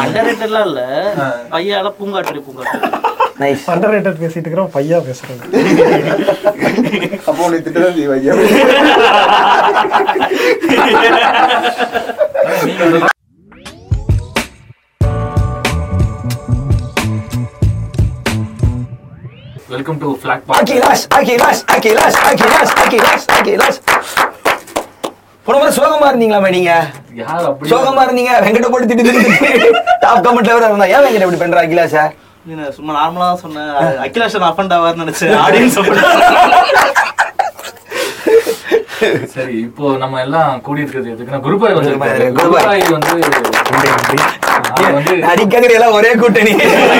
[0.00, 0.82] Under ரேட்டட்லாம் இல்ல
[1.52, 2.90] பையால பூங்காட்டு பூங்காட்டு
[3.42, 5.40] நைஸ் அண்டர் ரேட்டட் பேசிட்டு இருக்கிறோம் பையா பேசுறேன்
[7.26, 8.34] அப்போ உன்னை திட்டதான் செய்வா ஐயா
[19.72, 23.80] welcome to flag park Akilash Akilash Akilash Akilash Akilash Akilash
[25.46, 26.72] போன முறை சோகமா இருந்தீங்களாமே நீங்க?
[27.20, 27.70] யார் அப்படி?
[27.72, 28.32] சோகமா இருந்தீங்க?
[28.44, 29.12] வெங்கட போட்டு திட்டு
[30.04, 32.04] டாப் கமெண்ட்ல வர இருந்தா ஏன் வெங்கட இப்படி பண்ற அகிலாஷா?
[32.60, 33.72] நான் சும்மா நார்மலா தான் சொன்னேன்.
[34.04, 35.34] அகிலாஷன் அஃபண்ட் ஆவார்னு நினைச்சேன்.
[35.46, 35.78] ஆடியன்ஸ்
[39.34, 41.92] சரி இப்போ நம்ம எல்லாம் கூடி இருக்கிறது எதுக்குன்னா குருபாய் வந்து
[42.38, 42.82] குருபாய்.
[42.96, 43.14] வந்து
[45.30, 46.52] அடிக்கடி எல்லாம் ஒரே கூட்டணி.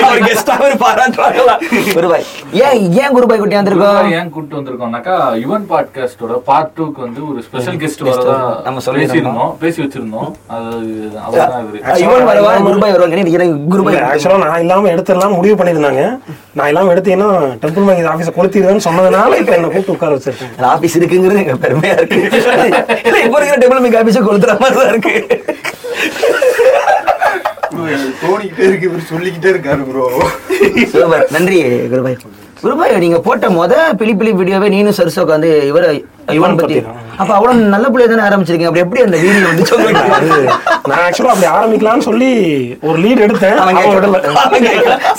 [0.09, 1.55] ஒரு கெஸ்டா ஒரு பாராட்டுறாங்களா
[1.95, 2.25] குருபாய்
[2.65, 4.09] ஏன் ஏன் குருபாய் குட்டி வந்திருக்கோம்?
[4.19, 8.35] ஏன் கூட்டு வந்திருக்கோம்னாக்கா யுவன் பாட்காஸ்டோட பார்ட் டூக்கு வந்து ஒரு ஸ்பெஷல் கெஸ்ட் வரதா
[8.67, 9.09] நம்ம சொல்லியிருந்தோம்.
[9.09, 9.53] பேசியிருந்தோம்.
[9.63, 10.29] பேசி வச்சிருந்தோம்.
[10.55, 10.81] அது
[11.25, 11.99] அவர்தான் இவரு.
[12.05, 16.03] இவன் வருவா குருபாய் வருவாங்க நீங்க குருபாய் ஆக்சுவலா நான் இல்லாம எடுத்துடலாம் முடிவு பண்ணியிருந்தாங்க.
[16.59, 17.29] நான் இல்லாம எடுத்தீங்கன்னா
[17.63, 20.53] டெம்பிள் மங்கி ஆபீஸ கொளுத்திடுவேன்னு சொன்னதுனால இப்ப என்ன கூப்பிட்டு உட்கார வச்சிருக்கேன்.
[20.73, 22.21] ஆபீஸ் இருக்குங்கிறது எங்க பெருமையா இருக்கு.
[23.25, 25.15] இப்ப இருக்கிற டெவலப் மிக் ஆபீஸ கொளுத்துற மாதிரி தான் இருக்கு.
[28.23, 30.05] தோணிக்கிட்டே இருக்கு இவர் சொல்லிக்கிட்டே இருக்காரு ப்ரோ
[30.93, 31.27] சூப்பர்.
[31.35, 31.57] நன்றி
[31.91, 32.17] குருபாய்.
[32.61, 35.85] குருபாய் நீங்க போட்ட முத பிலி பிலி வீடியோவே நீனும் சரசு உட்காந்து இவர
[36.35, 36.75] இவன் பத்தி
[37.21, 38.69] அப்ப அவ்வளவு நல்ல பிள்ளை தானே ஆரம்பிச்சிருக்கீங்க.
[38.69, 40.03] அப்படி எப்படி அந்த வீடியோ வந்து சொல்லுங்க?
[40.89, 42.29] நான் ஆக்சுவலா அப்படி ஆரம்பிக்கலாம்னு சொல்லி
[42.87, 43.59] ஒரு லீட் எடுத்தேன்.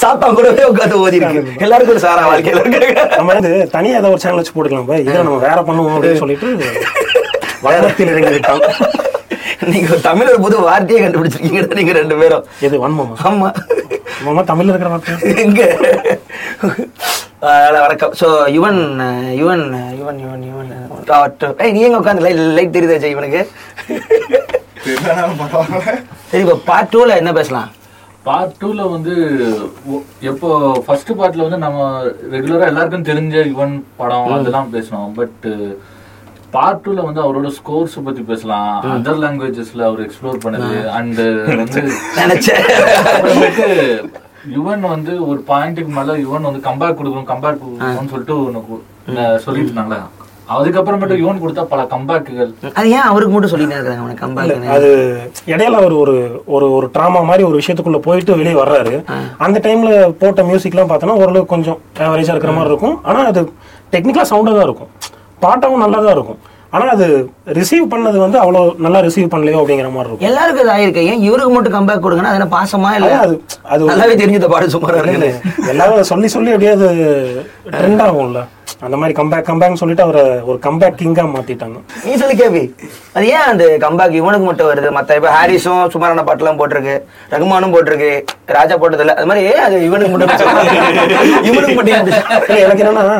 [0.02, 2.64] சாத்தா கூடவே உட்காந்து ஓதி இருக்கு எல்லாருக்கும் ஒரு சாரா வாழ்க்கையில
[3.14, 6.50] நம்ம வந்து தனியா ஏதாவது ஒரு சேனல் வச்சு போட்டுக்கலாம் இதை நம்ம வேற பண்ணுவோம் அப்படின்னு சொல்லிட்டு
[7.66, 8.64] வளத்தில் இறங்கி விட்டான்
[9.72, 12.44] நீங்க ஒரு தமிழ் ஒரு புது வார்த்தையே கண்டுபிடிச்சிருக்கீங்க நீங்க ரெண்டு பேரும்.
[12.66, 13.48] எது வன்மமா ஆமா.
[14.24, 15.14] மாமா தமிழ்ல இருக்கிற வார்த்தை?
[15.44, 15.62] எங்க?
[17.84, 18.12] வணக்கம்.
[18.20, 18.80] ஸோ யுவன்
[19.40, 19.64] யுவன்
[20.00, 20.70] யுவன் யுவன் யுவன்.
[21.64, 22.24] ஏய் நீ எங்க உட்காந்து?
[22.26, 23.42] லைட் லைட் தெரியுதா ஜெய் இவனுக்கு
[26.30, 27.68] சரி இப்போ பார்ட் டூல என்ன பேசலாம்?
[28.28, 29.14] பார்ட் டூல வந்து
[30.30, 30.48] எப்போ
[30.84, 31.80] ஃபர்ஸ்ட் பார்ட்ல வந்து நம்ம
[32.34, 35.10] ரெகுலரா எல்லாருக்கும் தெரிஞ்ச யுவன் படம் அதெல்லாம் பேசணும்.
[35.18, 35.44] பட்
[36.54, 38.72] பார்ட் டூல வந்து அவரோட ஸ்கோர்ஸ் பத்தி பேசலாம்.
[38.94, 40.68] அதர் லாங்குவேஜஸ்ல அவர் எக்ஸ்ப்ளோர் பண்ணது.
[40.92, 41.20] அண்ட்
[41.58, 41.82] வந்து
[44.54, 48.82] யுவன் வந்து ஒரு பாயிண்ட்டுக்கு மேல யுவன் வந்து கம்பேக் கொடுக்கணும் கம்பேக் கொடுக்கணும்னு சொல்லிட்டு ஒண்ணு கு-
[49.14, 49.96] அஹ் சொல்லிட்டு இருந்தாங்க
[50.48, 54.90] அதுக்கப்புறமேட்டு யுவன் கொடுத்த பல கம்பேக்குகள் அது ஏன் அவருக்கு மட்டும் சொல்லிட்டு இருக்காங்க கம்பேக் அது
[55.46, 56.14] இடையில அவர் ஒரு
[56.46, 58.94] ஒரு ஒரு ட்ராமா மாதிரி ஒரு விஷயத்துக்குள்ள போயிட்டு வெளியே வர்றாரு.
[59.38, 62.96] அந்த டைம்ல போட்ட மியூசிக்லாம் பார்த்தோன்னா ஓரளவுக்கு கொஞ்சம் ஆவரேஜா இருக்கிற மாதிரி இருக்கும்.
[63.02, 63.42] ஆனா அது
[63.92, 64.90] டெக்னிக்கலா சவுண்டா தான் இருக்கும்.
[65.46, 66.40] பாட்டாவும் நல்லா தான் இருக்கும்.
[66.76, 67.06] ஆனா அது
[67.58, 70.28] ரிசீவ் பண்ணது வந்து அவ்வளவு நல்லா ரிசீவ் பண்ணலையோ அப்படிங்கிற மாதிரி இருக்கும்.
[70.28, 71.02] எல்லாருக்கும் இது ஆயிருக்கு.
[71.10, 73.10] ஏன் இவருக்கு மட்டும் கம்பேக் கொடுங்கன்னா அது என்ன பாசமா இல்ல?
[73.24, 73.34] அது
[73.74, 74.66] அது நல்லாவே தெரிஞ்சத பாடு
[75.02, 75.30] இருக்கு.
[75.72, 76.88] எல்லாரும் சொல்லி சொல்லி அப்படியே அது
[77.78, 78.42] ட்ரெண்ட் ஆகும்ல.
[78.86, 81.78] அந்த மாதிரி கம்பேக் கம்பேக்னு சொல்லிட்டு அவரை ஒரு கம்பேக் கிங்கா மாத்திட்டாங்க.
[82.06, 82.62] நீ சொல்லி கேபி.
[83.16, 84.90] அது ஏன் அந்த கம்பேக் இவனுக்கு மட்டும் வருது?
[84.96, 86.96] மத்த இப்ப ஹாரிஸும் சுமாரான பாட்டுலாம் போட்டிருக்கு.
[87.32, 88.12] ரகுமானும் போட்டிருக்கு.
[88.58, 90.30] ராஜா போட்டது இல்ல அது மாதிரி ஏன் அது இவனுக்கு மட்டும்
[91.48, 91.96] இவனுக்கு மட்டும்
[92.64, 93.18] எனக்கு என்னன்னா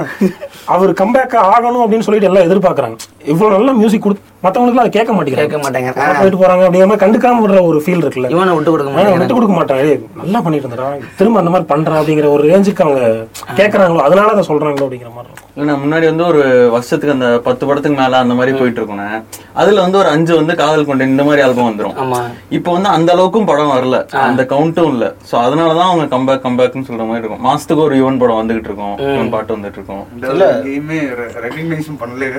[0.75, 2.97] அவர் கம்பேக் ஆகணும் அப்படின்னு சொல்லிட்டு எல்லாம் எதிர்பார்க்கறாங்க.
[3.33, 5.45] இவ்வளவு நல்ல மியூசிக் கொடு மத்தவங்களுக்கு அதை கேட்க மாட்டேங்கிறாங்க.
[5.47, 8.29] கேட்க மாட்டாங்க போயிட்டு போறாங்க அப்படிங்கிற மாதிரி கண்டுக்காம விடுற ஒரு ஃபீல் இருக்குல்ல.
[8.35, 9.85] இவனை விட்டு கொடுக்க மாட்டாங்க விட்டு கொடுக்க மாட்டாங்க
[10.21, 13.03] நல்லா பண்ணிட்டு இருந்தா திரும்ப அந்த மாதிரி பண்றான் அப்படிங்கிற ஒரு ரேஞ்சுக்கு அவங்க
[13.61, 15.51] கேக்குறாங்களோ அதனால அதை சொல்றாங்களோ அப்படிங்கிற மாதிரி இருக்கும்.
[15.57, 16.43] இல்ல, நான் முன்னாடி வந்து ஒரு
[16.75, 19.09] வருஷத்துக்கு அந்த பத்து படத்துக்கு மேல அந்த மாதிரி போயிட்டு இருக்கோண்ணே
[19.63, 21.97] அதுல வந்து ஒரு அஞ்சு வந்து காதல் கொண்ட இந்த மாதிரி ஆல்பம் வந்துரும்.
[22.05, 22.21] ஆமா.
[22.59, 23.99] இப்போ வந்து அந்த அளவுக்கும் படம் வரல.
[24.27, 25.09] அந்த கவுண்ட்டும் இல்ல.
[25.31, 27.45] சோ அதனாலதான் அவங்க கம்பேக் கம்பேக்னு சொல்ற மாதிரி இருக்கும்.
[27.49, 28.95] மாசத்துக்கு ஒரு யுவன் படம் வந்துகிட்டு இருக்கும்.
[29.09, 30.05] யுவன் பாட்டு வந்துட்டு இருக்கும்.
[30.51, 31.01] எங்கேயுமே
[31.47, 32.31] ரெகக்னைஸும் பண்ணல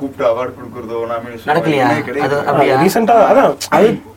[0.00, 3.52] கூப்பிட்டு அவார்டு கொடுக்கறதோ நாமினேஷன் ரீசெண்டா அதான்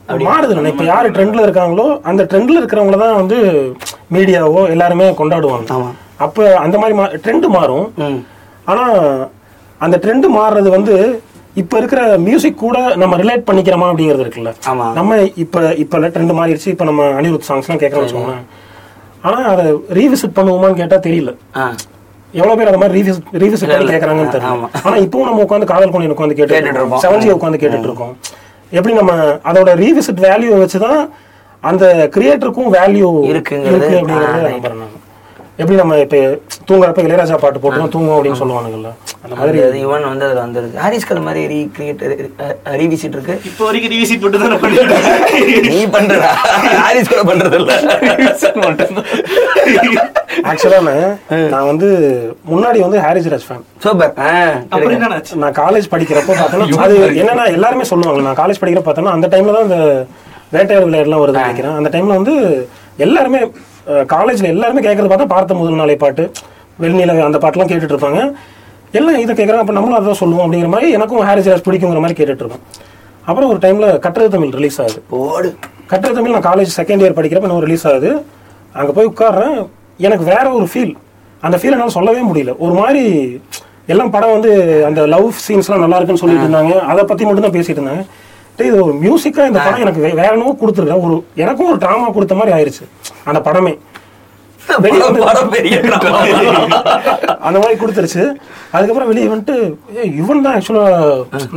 [0.09, 3.37] அது மாறுது இப்ப யாரு ட்ரெண்ட்ல இருக்காங்களோ அந்த ட்ரெண்ட்ல இருக்கிறவங்கள தான் வந்து
[4.15, 5.67] மீடியாவோ எல்லாருமே கொண்டாடுவாங்க.
[5.77, 5.89] ஆமா.
[6.25, 7.87] அப்ப அந்த மாதிரி ட்ரெண்ட் மாறும்.
[8.71, 8.83] ஆனா
[9.85, 10.95] அந்த ட்ரெண்ட் மாறுறது வந்து
[11.61, 14.51] இப்ப இருக்கிற மியூசிக் கூட நம்ம ரிலேட் பண்ணிக்கிறோமா அப்படிங்கிறது இருக்குல்ல.
[14.71, 14.87] ஆமா.
[14.99, 16.69] நம்ம இப்ப இப்ப ட்ரெண்ட் மாறிடுச்சு.
[16.75, 18.47] இப்ப நம்ம அனிருத் சாங்ஸ் எல்லாம் கேட்கறோம் வச்சுக்கோங்களேன்.
[19.27, 19.65] ஆனா அதை
[19.99, 21.31] ரீவிசிட் பண்ணுவோமான்னு கேட்டா தெரியல.
[22.27, 22.33] ஆ.
[22.33, 24.67] எவ்வளவு பேர் அந்த மாதிரி ரீவிசிட் ரீவிசிட் பண்ணி கேக்குறாங்கன்னு தெரியல ஆமா.
[24.83, 27.01] ஆனா இப்பவும் நம்ம உட்காந்து காதல் கொண்டு உட்காந்து கேட்டுட்டு கேட்டு இருப்போம்.
[27.01, 28.13] செவன் ஜி உட்காந்து கேட்டுட்டு இருக்கோம்
[28.71, 29.11] எப்படி நம்ம
[29.45, 30.99] அதோட ரீவிசிட் வேல்யூ வச்சுதான்
[31.63, 33.69] அந்த கிரியேட்டருக்கும் வேல்யூ இருக்குங்கிறது.
[33.69, 34.96] இருக்கு அப்படிங்கறத நம்புறேன்.
[35.61, 36.17] எப்படி நம்ம இப்ப
[36.69, 38.89] தூங்குறப்ப இளையராஜா பாட்டு போட்டுரும் தூங்கும் அப்படின்னு சொல்லுவாங்கல்ல
[39.23, 42.01] அந்த மாதிரி அது இவன் வந்து அதுல வந்துருக்கு ஹாரிஸ் கல் மாதிரி ரீக்ரியேட்
[42.81, 43.35] ரீவிசிட் இருக்கு.
[43.49, 46.29] இப்போ வரைக்கும் ரீவிசிட் மட்டும் தானே பண்ணிட்டு நீ பண்றடா.
[46.83, 47.71] ஹாரிஸ் கூட பண்றது இல்ல
[50.51, 50.79] ஆக்சுவலா
[51.53, 51.87] நான் வந்து
[52.51, 54.13] முன்னாடி வந்து ஹாரிஸ் ராஜ் ஃபேன் சூப்பர்.
[55.43, 58.21] நான் காலேஜ் படிக்கிறப்ப பார்த்தோன்னா அது என்னன்னா எல்லாருமே சொல்லுவாங்க.
[58.27, 59.79] நான் காலேஜ் படிக்கிறப்ப பார்த்தோன்னா அந்த டைம்ல தான் இந்த
[60.55, 61.77] வேட்டையாடு விளையாடுலாம் வருது நினைக்கிறேன்.
[61.79, 62.35] அந்த டைம்ல வந்து
[63.05, 63.41] எல்லாருமே
[64.13, 66.23] காலேஜ்ல எல்லாருமே கேட்கறது பார்த்தா பார்த்த முதல் நாளை பாட்டு.
[66.81, 68.19] வெள்ளிநிலவை அந்த பாட்டுலாம் கேட்டுட்டு இருப்பாங்க
[68.97, 72.43] எல்லாம் இதை கேட்குறாங்க அப்போ நம்மளும் அதான் சொல்லுவோம் அப்படிங்கிற மாதிரி எனக்கும் ஹாரிஸ் ராஜ் பிடிக்குங்கிற மாதிரி கேட்டுட்டு
[72.45, 72.65] இருக்கோம்
[73.29, 74.99] அப்புறம் ஒரு டைம்ல கட்டுறது தமிழ் ரிலீஸ் ஆகுது.
[75.13, 75.49] போடு.
[75.91, 78.11] கட்டுரை தமிழ் நான் காலேஜ் செகண்ட் இயர் படிக்கிறப்ப நான் ரிலீஸ் ஆகுது.
[78.79, 79.57] அங்கே போய் உட்கார்றேன்.
[80.07, 80.93] எனக்கு வேற ஒரு ஃபீல்
[81.43, 82.53] அந்த ஃபீல் என்னால் சொல்லவே முடியல.
[82.65, 83.03] ஒரு மாதிரி
[83.93, 84.51] எல்லாம் படம் வந்து
[84.87, 86.73] அந்த லவ் சீன்ஸ்லாம் நல்லா இருக்குன்னு சொல்லிட்டு இருந்தாங்க.
[86.91, 88.05] அதை பற்றி மட்டும் தான் பேசிட்டு இருந்தாங்க.
[88.65, 91.03] இது ஒரு மியூசிக்காக இந்த படம் எனக்கு வேற என்னவோ கொடுத்துருக்கேன்.
[91.05, 92.85] ஒரு எனக்கும் ஒரு ட்ராமா கொடுத்த மாதிரி ஆயிருச்சு.
[93.29, 93.73] அந்த படமே.
[97.47, 98.23] அந்த மாதிரி கொடுத்துருச்சு.
[98.75, 99.55] அதுக்கப்புறம் வெளியே வந்துட்டு
[100.21, 100.85] இவன் தான் ஆக்சுவலா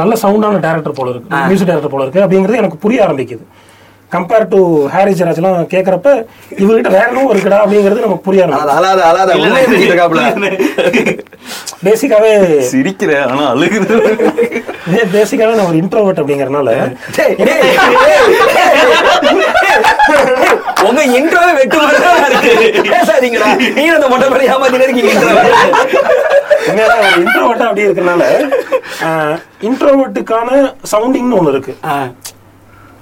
[0.01, 1.37] நல்ல சவுண்டான டேரக்டர் போல இருக்கு.
[1.49, 2.25] மியூசிக் டேரக்டர் போல இருக்கு.
[2.25, 3.45] அப்படிங்கிறது எனக்கு புரிய ஆரம்பிக்குது.
[4.11, 4.61] கம்பேர் டு
[4.93, 6.09] ஹாரி ஜெராஜ்லாம் கேட்கறப்ப
[6.63, 10.23] இவர்கிட்ட வேற என்னவோ இருக்குடா அப்படிங்கிறது நமக்கு புரிய அலாத, ஆரம்பிச்சு அலாத, அலாத, உண்மையை பேசிட்டு இருக்காப்புல.
[11.85, 12.33] பேசிக்காவே
[12.71, 13.97] சிரிக்கிற ஆனா அழுகுது
[15.15, 16.21] பேசிக்காவே நான் ஒரு இன்ட்ரோவர்ட்
[17.17, 17.37] டேய்,
[20.89, 21.79] உங்க இன்ட்ரோவே வெட்டு.
[22.91, 23.49] பேசாதீங்கடா.
[23.77, 25.13] நீங்க அந்த மொட்டை மேல ஏமாத்தினே இருக்கீங்க
[27.21, 28.25] இன்ட்ரோவர்ட்டா அப்படி இருக்கறனால
[29.69, 30.51] இன்ட்ரோவர்ட்டுக்கான
[30.93, 31.75] சவுண்டிங்னு ஒண்ணு இருக்கு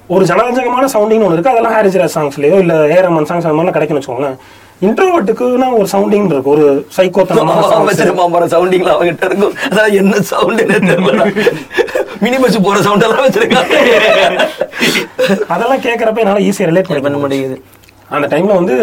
[0.08, 1.50] ஒரு ஜனரஞ்சகமான சவுண்டிங் ஒன்று இருக்கு.
[1.50, 4.38] அதெல்லாம் ஹாரிஸ் ராஜ் சாங்ஸ்லயோ இல்ல ஏரமன் சாங்ஸ் அந்த மாதிரிலாம் கிடைக்கும்னு வச்சுக்கோங்களேன்.
[4.86, 6.50] இன்ட்ரோவர்ட்டுக்குன்னா ஒரு சவுண்டிங் இருக்கு.
[6.50, 6.86] ஒரு
[8.32, 9.54] பாரு, sounding லாம் அவன்கிட்ட இருக்கும்.
[9.70, 11.46] அதான் என்ன sound ன்னே தெரியல.
[12.20, 13.68] மினி பஸ் போற சவுண்ட் எல்லாம் வச்சிருக்கான்
[15.48, 17.56] அதெல்லாம் கேட்கறப்ப என்னால ஈஸியா ரிலேட் பண்ண முடியுது.
[18.08, 18.76] அந்த டைம்ல வந்து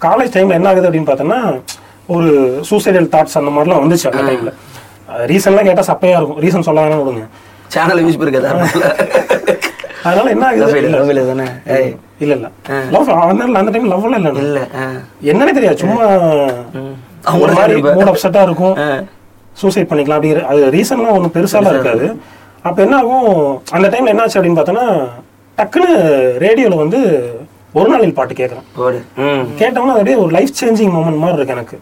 [0.00, 1.60] காலேஜ் டைம்ல என்ன ஆகுது அப்படின்னு பார்த்தோம்னா
[2.06, 4.52] ஒரு சூசைடல் தாட்ஸ் அந்த மாதிரிலாம் வந்துச்சு அந்த டைம்ல
[5.30, 6.42] ரீசன்லாம் கேட்டா சப்பையா இருக்கும்.
[6.42, 7.26] ரீசன் சொல்ல வேணாம் விடுங்க
[7.68, 9.25] சேனல் யூஸ் பண்ணிருக்கா
[10.08, 11.26] அதனால என்ன ஆகுது?
[11.32, 11.46] தானே?
[11.76, 11.90] ஏய்
[12.24, 12.48] இல்ல இல்ல.
[12.94, 14.60] லவ் அந்த அந்த டைம் லவ்ல இல்ல இல்ல.
[15.30, 16.06] என்னன்னே தெரியாது சும்மா
[17.44, 17.76] ஒரு மாதிரி.
[17.96, 18.74] மூட் அப்செட்டா இருக்கும்.
[19.60, 22.06] சூசைட் பண்ணிக்கலாம் அப்படிங்கிற அது ரீசன்லாம் ஒன்றும் பெருசாலாம் இருக்காது.
[22.68, 23.28] அப்போ என்ன ஆகும்?
[23.76, 24.86] அந்த டைம்ல என்ன ஆச்சு அப்படின்னு பார்த்தோன்னா
[25.58, 25.90] டக்குன்னு
[26.44, 27.00] ரேடியோல வந்து
[27.78, 28.66] ஒரு நாளில் பாட்டு கேட்குறேன்
[29.60, 31.76] கேட்டோம்னா அது அப்படியே ஒரு லைஃப் சேஞ்சிங் மூமெண்ட் மாதிரி இருக்கு எனக்கு.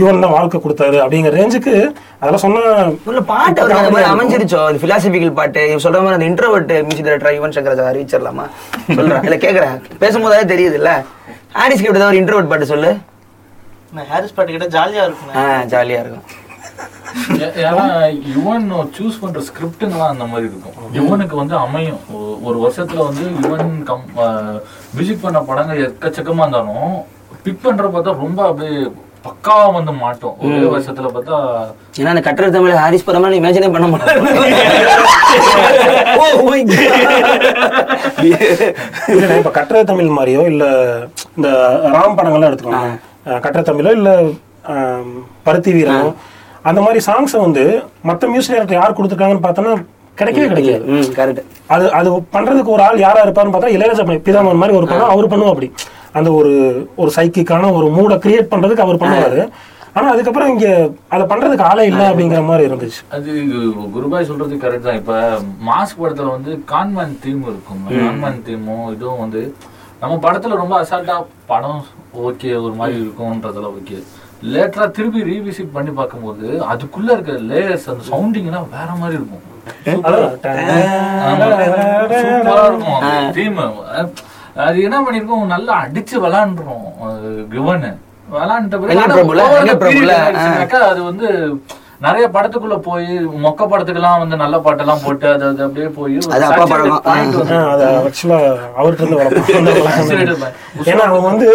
[0.00, 1.74] யுவன் தான் வாழ்க்கை கொடுத்தாரு அப்படிங்கிற ரேஞ்சுக்கு
[2.20, 2.62] அதெல்லாம் சொன்னா
[3.32, 4.60] பாட்டு மாதிரி அமைஞ்சிருச்சோ?
[4.68, 5.62] அந்த பிலாசபிக்கல் பாட்டு.
[5.70, 8.46] இவன் சொல்ற மாதிரி அந்த introvert music director Yuvan Shankar அறிவிச்சிடலாமா?
[8.96, 9.24] சொல்றேன்.
[9.28, 9.76] இல்ல கேக்குறேன்.
[10.02, 10.92] பேசும்போதே தெரியுது இல்ல
[11.60, 12.92] ஹாரிஸ்க்கு எப்படி ஒரு இன்ட்ரோவர்ட் பாட்டு சொல்லு.
[13.96, 15.34] நான் ஹாரிஸ் பாட்டு கிட்ட ஜாலியா இருக்கும்.
[15.40, 15.44] ஆ
[15.74, 16.26] ஜாலியா இருக்கும்.
[18.34, 20.76] யுவன் சூஸ் பண்ற ஸ்கிரிப்டுங்கெல்லாம் அந்த மாதிரி இருக்கும்.
[20.98, 22.02] யுவனுக்கு வந்து அமையும்.
[22.48, 24.04] ஒரு வருஷத்துல வந்து யுவன் கம்
[24.98, 26.90] விசிட் பண்ண படங்கள் எக்கச்சக்கமா இருந்தாலும்
[27.46, 28.78] பிக் பண்ற பார்த்தா ரொம்ப அப்படியே
[29.24, 30.36] பக்காவா வந்து மாட்டோம்.
[30.42, 31.36] ஒரே வருஷத்துல பார்த்தா
[31.98, 34.18] ஏன்னா அந்த கட்டுரை தமிழ் ஹாரிஸ் படம் இமேஜினே பண்ண மாட்டேன்.
[39.12, 40.64] இல்ல இப்ப கட்டுரை தமிழ் மாதிரியோ இல்ல
[41.36, 41.48] இந்த
[41.94, 42.88] ராம் படங்கள்லாம் எடுத்துக்கோங்க.
[43.28, 44.10] அஹ் கட்டுரை தமிழோ இல்ல
[45.46, 46.08] பருத்தி வீரனோ
[46.62, 47.62] அந்த மாதிரி சாங்ஸை வந்து
[48.08, 49.74] மத்த மியூசிக் டைரக்டர் யார் கொடுத்துருக்காங்கன்னு பார்த்தோன்னா
[50.18, 50.82] கிடைக்கவே கிடைக்காது.
[51.68, 55.52] அது அது பண்றதுக்கு ஒரு ஆள் யாரா இருப்பாருன்னு பார்த்தா இளையராஜா பிதாமன் மாதிரி ஒரு படம் அவர் பண்ணுவோம்
[55.54, 55.68] அப்படி.
[56.16, 56.52] அந்த ஒரு
[57.00, 59.40] ஒரு சைக்கிக்கான ஒரு மூடை கிரியேட் பண்றதுக்கு அவர் பண்ணுவாரு.
[59.96, 60.66] ஆனா அதுக்கப்புறம் இங்க
[61.14, 63.00] அதை பண்றதுக்கு ஆளே இல்லை அப்படிங்கிற மாதிரி இருந்துச்சு.
[63.16, 63.30] அது
[63.94, 65.00] குருபாய் சொல்றது கரெக்ட் தான்.
[65.00, 65.14] இப்ப
[65.68, 67.82] மாஸ் படத்துல வந்து கான்மேன் தீம் இருக்கும்.
[68.02, 69.42] கான்மேன் தீமும் இதுவும் வந்து
[70.02, 71.16] நம்ம படத்துல ரொம்ப அசால்ட்டா
[71.50, 71.82] படம்
[72.28, 73.98] ஓகே ஒரு மாதிரி இருக்கும்ன்றதெல்லாம் ஓகே
[74.54, 79.44] லேட்டரா திருப்பி ரீவிசிட் பண்ணி பார்க்கும்போது அதுக்குள்ள இருக்க லேயர்ஸ் அந்த சவுண்டிங்னா வேற மாதிரி இருக்கும்.
[79.86, 80.20] சூப்பரா
[82.70, 83.00] இருக்கும்.
[83.38, 83.58] தீம்
[84.64, 85.46] அது என்ன பண்ணிருக்கோம்?
[85.46, 86.86] நல்லா அடிச்சு விளாண்டுரும்
[87.50, 87.88] கிவன்.
[88.32, 90.80] விளாண்ட வெங்கட் பிரபுல, வெங்கட் பிரபுல, ஆ.
[90.88, 91.28] அது வந்து
[92.00, 93.06] நிறைய படத்துக்குள்ள போய்
[93.44, 96.12] மொக்க படத்துக்கெல்லாம் வந்து நல்ல பாட்டெல்லாம் போட்டு அது அது அப்படியே போய்.
[100.88, 101.48] ஏன்னா அவன் வந்து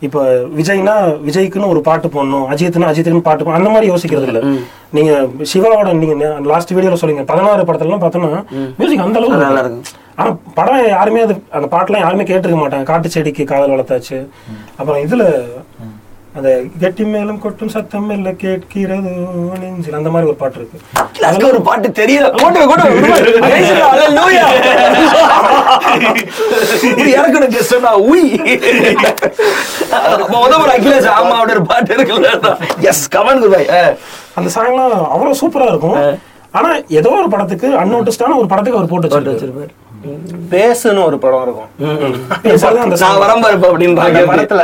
[0.00, 0.18] இப்ப
[0.58, 0.94] விஜய்னா
[1.26, 4.42] விஜய்க்குன்னு ஒரு பாட்டு போடணும் அஜித்னா அஜித்துக்குன்னு பாட்டு போடணும் அந்த மாதிரி யோசிக்கிறது இல்ல.
[4.92, 5.12] நீங்க
[5.50, 6.14] சிவாவோட நீங்க
[6.46, 8.42] லாஸ்ட் வீடியோல சொல்லுங்க பதினாறு படத்துல எல்லாம் பார்த்தோம்னா
[8.78, 9.84] மியூசிக் அந்த அளவுக்கு நல்லா இருக்கும்.
[10.20, 10.40] இருக்கும்.
[10.44, 12.90] ஆனா படம் யாருமே அது அந்த பாட்டுலாம் யாருமே கேட்டிருக்க மாட்டாங்க.
[12.90, 14.18] காட்டு செடிக்கு காதல் வளர்த்தாச்சு.
[14.78, 15.24] அப்புறம் இதுல
[16.38, 16.50] அந்த
[16.82, 19.12] கெட்டி மேலும் கொட்டும் சத்தம் இல்ல கேட்கிறது
[19.62, 20.78] நெஞ்சில் அந்த மாதிரி ஒரு பாட்டு இருக்கு.
[21.16, 22.28] கிளாஸ்க்கு ஒரு பாட்டு தெரியல.
[23.88, 24.44] அல்லேலூயா
[26.88, 28.28] இப்படி இறக்கணும் கெஸ்டா உய்.
[30.34, 32.30] முத ஒரு அகிலேஷ் ஆமாவோட ஒரு பாட்டு இருக்குல்ல
[32.90, 33.68] எஸ் கமன் குருபாய்.
[34.38, 36.00] அந்த சாங்லாம் அவ்வளவு சூப்பரா இருக்கும்.
[36.58, 39.72] ஆனா ஏதோ ஒரு படத்துக்கு அன்னோட்டிஸ்டான ஒரு படத்துக்கு அவர் போட்டு வச்சிருப்பாரு.
[40.52, 41.70] பேசுன்னு ஒரு படம் இருக்கும்.
[43.02, 44.62] நான் வரம்பா இருப்ப அந்த அப்படின்றாங்க படத்துல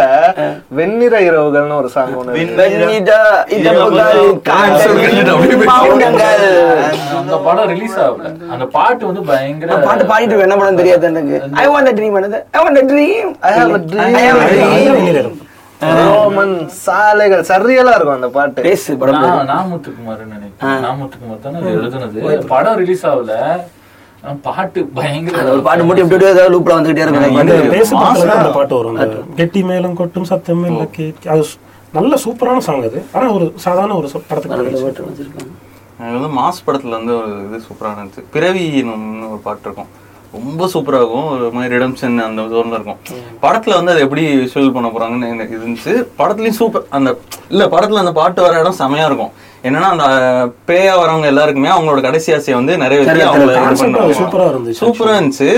[0.78, 2.44] வெண்ணிற இரவுகள்னு ஒரு சாங் ஒண்ணு
[7.20, 8.30] அந்த படம் ரிலீஸ் ஆகல.
[8.54, 11.36] அந்த பாட்டு வந்து பயங்கர பாட்டு பாடிட்டு என்ன படம் தெரியாது எனக்கு.
[11.62, 12.40] ஐ வாண்ட் ட்ரீம் என்னது?
[12.56, 14.16] I want dream I have a dream.
[14.20, 14.72] I have a dream.
[14.72, 15.42] அதுதான் வெளியில இருக்கும்.
[16.00, 18.60] ரோமன் சாலைகள் சரியலா இருக்கும் அந்த பாட்டு.
[18.70, 19.24] பேசு படம்
[19.54, 20.84] நாமுத்துக்குமார் நினைக்கிறேன்.
[20.88, 22.46] நாமுத்துக்குமார் தானே எழுதுனது.
[22.54, 23.34] படம் ரிலீஸ் ஆகல.
[24.46, 27.36] பாட்டு பயங்கர ஒரு பாட்டு மட்டும் எப்படி ஏதாவது லூப்ல வந்துகிட்டே இருக்கும்.
[28.22, 31.44] அந்த பாட்டு வரும் அந்த கெட்டி மேலும் கொட்டும் சத்தம் இல்ல கேட்க அது
[31.98, 33.00] நல்ல சூப்பரான சாங் அது.
[33.16, 34.56] ஆனா ஒரு சாதாரண ஒரு படத்துக்கு.
[35.98, 39.90] எனக்கு வந்து மாஸ் படத்துல வந்து ஒரு இது சூப்பரா இருந்துச்சு பிறவின்னு ஒரு பாட்டு இருக்கும்.
[40.34, 42.98] ரொம்ப சூப்பரா இருக்கும் ஒரு மாதிரி ரிடம்ஷன் அந்த ஜோன்ல இருக்கும்.
[43.44, 45.92] படத்துல வந்து அது எப்படி விஷுவல் பண்ண போறாங்கன்னு எனக்கு இருந்துச்சு.
[46.20, 47.10] படத்துலயும் சூப்பர் அந்த
[47.52, 49.32] இல்ல படத்துல அந்த பாட்டு வர இடம் செமையா இருக்கும்.
[49.68, 50.06] என்னன்னா அந்த
[50.70, 54.18] பேயா வரவங்க எல்லாருக்குமே அவங்களோட கடைசி ஆசையை வந்து நிறைவேற்றி அவங்கள இது concept பண்ணுவாங்க.
[54.22, 55.50] சூப்பரா இருந்துச்சு சூப்பரா இருந்துச்சு.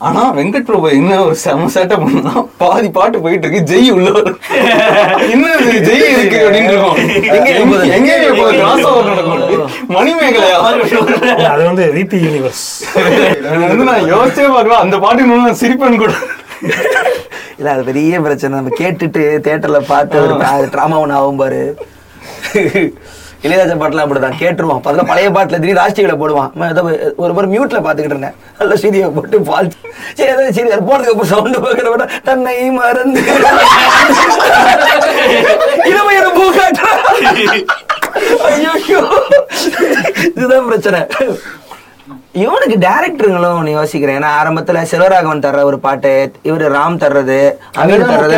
[0.00, 4.08] ஆனா வெங்கட் பிரபு என்ன ஒரு செம சேட்டை பண்ணா பாதி பாட்டு போயிட்டு இருக்கு ஜெய் உள்ள
[5.26, 6.98] இது ஜெய் இருக்கு அப்படின்னு இருக்கும்.
[7.96, 8.10] எங்க
[8.56, 9.70] கிராஸ் ஓவர் நடக்கும்.
[9.96, 10.58] மணிமேகலையா?
[11.38, 12.64] இல்ல, அது வந்து விபி யூனிவர்ஸ்
[13.64, 16.12] வந்து நான் யோசிச்சே பார்க்கலாம் அந்த பாட்டு இன்னும் நான் சிரிப்பேன் கூட.
[17.58, 18.54] இல்ல அது பெரிய பிரச்சனை.
[18.58, 20.34] நம்ம கேட்டுட்டு தியேட்டர்ல பார்த்து ஒரு
[20.74, 21.62] ட்ராமா ஒன்று ஆகும் பாரு.
[23.44, 24.38] இளையராஜா பாட்டுலாம் அப்படிதான்.
[24.42, 24.82] கேட்டுருவான்.
[24.86, 26.50] பதில் பழைய பாட்டில் திடீர்னு ராஷ்டிரியில் போடுவான்.
[27.22, 28.36] ஒரு ஒரு மியூட்டில் மியூட்ல பாத்துக்கிட்டு இருந்தேன்.
[28.58, 29.68] நல்ல சீரியை போட்டு பால்
[30.18, 33.22] சரி அதாவது சரி அது போனதுக்கு அப்புறம் சவுண்ட் பார்க்கற விட தன்னை மறந்து.
[35.90, 36.88] இளமையான பூக்காட்டா
[38.50, 39.02] ஐயோ.
[40.36, 41.00] இதுதான் பிரச்சனை.
[42.42, 44.18] இவனுக்கு டேரக்டருங்களும் யோசிக்கிறேன்.
[44.18, 46.10] ஏன்னா ஆரம்பத்துல செல்வராகவன் தர்ற ஒரு பாட்டு
[46.48, 47.38] இவரு ராம் தர்றது
[47.82, 48.34] அமீர் தர்றது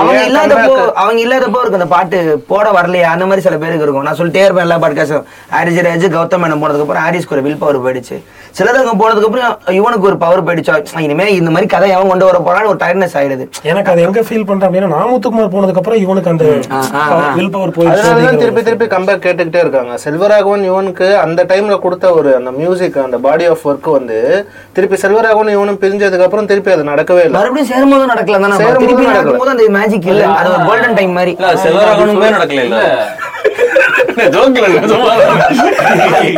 [0.00, 0.76] அவங்க இல்லாதப்போ?
[1.02, 2.18] அவங்க இல்லாதப்போ இருக்கு அந்த பாட்டு
[2.52, 4.06] போட வரலையா அந்த மாதிரி சில பேருக்கு இருக்கும்.
[4.08, 7.84] நான் சொல்லிட்டே இருப்பேன் எல்லா பாட்காஸ்டும் ஹாரிஸ் ராஜ் கௌதம் மேனம் போனதுக்கு அப்புறம் ஹாரிஸ்க்கு ஒரு வில் பவர்
[7.86, 8.18] போயிடுச்சு.
[8.56, 10.74] சிலரங்கம் போனதுக்கு அப்புறம் இவனுக்கு ஒரு பவர் போயிடுச்சா?
[11.00, 13.44] இனிமே இந்த மாதிரி கதை எவன் கொண்டு வர போறான்னு ஒரு டயர்னஸ் ஆயிடுது.
[13.62, 16.44] எனக்கு அது எங்க ஃபீல் பண்றேன் அப்படின்னா நாமுத்துக்குமார் போனதுக்கு அப்புறம் இவனுக்கு அந்த.
[17.36, 19.94] வில் பவர் அதனாலதான் போயிடுச்சு திருப்பி திருப்பி கம்பேக் கேட்டுக்கிட்டே இருக்காங்க.
[20.04, 24.18] செல்வராகவன் இவனுக்கு அந்த டைம்ல கொடுத்த ஒரு அந்த மியூசிக் அந்த பாடி ஆஃப் ஒர்க் வந்து
[24.72, 27.36] திருப்பி செல்வராகவன் இவனும் பிரிஞ்சதுக்கு அப்புறம் திருப்பி அது நடக்கவே இல்லை.
[27.40, 29.06] மறுபடியும் சேரும்போது நடக்கல தானே சேரும்போது திருப்பி.
[29.10, 30.24] நடக்கும்போது அந்த மேஜிக் இல்ல.
[30.40, 31.34] அது ஒரு கோல்டன் டைம் மாதிரி.
[31.64, 32.82] செல்வராகவனுமே நடக்கல இல்ல.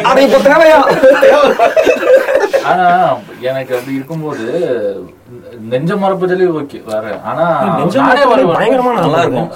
[0.05, 0.79] அது இப்ப தேவையா?
[2.63, 2.87] ஆனா
[3.41, 4.47] எனக்கு அப்படி இருக்கும்போது
[5.73, 7.07] நெஞ்ச மரப்புதலே ஓகே வேற.
[7.31, 7.45] ஆனா
[7.79, 8.45] நெஞ்ச மரப்பதிலே.
[8.59, 9.19] பயங்கரமான நல்லா.
[9.25, 9.49] இருக்கும்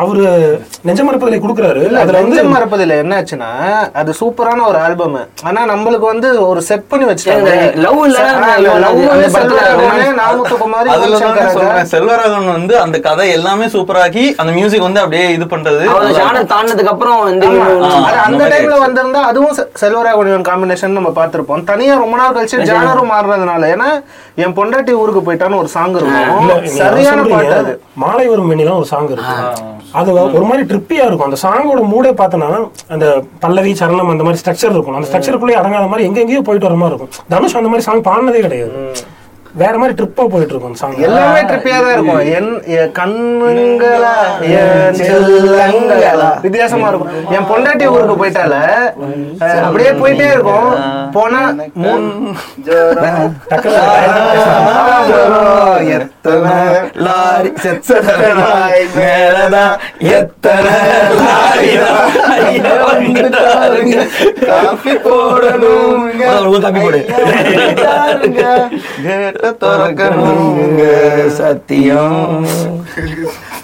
[0.00, 0.24] அவரு
[0.86, 3.48] நெஞ்ச மரப்பதிலே கொடுக்குறாரு அதுல வந்து நெஞ்சம் மறப்பதில்லை என்ன ஆச்சுன்னா
[4.00, 5.16] அது சூப்பரான ஒரு ஆல்பம்.
[5.48, 7.52] ஆனா நம்மளுக்கு வந்து ஒரு செட் பண்ணி வச்சுட்டாங்க.
[7.84, 8.18] லவ் இல்ல
[11.94, 15.82] செல்வராகவனே வந்து அந்த கதை எல்லாமே சூப்பராக்கி அந்த மியூசிக் வந்து அப்படியே இது பண்றது.
[16.20, 17.18] ஜானர் தாண்டதுக்கு அப்புறம்
[18.26, 21.64] அந்த டைம்ல வந்திருந்தா அதுவும் செல்வராகவன் காம்பினேஷன் நம்ம பார்த்திருப்போம்.
[21.72, 23.90] தனியா ரொம்ப நாள் கழிச்சு ஜானரும் மாறுறதுனால ஏன்னா
[24.44, 26.76] என் பொண்டாட்டி ஊருக்கு போயிட்டான்னு ஒரு சாங் இருக்கும்.
[26.80, 27.72] சரியான பாட்டு அது.
[28.02, 29.34] மாலை வரும் வெண்ணிலாம் ஒரு சாங் இருக்கு
[30.00, 31.28] அது ஒரு மாதிரி ட்ரிப்பியா இருக்கும்.
[31.28, 32.50] அந்த சாங்கோட மூடே பார்த்தனா
[32.94, 33.06] அந்த
[33.44, 34.96] பல்லவி சரணம் அந்த மாதிரி ஸ்ட்ரக்சர் இருக்கும்.
[34.98, 37.12] அந்த ஸ்ட்ரக்சருக்குள்ளே அடங்காத மாதிரி எங்க எங்கேயோ போயிட்டு வர மாதிரி இருக்கும்.
[37.34, 38.72] தனுஷ் அந்த மாதிரி சாங் பாடினதே கிடையாது.
[39.54, 42.52] வேற மாதிரி ட்ரிப்பா போயிட்டு இருக்கும் சாங் எல்லாமே ட்ரிப்பியா தான் இருக்கும் என்
[42.98, 44.14] கண்ணுங்களா
[46.42, 48.56] வித்தியாசமா இருக்கும் என் பொண்டாட்டி ஊருக்கு போயிட்டால
[49.60, 50.70] அப்படியே போயிட்டே இருக்கும்
[51.12, 51.42] போனா
[56.24, 56.58] எத்தனை
[57.04, 59.72] லாரி செத்தனை நாய் மேலதான்
[60.18, 60.74] எத்தனை
[61.62, 61.88] ஐயா
[62.82, 63.96] வந்துட்டாருங்க.
[64.50, 67.00] காப்பி போடணும் காப்பி போடு.
[69.06, 70.84] கேட்ட திறக்கணுங்க
[71.40, 72.46] சத்தியம்.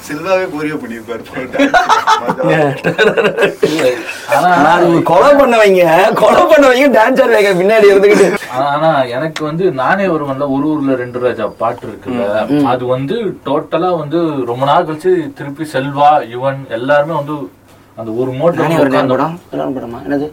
[0.08, 1.22] செல்வாவே கோரியோ பண்ணியிருப்பாரு
[5.08, 8.38] கொலை பண்ணவங்க கொலை பண்ணவங்க டான்ஸ் ஆடுவாங்க பின்னாடி இருந்துகிட்டு.
[8.52, 12.24] ஆனா- ஆனா எனக்கு வந்து நானே ஒருவன்ல ஒரு ஊர்ல ரெண்டு ராஜா பாட்டு இருக்குல்ல
[12.72, 17.50] அது வந்து டோட்டலா வந்து ரொம்ப நாள் கழிச்சு திருப்பி செல்வா யுவன் எல்லாருமே வந்து
[17.98, 19.98] அந்த ஒரு மோட்ல நானே ஒரு நேரம் படம் இன்னொரு படமா?
[20.06, 20.26] என்னது?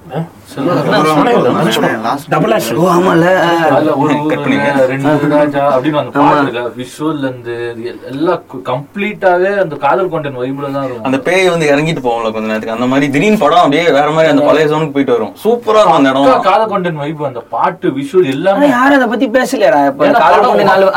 [2.34, 3.24] டபுள் ஆக்ஷன் ஓ ஆமால
[3.76, 4.16] அதுல ஒரு
[4.92, 7.56] ரெண்டு ராஜா அப்படின்னு அந்த பாட்டுல விஷுவல்ல இருந்து
[8.12, 12.76] எல்லாம் கம்ப்ளீட்டாவே அந்த காதல் கொண்டன் வைப்ல தான் இருக்கும் அந்த பேய் வந்து இறங்கிட்டு போகும்ல கொஞ்ச நேரத்துக்கு.
[12.78, 15.34] அந்த மாதிரி திடீர்னு படம் அப்படியே வேற மாதிரி அந்த பழைய சோனுக்கு போயிட்டு வரும்.
[15.46, 18.70] சூப்பரா இருக்கும் அந்த இடம் காதல் கொண்டன் வைப் அந்த பாட்டு விஷுவல் எல்லாமே.
[18.76, 20.08] யாரும் அதை பத்தி பேசலையாடா இப்ப.
[20.10, 20.88] ஏன்னா காதல் படம் கொண்ட நாலு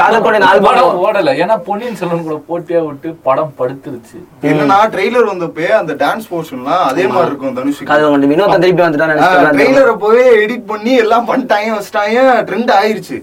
[0.00, 1.36] காதல் கொண்ட நாலு படம் ஓடல.
[1.44, 4.18] ஏன்னா பொன்னியின் செல்வன் கூட போட்டியா விட்டு படம் படுத்துருச்சு.
[4.50, 9.92] என்னன்னா ட்ரெய்லர் வந்தப்பே அந்த டான்ஸ் போர்ஷன்லாம் அதே மாதிரி இருக்கும் தனுஷ் கொண்ட வினோதம் திருப்பி நினைச்சிட்டு ட்ரெய்லர்
[9.94, 13.18] அப்பவே எடிட் பண்ணி எல்லாம் பண்ணிட்டாங்க வச்சிட்டாங்க ட்ரெண்ட் ஆயிருச்சு.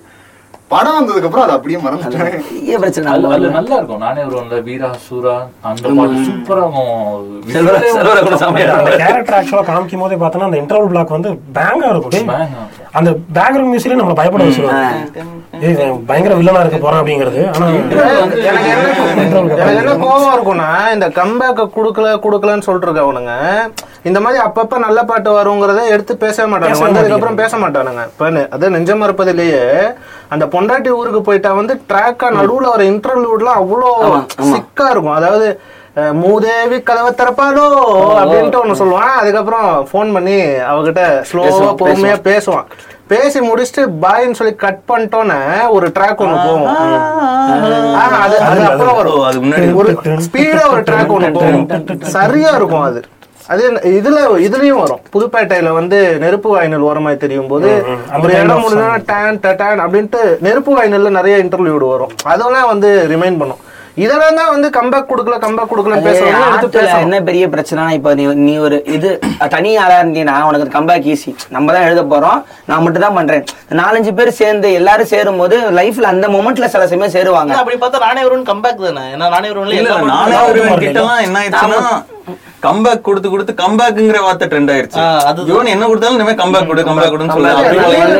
[0.71, 3.11] படம் வந்ததுக்கு அப்புறம் அதை அப்படியே மறந்துட்டாங்க பெரிய பிரச்சனை.
[3.11, 4.01] அதுல அதுல நம்ம நல்லா இருக்கும்.
[4.05, 5.35] நானே ஒரு வீரா சூரா
[5.69, 6.63] அந்த பாட்டு சூப்பரா
[9.01, 12.31] கேரக்டர் ஆக்சுவலா காமிக்கும் போதே பார்த்தோன்னா அந்த இன்டர்வல் பிளாக் வந்து பேங்கா இருக்கும்.
[12.99, 15.87] அந்த பேக்ரவுண்ட் மியூசிக்ல நம்மள பயப்பட வச்சிருவாங்க.
[16.09, 17.41] பயங்கர வில்லனா இருக்க போறான் அப்படிங்கிறது.
[17.53, 17.67] ஆனா
[18.49, 18.69] எனக்கு
[19.81, 23.35] என்ன கோவம் இருக்கும்னா இந்த கம்பேக்க குடுக்கல குடுக்கலன்னு சொல்லிட்டு இருக்கவனுங்க
[24.09, 26.83] இந்த மாதிரி அப்பப்ப நல்ல பாட்டு வருங்கிறத எடுத்து பேசவே மாட்டானுங்க.
[26.85, 28.03] வந்ததுக்கு அப்புறம் பேச மாட்டானுங்க.
[28.11, 29.63] இப்ப அது நெஞ்சம் மறுப்பதிலேயே
[30.35, 33.89] அந்த பொண்டாட்டி ஊருக்கு போயிட்டா வந்து ட்ராக்கா நடுவுல வர இன்டர்வியூட்லாம் அவ்வளோ
[34.51, 35.17] சிக்கா இருக்கும்.
[35.21, 35.47] அதாவது
[36.23, 37.63] மூதேவி கதவை திறப்பாலோ
[38.19, 39.13] அப்படின்ட்டு ஒண்ணு சொல்லுவான்.
[39.21, 40.35] அதுக்கப்புறம் ஃபோன் பண்ணி
[40.71, 42.67] அவகிட்ட ஸ்லோவா பொறுமையா பேசுவான்.
[43.11, 45.39] பேசி முடிச்சுட்டு பாய்ன்னு சொல்லி கட் பண்ணிட்டோன்னே
[45.75, 46.69] ஒரு ட்ராக் ஒண்ணு போகும்.
[48.03, 49.23] அது அது அப்புறம் வரும்.
[49.29, 49.93] அது முன்னாடி ஒரு
[50.27, 51.67] ஸ்பீடா ஒரு ட்ராக் ஒண்ணு போகும்.
[52.17, 53.01] சரியா இருக்கும் அது.
[53.53, 53.63] அது
[53.99, 55.03] இதுல இதுலயும் வரும்.
[55.13, 57.69] புதுப்பேட்டையில வந்து நெருப்பு வாயினல் ஓரமாய் தெரியும் போது
[58.23, 62.13] ஒரு இடம் முடிஞ்சா டேன் டேன் அப்படின்ட்டு நெருப்பு வாயினல்ல நிறைய இன்டர்வியூ வரும்.
[62.33, 63.61] அதெல்லாம் வந்து ரிமைண்ட் பண்ணும்.
[64.05, 68.77] இதெல்லாம் தான் வந்து கம்பேக் கொடுக்கல கம்பேக் கொடுக்கல பேசணும் என்ன பெரிய பிரச்சனை இப்ப நீ நீ ஒரு
[68.95, 69.09] இது
[69.53, 72.37] தனி ஆளா இருந்தீங்கன்னா உனக்கு கம்பேக் ஈஸி நம்ம தான் எழுத போறோம்.
[72.69, 73.43] நான் மட்டும் தான் பண்றேன்.
[73.79, 77.55] நாலஞ்சு பேர் சேர்ந்து எல்லாரும் சேரும் போது லைஃப்ல அந்த மொமெண்ட்ல சில சமயம் சேருவாங்க.
[77.61, 79.05] அப்படி பார்த்தா நானே வருவன் கம்பேக் தானே?
[79.15, 80.85] ஏன்னா நானே வருவன்ல இல்ல எல்லா இல்ல, நானே படத்துலயும் ஒரு வரல.
[80.85, 81.81] கிட்டலாம் என்ன ஆயிடுச்சுன்னா
[82.67, 84.99] கம்பேக் கொடுத்து கொடுத்து கம்பேக்ங்கிற வார்த்தை ட்ரெண்ட் ஆயிருச்சு.
[84.99, 85.49] ஆ, அதுதான்.
[85.49, 87.53] இவன் என்ன கொடுத்தாலும் இனிமே கம்பேக் கொடு கம்பேக் கொடுன்னு சொல்ல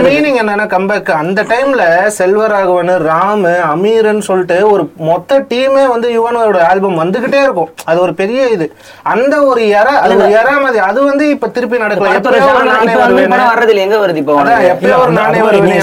[0.07, 1.83] மீனிங் என்னன்னா கம்பேக் அந்த டைம்ல
[2.17, 7.71] செல்வராகவன் ராமு அமீர்னு சொல்லிட்டு ஒரு மொத்த டீமே வந்து யுவனோட ஆல்பம் வந்துகிட்டே இருக்கும்.
[7.85, 8.67] அது ஒரு பெரிய இது.
[9.07, 10.79] அந்த ஒரு இற அது ஒரு இற மாதிரி.
[10.87, 12.11] அது வந்து இப்ப திருப்பி நடக்கல.
[13.45, 14.35] வர்றதுல எங்க வருது இப்போ?
[14.71, 15.77] எப்பயோ ஒரு நானே வருவேனே,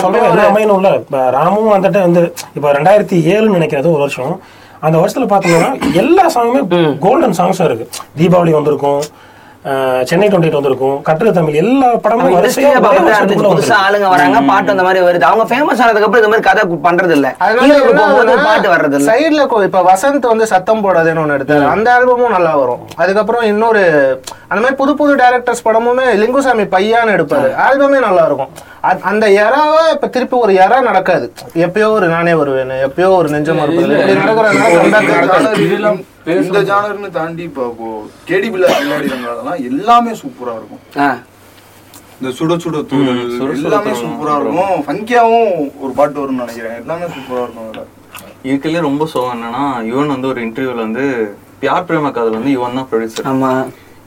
[1.36, 2.22] ராமும் வந்துட்டு வந்து
[2.54, 4.34] இப்ப ரெண்டாயிரத்தி ஏழுன்னு நினைக்கிறது ஒரு வருஷம்.
[4.84, 7.88] அந்த வருஷத்துல பாத்தீங்கன்னா எல்லா சாங்குமே கோல்டன் சாங்ஸா இருக்கு.
[8.18, 9.00] தீபாவளி வந்திருக்கும்
[10.04, 12.32] சென்னை டுவெண்ட்டி வந்திருக்கும் கட்டுரை தமிழ் எல்லா படமும்.
[13.56, 13.74] புதுசா.
[13.88, 15.20] ஆளுங்க வராங்க பாட்டு அந்த மாதிரி வருது.
[15.20, 17.34] அவங்க ஃபேமஸ் ஆனதுக்கு அப்புறம் இந்த மாதிரி கதை பண்றது இல்ல
[18.44, 21.66] பாட்டு வர்றது இல்ல சைடுல கொ- இப்ப வசந்த் வந்து சத்தம் போடாதேன்னு ஒண்ணு எடுத்தாரு.
[21.68, 22.78] அந்த ஆல்பமும் நல்லா வரும்.
[22.96, 23.82] அதுக்கப்புறம் இன்னொரு
[24.48, 27.50] அந்த மாதிரி புது புது டைரக்டர்ஸ் படமுமே லிங்குசாமி பையான்னு எடுப்பாரு.
[27.70, 28.48] ஆல்பமே நல்லா இருக்கும்.
[29.08, 31.26] அந்த எறாவை இப்ப திருப்பி ஒரு எறா நடக்காது.
[31.64, 33.60] எப்பயோ ஒரு நானே வருவேன் எப்பயோ ஒரு நெஞ்சம்.
[35.58, 36.00] இதெல்லாம்
[36.34, 36.58] இந்த.
[36.68, 37.64] ஜானர்னு தாண்டி இப்போ
[38.28, 40.82] கேடி பில்லா விளையாடினாலாம் எல்லாமே சூப்பரா இருக்கும்.
[40.98, 41.08] ஆ.
[42.20, 43.08] இந்த சுட சுட தூள்
[43.56, 44.76] எல்லாமே சூப்பரா இருக்கும்.
[44.86, 45.50] ஃபங்கியாவும்
[45.80, 46.76] ஒரு பாட்டு வரும்னு நினைக்கிறேன்.
[46.80, 47.84] எல்லாமே சூப்பரா இருக்கும் அதுல.
[48.44, 51.04] இதுக்குள்ளே ரொம்ப சோகம் என்னன்னா இவன் வந்து ஒரு இன்டர்வியூல வந்து
[51.60, 53.52] பியார் பிரேம காதல் வந்து இவன் தான் ப்ரொடியூசர் ஆமா.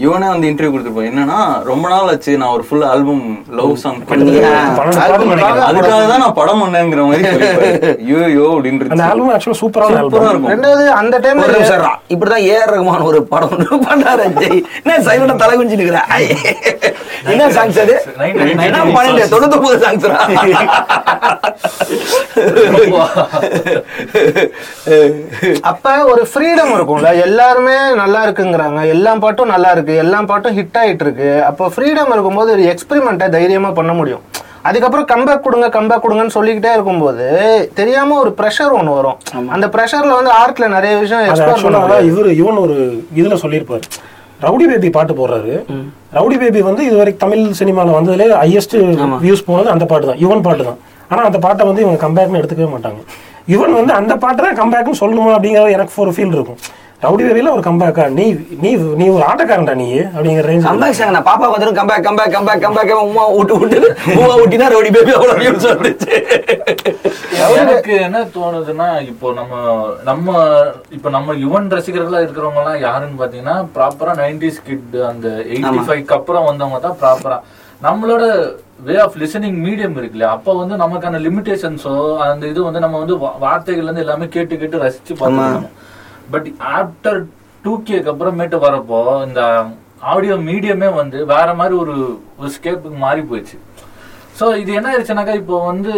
[0.06, 1.38] இவனே வந்து இன்டர்வியூ கொடுத்துருப்போம் என்னன்னா
[1.70, 3.22] ரொம்ப நாள் ஆச்சு நான் ஒரு ஃபுல் ஆல்பம்
[3.60, 4.02] லவ் சாங்.
[5.68, 7.24] அதுக்காக தான் நான் படம் பண்ணேங்கிற மாதிரி.
[8.26, 10.52] ஐயோ அப்படின்னு அந்த ஆல்பம் ஆக்சுவலா சூப்பரான சூப்பரா ஆல்பம் இருக்கும்.
[10.54, 11.94] ரெண்டாவது அந்த நிமிஷம் இருடா.
[12.16, 14.28] இப்படிதான் ஏஆர் ரகுமான் ஒரு படம் ஒன்று பண்ணாரு.
[14.84, 16.22] என்ன சைலண்டா தலை குஞ்சு நிக்கிற ஐ.
[17.34, 17.96] என்ன சாங்ஸ் அது?
[18.68, 19.26] என்ன பன்னெண்டு?
[19.34, 20.06] தொண்ணூத்தொன்பது சாங்ஸ்
[25.70, 27.10] அப்ப ஒரு ஃப்ரீடம் இருக்கும்ல.
[27.26, 28.80] எல்லாருமே நல்லா இருக்குங்கிறாங்க.
[28.96, 29.87] எல்லா பாட்டும் நல்லா இருக்கு.
[30.04, 34.24] எல்லா பாட்டும் ஹிட் ஆயிட்டு இருக்கு அப்போ ஃப்ரீடம் இருக்கும்போது ஒரு எக்ஸ்பெரிமெண்ட்டை தைரியமா பண்ண முடியும்.
[34.68, 37.26] அதுக்கப்புறம் கம்பேக் கொடுங்க கம்பேக் கொடுங்கன்னு சொல்லிக்கிட்டே இருக்கும்போது
[37.80, 39.18] தெரியாம ஒரு ப்ரெஷர் ஒன்று வரும்.
[39.56, 42.76] அந்த ப்ரெஷர்ல வந்து ஆர்ட்ல நிறைய விஷயம் எக்ஸ்ப்ளோர் பண்ண ஆக்சுவலா முடியும் இவர் இவன் ஒரு
[43.20, 43.86] இதுல சொல்லியிருப்பாரு.
[44.46, 45.54] ரவுடி பேபி பாட்டு போடுறாரு.
[46.18, 48.76] ரவுடி பேபி வந்து இதுவரைக்கும் தமிழ் சினிமால வந்ததுல ஹையஸ்ட்
[49.24, 50.82] வியூஸ் போனது அந்த பாட்டு தான் யுவன் பாட்டு தான்.
[51.12, 53.00] ஆனா அந்த பாட்டை வந்து இவங்க கம்பேக்னு எடுத்துக்கவே மாட்டாங்க.
[53.54, 56.60] யுவன் வந்து அந்த பாட்டை தான் கம்பேக்னு சொல்லணுமா அப்படிங்கிற எனக்கு ஒரு ஃபீல் இருக்கும்.
[57.02, 58.24] ரவுடி பேபில ஒரு கம்பேக்கா நீ
[58.62, 62.64] நீ நீ ஒரு ஆட்டக்காரன்டா நீ அப்படிங்கிற ரேஞ்ச் கம்பேக் சாங் நான் பாப்பா வந்துரும் கம்பேக் கம்பேக் கம்பேக்
[62.64, 66.16] கம்பேக் உமா விட்டு விட்டு உமா விட்டினா ரோடி பேபி views வந்துச்சு
[67.60, 69.54] எனக்கு என்ன தோணுதுன்னா இப்போ நம்ம
[70.10, 70.26] நம்ம
[70.98, 76.48] இப்போ நம்ம யுவன் ரசிகர்களா இருக்கிறவங்க எல்லாம் யாருன்னு பாத்தீங்கன்னா ப்ராப்பரா நைன்டிஸ் கிட் அந்த எயிட்டி ஃபைவ்க்கு அப்புறம்
[76.50, 77.38] வந்தவங்க தான் ப்ராப்பரா
[77.82, 78.24] நம்மளோட
[78.88, 81.94] வே ஆஃப் லிசனிங் மீடியம் இருக்குல்ல அப்ப வந்து நமக்கான லிமிடேஷன்ஸோ
[82.28, 85.76] அந்த இது வந்து நம்ம வந்து வார்த்தைகள்ல இருந்து எல்லாமே கேட்டு கேட்டு ரசிச்சு பார்த்துக்கணும்.
[86.32, 87.20] பட் ஆஃப்டர்
[87.66, 89.42] டூ கேக்கு அப்புறமேட்டு வரப்போ இந்த
[90.14, 91.96] ஆடியோ மீடியமே வந்து வேற மாதிரி ஒரு
[92.40, 93.58] ஒரு ஸ்கேப்புக்கு மாறி போயிடுச்சு.
[94.40, 95.94] ஸோ இது என்ன ஆயிடுச்சுனாக்கா இப்போ வந்து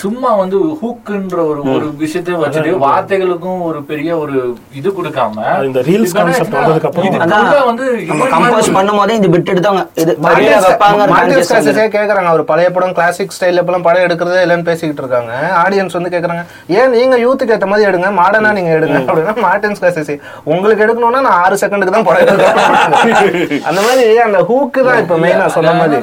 [0.00, 4.34] சும்மா வந்து ஹூக்குன்ற ஒரு ஒரு விஷயத்தை வச்சுட்டு வார்த்தைகளுக்கும் ஒரு பெரிய ஒரு
[4.78, 7.84] இது கொடுக்காம இந்த concept ஆயிடுச்சுன்னா, வந்ததுக்கு அப்புறம் வந்து
[8.32, 12.28] கம்போஸ் மாதிரி பண்ணும் போதே இந்த பிட் எடுத்தவங்க இது conscious கிளாஸஸே கேக்குறாங்க.
[12.32, 15.32] அவர் பழைய படம் கிளாசிக் ஸ்டைல் இப்பெல்லாம் படம் எடுக்கிறதே இல்லைன்னு பேசிக்கிட்டு இருக்காங்க.
[15.62, 16.42] ஆடியன்ஸ் வந்து கேக்குறாங்க
[16.80, 18.10] ஏன் நீங்க யூத்துக்கு ஏத்த மாதிரி எடுங்க?
[18.20, 18.98] மாடர்னா நீங்க எடுங்க.
[19.08, 20.12] அப்படின்னா மார்டின்ஸ் கிளாஸஸ்
[20.52, 22.60] உங்களுக்கு எடுக்கணும்னா நான் ஆறு செகண்டுக்கு தான் படம் எடுக்கணும்.
[23.70, 26.02] அந்த மாதிரி அந்த ஹூக்கு தான் இப்ப மெயினா சொன்ன மாதிரி.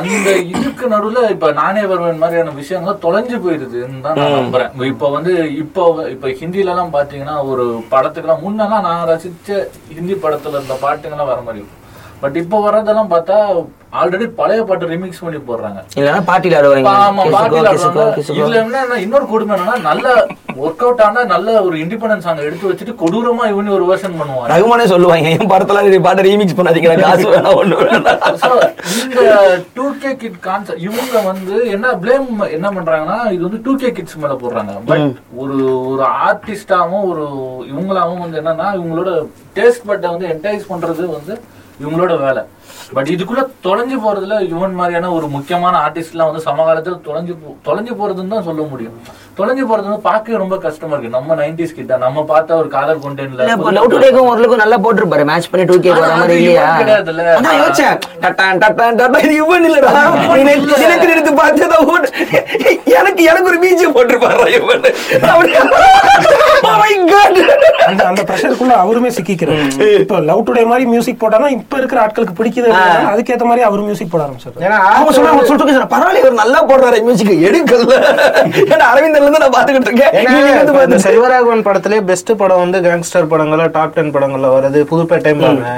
[0.00, 4.72] அந்த இதுக்கு நடுவுல இப்ப நானே வருவேன் மாதிரியான விஷயங்கள் தொலைஞ்சு போயிருதுன்னு தான் நான் நம்புறேன்.
[4.92, 5.82] இப்ப வந்து இப்போ
[6.14, 9.48] இப்ப ஹிந்தில எல்லாம் பாத்தீங்கன்னா ஒரு படத்துக்கெல்லாம் முன்னெல்லாம் நான் ரசிச்ச
[9.96, 11.62] ஹிந்தி படத்துல இருந்த பாட்டுங்கெல்லாம் வர மாதிரி
[12.22, 13.36] பட் இப்போ வர்றதெல்லாம் பார்த்தா
[14.00, 15.78] ஆல்ரெடி பழைய பாட்டு ரிமிக்ஸ் பண்ணி போடுறாங்க.
[15.98, 16.90] இல்லன்னா பாட்டில ஆடுவாங்க.
[17.06, 17.70] ஆமா பாட்டில.
[18.36, 20.04] இதுல என்னன்னா இன்னொரு கொடுமை என்னன்னா நல்ல
[20.64, 24.86] ஒர்க் அவுட் ஆன நல்ல ஒரு இண்டிபெண்டன்ஸ் சாங் எடுத்து வச்சுட்டு கொடூரமா இவனி ஒரு வெர்ஷன் பண்ணுவாங்க ரகுமானே
[24.92, 27.78] சொல்லுவாங்க என் படத்துல நீ பாட்டை ரீமிக்ஸ் பண்ணாதீங்க காசு வேணாம் ஒண்ணு
[29.04, 29.24] இந்த
[29.78, 34.20] டூ கே கிட் கான்செப்ட் இவங்க வந்து என்ன பிளேம் என்ன பண்றாங்கன்னா இது வந்து டூ கே கிட்ஸ்
[34.24, 34.74] மேல போடுறாங்க.
[34.90, 35.08] பட்
[35.42, 35.56] ஒரு
[35.92, 37.24] ஒரு ஆர்டிஸ்டாவும் ஒரு
[37.72, 39.10] இவங்களாவும் வந்து என்னன்னா இவங்களோட
[39.58, 41.34] டேஸ்ட் பட்டை வந்து என்டைஸ் பண்றது வந்து
[41.82, 42.42] இவங்களோட வேலை.
[42.96, 47.34] பட் இதுக்குள்ள தொலைஞ்சு போறதுல இவன் மாதிரியான ஒரு முக்கியமான ஆர்டிஸ்ட்லாம் வந்து சமகாலத்துல தொலைஞ்சு
[47.66, 48.96] தொலைஞ்சு போறதுன்னு தான் சொல்ல முடியும்.
[49.38, 51.12] தொலைஞ்சு போறது வந்து பார்க்கவே ரொம்ப கஷ்டமா இருக்கு.
[51.16, 53.46] நம்ம நைன்டிஸ் கிட்ட நம்ம பார்த்த ஒரு இப்ப கொண்டேன்ல
[53.78, 55.24] லவ் டுடேக்கும் ஒருலுக்கும் நல்லா போட்டிருப்பாரு.
[55.30, 56.66] மேட்ச் பண்ணி டூ கே ஆனா மாதிரி இல்லையா?
[56.80, 57.24] கிடையாதுல்ல.
[57.60, 57.96] யோசிச்சேன்.
[58.24, 58.98] டட்டான் டட்டான்
[59.40, 59.92] இவன் இல்லடா.
[60.86, 61.78] எனக்கு எடுத்து பார்த்ததா
[62.98, 64.92] எனக்கு எனக்கு ஒரு பீஜ் போட்டிருப்பாரு.
[67.88, 69.66] அந்த அந்த ப்ரெஷருக்குள்ள அவருமே சிக்கிக்கிறாரு.
[70.02, 72.68] இப்ப லவ் டுடே மாதிரி மியூசிக் போட்டாதான் இப்ப இருக்கிற ஆட்களுக்கு பிடிக்குது
[73.12, 74.56] அதுக்கேத்த மாதிரி அவர் மியூசிக் போட ஆரம்பிச்சாரு.
[74.66, 77.94] ஏன்னா அவங்க சொல்றாங்க சொல்லிட்டு சொல்றாங்க, பரவாயில்ல இவர் நல்லா போடுறாரு மியூசிக் எடுக்கல.
[78.72, 81.06] ஏன்னா அரவிந்தன்ல இருந்து நான் பாத்துக்கிட்டு இருக்கேன்.
[81.06, 84.82] செல்வராகவன் படத்திலே பெஸ்ட் படம் வந்து கேங்ஸ்டர் படங்கள்ல டாப் டென் படங்கள்ல வருது.
[84.92, 85.72] புதுப்பேட்டைம்பாங்க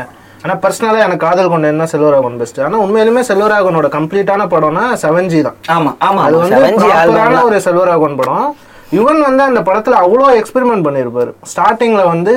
[0.44, 5.40] ஆனா பர்சனலா எனக்கு காதல் கொண்ட என்ன செல்வராகவன் பெஸ்ட் ஆனா உண்மையிலுமே செல்வராகவனோட கம்ப்ளீட்டான படம்னா செவன் ஜி
[5.46, 5.58] தான்.
[5.74, 8.48] ஆமா ஆமா அது வந்து ஒரு செல்வராகவன் படம்.
[8.92, 11.30] யுவன் வந்து அந்த படத்துல அவ்வளோ எக்ஸ்பெரிமெண்ட் பண்ணியிருப்பாரு.
[11.52, 12.32] ஸ்டார்டிங்ல வந்து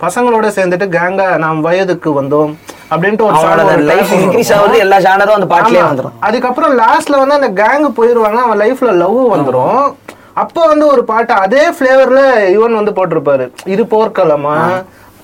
[0.00, 2.52] பசங்களோட சேர்ந்துட்டு கேங்கா நாம் வயதுக்கு வந்தோம்
[2.90, 4.52] அப்படின்ட்டு ஒரு லைஃப் இன்க்ரீஸ்.
[4.52, 5.88] ஆகுது எல்லா ஜானரும் அந்த பாட்டிலே ஆமா.
[5.90, 6.14] வந்துரும்.
[6.20, 9.94] அதுக்கப்புறம் லாஸ்ட்ல வந்து அந்த கேங் போயிருவாங்க அவன் லைஃப்ல லவ் வந்துரும்.
[10.34, 13.50] அப்போ வந்து ஒரு பாட்டு அதே ஃபிளேவர்ல இவன் வந்து போட்டிருப்பாரு.
[13.66, 14.56] இது போர்க்களமா?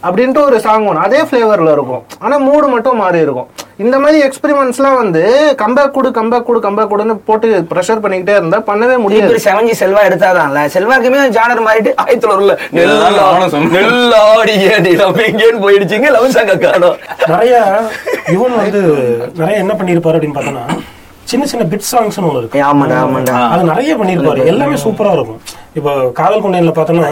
[0.09, 2.03] அப்படின்ட்டு ஒரு சாங் ஒன்று அதே ஃபிளேவர்ல இருக்கும்.
[2.19, 3.49] ஆனா மூடு மட்டும் மாறி இருக்கும்.
[3.85, 5.23] இந்த மாதிரி எக்ஸ்பெரிமெண்ட்ஸ்லாம் வந்து
[5.63, 9.43] கம்பேக் கொடு கம்பேக் கொடு கம்பேக் கொடுன்னு போட்டு ப்ரெஷர் பண்ணிக்கிட்டே இருந்தா பண்ணவே முடியாது.
[9.47, 10.63] செவன்ஜி செல்வா எடுத்தாதான்ல.
[10.77, 12.29] செல்வாக்குமே ஜானர் மாறிட்டு ஆயிரத்தி
[15.29, 16.99] எங்கேன்னு போயிடுச்சுங்க லவ் சாங்க காணோம்.
[17.33, 17.55] நிறைய
[18.37, 18.83] இவன் வந்து
[19.41, 20.67] நிறைய என்ன பண்ணிருப்பாரு அப்படின்னு பார்த்தோன்னா
[21.31, 22.59] சின்ன சின்ன பிட் சாங்ஸ்னு ஒன்று இருக்கு.
[22.71, 23.35] ஆமாடா ஆமாடா.
[23.53, 25.41] அது நிறைய பண்ணிருப்பாரு எல்லாமே சூப்பரா இருக்கும்.
[25.79, 27.09] இப்போ காதல் கொண்டையில பார்த்தோம்னா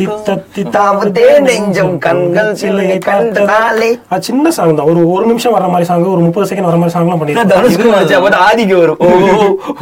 [0.00, 4.90] தித்த தித்த தாவதே நெஞ்சம் கண்கள் சிலையை கண்டனாலே அது சின்ன சாங் தான்.
[4.92, 8.76] ஒரு ஒரு நிமிஷம் வர மாதிரி சாங் ஒரு முப்பது செகண்ட் வர மாதிரி தனுஷ்க்கு வச்சா மட்டும் ஆதிக்கு
[8.82, 9.00] வரும்.
[9.06, 9.08] ஓ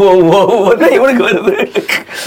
[0.05, 1.55] ஓ ஓ ஓ இவனுக்கு வருது.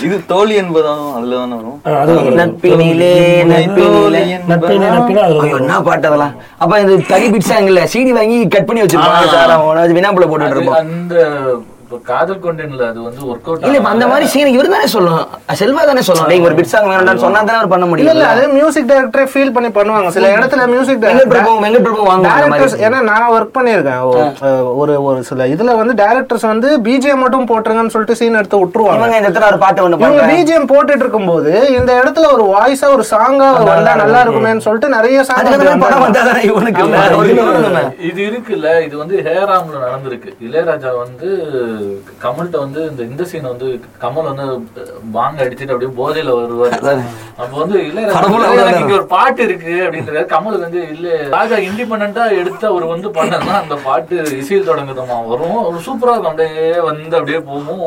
[0.05, 2.37] இது தோழி என்பதாம் அதுல தானே வரும்.
[2.41, 3.11] நட்பினிலே
[3.53, 4.87] நட்பினிலே நட்பினே.
[5.59, 6.35] என்ன பாட்டு அதெல்லாம்?
[6.63, 7.83] அப்ப இந்த தனி பிட்ஸ் இல்ல.
[7.95, 9.99] சிடி வாங்கி கட் பண்ணி வச்சிருப்பாங்க.
[9.99, 10.81] வினாப்புல போட்டுட்டு அது இருப்பான்.
[10.85, 11.15] அந்த
[11.91, 15.25] இப்ப காதல் கொண்டேன்ல அது வந்து ஒர்க் அவுட் இல்ல அந்த மாதிரி சீன் இவரு தானே சொல்லணும்.
[15.61, 16.29] செல்வா தானே சொல்லணும்.
[16.31, 18.11] நீங்க ஒரு பிட் சாங் வேணும்னு சொன்னா தானே அவர் பண்ண முடியும்.
[18.13, 20.09] இல்ல அது மியூசிக் டைரக்டரே ஃபீல் பண்ணி பண்ணுவாங்க.
[20.17, 22.29] சில இடத்துல மியூசிக் வெங்கட் பிரபு வெங்கட் பிரபு வாங்க
[22.87, 24.05] ஏன்னா நான் ஒர்க் பண்ணியிருக்கேன்.
[24.83, 29.01] ஒரு ஒரு சில இதுல வந்து டேரக்டர்ஸ் வந்து பிஜிஎம் மட்டும் போட்டுருங்கன்னு சொல்லிட்டு சீன் எடுத்து விட்டுருவாங்க.
[29.01, 33.05] இவங்க இந்த இடத்துல ஒரு பாட்டு ஒண்ணு இவங்க பிஜிஎம் போட்டுட்டு இருக்கும்போது இந்த இடத்துல ஒரு வாய்ஸா ஒரு
[33.13, 35.51] சாங்கா வந்தா நல்லா இருக்குமேன்னு சொல்லிட்டு நிறைய சாங்
[35.85, 36.87] படம் வந்தா தானே இவனுக்கு.
[38.11, 40.29] இது இருக்குல்ல இது வந்து ஹேராம்ல நடந்திருக்கு.
[40.47, 41.29] இளையராஜா வந்து
[42.23, 43.67] கமல்கிட்ட வந்து இந்த இந்த சீன் வந்து
[44.01, 44.45] கமல் வந்து
[45.11, 46.79] வாங்க அடிச்சிட்டு அப்படியே போதையில வருவாரு.
[47.37, 47.77] அப்ப வந்து
[48.17, 48.79] அவ்வளவுதான்.
[48.79, 53.77] இங்க ஒரு பாட்டு இருக்கு அப்படின்றது கமலுக்கு வந்து இல்ல ராஜா இண்டிபெண்டா எடுத்து அவர் வந்து பண்ணனா அந்த
[53.83, 55.57] பாட்டு இசையில் தொடங்குதமா வரும்.
[55.65, 56.31] ஒரு சூப்பரா இருக்கும்.
[56.31, 56.49] அப்படியே
[56.81, 57.83] வந்து அப்படியே போகும்.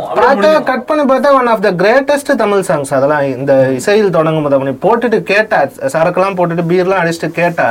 [0.64, 4.76] கட் பண்ணி பார்த்தா one of the greatest Tamil songs அதெல்லாம் இந்த இசையில் தொடங்கும் போது அப்படி
[4.84, 5.60] போட்டுட்டு கேட்டா
[5.94, 7.68] சரக்குலாம் போட்டுட்டு பீர்லாம் அடிச்சுட்டு கேட்டா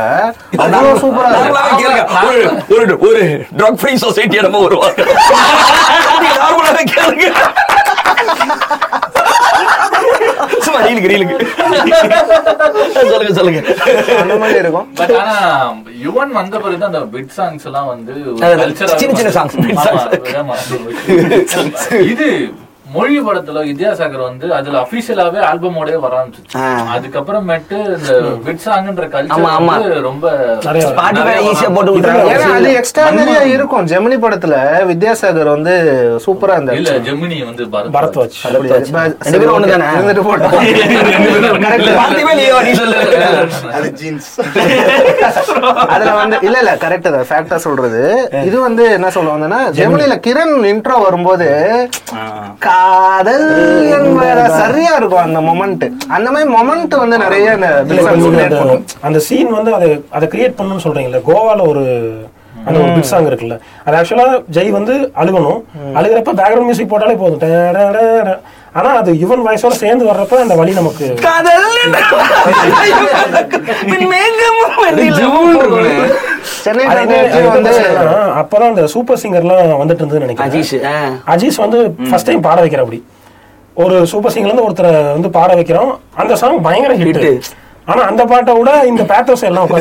[0.58, 1.30] அவ்வளவு சூப்பரா.
[2.24, 3.24] ஒரு- ஒரு ஒரு
[3.58, 5.02] ட்ரக் ஃப்ரீ சொசைட்டி நம்ம வருவாங்க.
[6.22, 7.28] நார்மலாவே கேளுங்க.
[10.66, 11.36] சும்மா ரீலுக்கு ரீலுக்கு
[13.12, 13.62] சொல்லுங்க சொல்லுங்க.
[14.22, 14.88] அந்த மாதிரி இருக்கும்.
[14.94, 15.36] பட் ஆனா
[16.06, 18.14] யுவன் வந்த பிறகு அந்த பிட் சாங்ஸ் எல்லாம் வந்து
[18.96, 19.46] சின்ன சின்ன.
[20.42, 20.56] ஆமா.
[22.14, 22.28] இது
[22.94, 26.56] மொழி படத்துல வித்யாசாகர் வந்து அதுல அபிஷியலாவே ஆல்பமோடய வர ஆரம்பிச்சிச்சு.
[26.96, 28.12] அதுக்கப்புறமேட்டு இந்த
[28.46, 30.26] பிட் சாங்ன்ற கல்ச்சர் ரொம்ப
[32.58, 33.88] அது எக்ஸ்ட்ரானரியா இருக்கும்.
[33.92, 34.56] ஜெமினி படத்துல
[34.92, 35.74] வித்யாசாகர் வந்து
[36.26, 38.38] சூப்பரா இல்ல இந்த ஜெமினி வந்து பரத் பரத்வாஜ்.
[45.94, 47.28] அதுல வந்து இல்ல இல்ல கரெக்ட் தான்.
[47.30, 48.02] ஃபேக்டா சொல்றது.
[48.48, 51.48] இது வந்து என்ன சொல்லுவாங்கன்னா ஜெமினில கிரண் இன்ட்ரோ வரும்போது
[52.84, 53.48] காதல்
[53.90, 57.50] என்பத சரியா இருக்கும் அந்த மொமெண்ட் அந்த மாதிரி மொமெண்ட் வந்து நிறைய
[59.02, 61.22] அந்த- சீன் வந்து அதை அதை கிரியேட் பண்ணணும்னு சொல்றீங்கல்ல?
[61.28, 61.84] கோவால ஒரு
[62.66, 63.56] அந்த ஒரு பிட் சாங் இருக்குல்ல?
[63.86, 65.62] அது ஆக்சுவலா ஜெய் வந்து அழுகணும்.
[65.96, 67.42] அழுகிறப்ப பேக்ரவுண்ட் மியூசிக் போட்டாலே போதும்.
[68.76, 71.08] ஆனா அது யுவன் வாய்ஸோட சேர்ந்து வர்றப்ப அந்த வழி நமக்கு
[78.42, 80.48] அப்பதான் அந்த சூப்பர் சிங்கர்லாம் வந்துட்டு இருந்ததுன்னு நினைக்கிறேன்.
[81.28, 83.00] அஜீஷ் வந்து ஃபர்ஸ்ட் டைம் பாட வைக்கிற அப்படி
[83.78, 85.92] ஒரு சூப்பர் சிங்கர்ல இருந்து ஒருத்தரை வந்து பாட வைக்கிறோம்.
[86.16, 87.48] அந்த சாங் பயங்கர ஹிட் Hit.
[87.92, 89.72] ஆனா அந்த பாட்டை விட இந்த பேத்தோஸ் எல்லாம்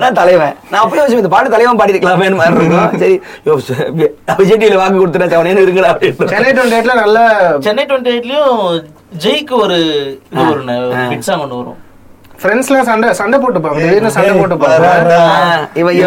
[0.00, 0.54] நான் தலைவன்.
[0.70, 2.98] நான் அப்பயே வச்சு இந்த பாட்டு தலைவன் பாடி இருக்கலாமே மாதிரி இருக்கும்.
[3.02, 3.16] சரி
[4.40, 5.92] விஜய் வாக்கு கொடுத்துட்டேன் அவனே இருக்குடா
[6.32, 7.18] சென்னை டுவெண்ட்டி எயிட்ல நல்ல
[7.68, 8.60] சென்னை டுவெண்ட்டி எயிட்லயும்
[9.24, 9.78] ஜெய்க்கு ஒரு
[10.32, 10.62] இது ஒரு
[11.12, 11.80] பிட் சாங் ஒன்று வரும்.
[12.42, 13.80] ஃப்ரெண்ட்ஸ்லாம் சண்டை சண்டை போட்டுப்பாங்க.
[13.82, 14.86] திடீர்னு சண்டை போட்டுப்பாங்க.
[15.80, 15.98] இவன்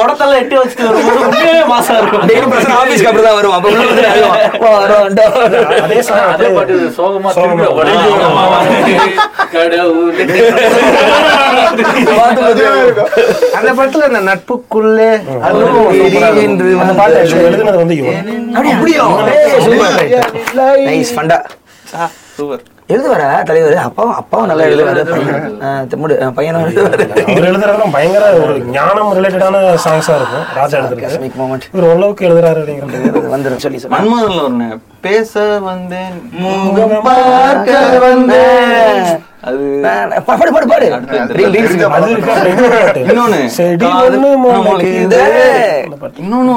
[0.00, 0.84] குடத்தெல்லாம் எட்டி வச்சுட்டு
[1.72, 3.24] மாசா இருக்கும் டெய்லி பிரச்சனை ஆபீஸ்க்கு.
[3.36, 3.54] வரோம்.
[5.84, 5.98] அதே
[6.34, 7.30] அதே பாட்டு சோகமா.
[13.58, 15.10] அந்த படத்துல இந்த நட்புக்குள்ளே
[16.82, 17.18] அந்த பாட்டு
[17.50, 17.98] எழுதுனது வந்து
[18.58, 19.04] அப்படியா?
[22.38, 22.64] சூப்பர்.
[22.92, 23.74] எழுதுவாரா தலைவர்?
[23.86, 25.00] அப்பாவும் அப்பாவும் நல்லா எழுதுவாரு?
[26.36, 27.04] பையனும் எழுதுவாரு?
[27.24, 30.46] அவர் எழுதுறதுலாம் பயங்கர ஒரு ஞானம் ரிலேட்டடான சாங்ஸா இருக்கும்.
[30.58, 31.02] ராஜா எழுதுறது.
[31.40, 31.64] moment.
[31.74, 34.68] இவர் ஓரளவுக்கு எழுதுறாரு அப்படிங்கிற வந்துரும் சொல்லி மன்மதன்ல ஒண்ணு
[35.06, 39.04] பேச வந்தேன் முகம் பார்க்க வந்தேன்.
[39.48, 39.58] அது
[40.28, 40.88] பாடு பாடு.
[43.10, 43.40] இன்னொன்னு
[43.84, 44.18] காது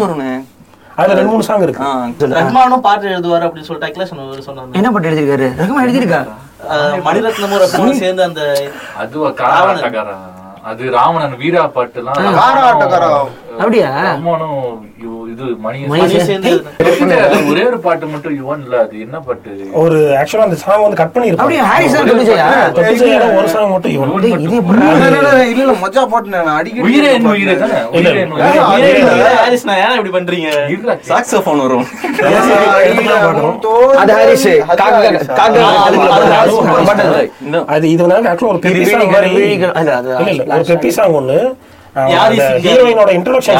[0.08, 0.32] ஒண்ணு
[0.98, 1.84] அதுல ரெண்டு மூணு சாங் இருக்கு.
[2.40, 4.76] ரஹ்மானும் பாட்டு எழுதுவாரு அப்படின்னு சொல்லிட்டு சொன்ன சொன்னாங்க.
[4.80, 5.48] என்ன பாட்டு எழுதிருக்காரு?
[5.62, 6.22] ரகமா எழுதிருக்கா
[7.08, 8.42] மணிரத்னமும் ரஹ்மானும் சேர்ந்து அந்த
[9.04, 10.16] அதுவா காராட்டக்காரா
[10.72, 12.18] அது ராவணன் வீரா பாட்டுலாம்.
[13.62, 13.92] அப்படியா?
[14.10, 14.60] ரஹ்மானும்
[15.32, 15.80] இது மணி
[17.50, 19.52] ஒரே ஒரு பாட்டு மட்டும் யுவன் இல்ல அது என்ன பாட்டு?
[19.82, 23.92] ஒரு ஆக்சுவலா அந்த சாங் வந்து கட் பண்ணி அப்படியா ஹாரிஸ் தான் தொட்டுச்சையா ஒரு சாங் மட்டும்
[24.38, 24.80] இது எப்படி
[25.54, 27.80] இல்ல, மச்சா பாட்டு நான் அடிக்கடி உயிரே என் உயிரே தானே?
[27.94, 28.34] உயிரே என்.
[28.70, 28.92] உயிரே.
[29.38, 30.50] ஹாரிஸ் நான் ஏன் இப்படி பண்றீங்க?
[31.10, 31.86] சாக்ஸோஃபோன் வரும்.
[34.02, 34.96] அது ஹாரிஸ் காக்க
[35.34, 35.60] காக்க
[37.70, 37.86] அது.
[37.88, 39.30] இது வந்து ஆக்சுவலா ஒரு பெப்பி சாங் மாதிரி
[40.36, 41.38] இல்ல, ஒரு பெப்பி சாங் ஒண்ணு.
[41.96, 43.58] ஹீரோயினோட இன்ட்ரோடக்ஷன்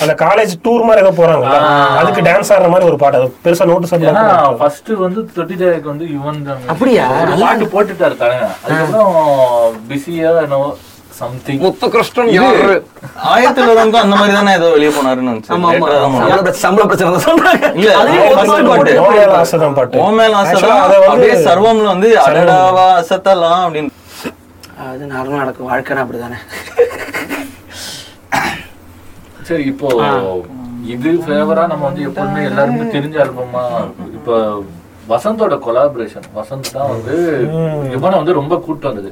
[0.00, 1.46] அந்த காலேஜ் டூர் மாதிரி ஏதோ போறாங்க
[1.96, 4.24] அதுக்கு டான்ஸ் ஆடுற மாதிரி ஒரு பாட்டு அது பெருசா நோட்டீஸ் ஏன்னா
[4.56, 7.06] ஃபர்ஸ்ட் வந்து தொட்டி வந்து யுவன் அப்படியா?
[7.40, 8.16] பாட்டு போட்டுட்டாரு
[8.64, 9.14] அதுக்கப்புறம்
[9.88, 10.76] பிஸியா என்னவோ
[11.18, 12.76] சம்திங் முத்து கிருஷ்ணன் இது யாரு?
[13.22, 16.52] ஆயிரத்தி தொள்ளாயிரம் அந்த மாதிரி தானே ஏதோ வெளியே போனாருன்னு நினைச்சேன்.
[16.52, 17.74] சம்பள பிரச்சனை- தான் சொல்றாங்க.
[17.74, 17.92] இல்ல,
[18.68, 18.94] பாட்டு.
[18.94, 19.36] பாட்டு.
[19.36, 20.80] ஆசைதான் பாட்டு ஓ மேல ஆசை தான்.
[20.80, 23.92] அப்படியே சர்வம்ல வந்து அடடாவா அசத்தலாம் அப்படின்னு.
[24.82, 25.68] அது நார்மலா நடக்கும்.
[25.72, 26.38] வாழ்க்கைனா அப்படிதானே?
[29.48, 29.88] சரி இப்போ
[30.94, 33.62] இது ஃபேவரா நம்ம வந்து எப்பவுமே எல்லாருமே தெரிஞ்ச ஆல்பமா
[34.16, 34.34] இப்போ
[35.12, 37.14] வசந்தோட கொலாபரேஷன் வசந்த் தான் வந்து
[37.96, 39.10] இவனை வந்து ரொம்ப கூட்டு வந்தது.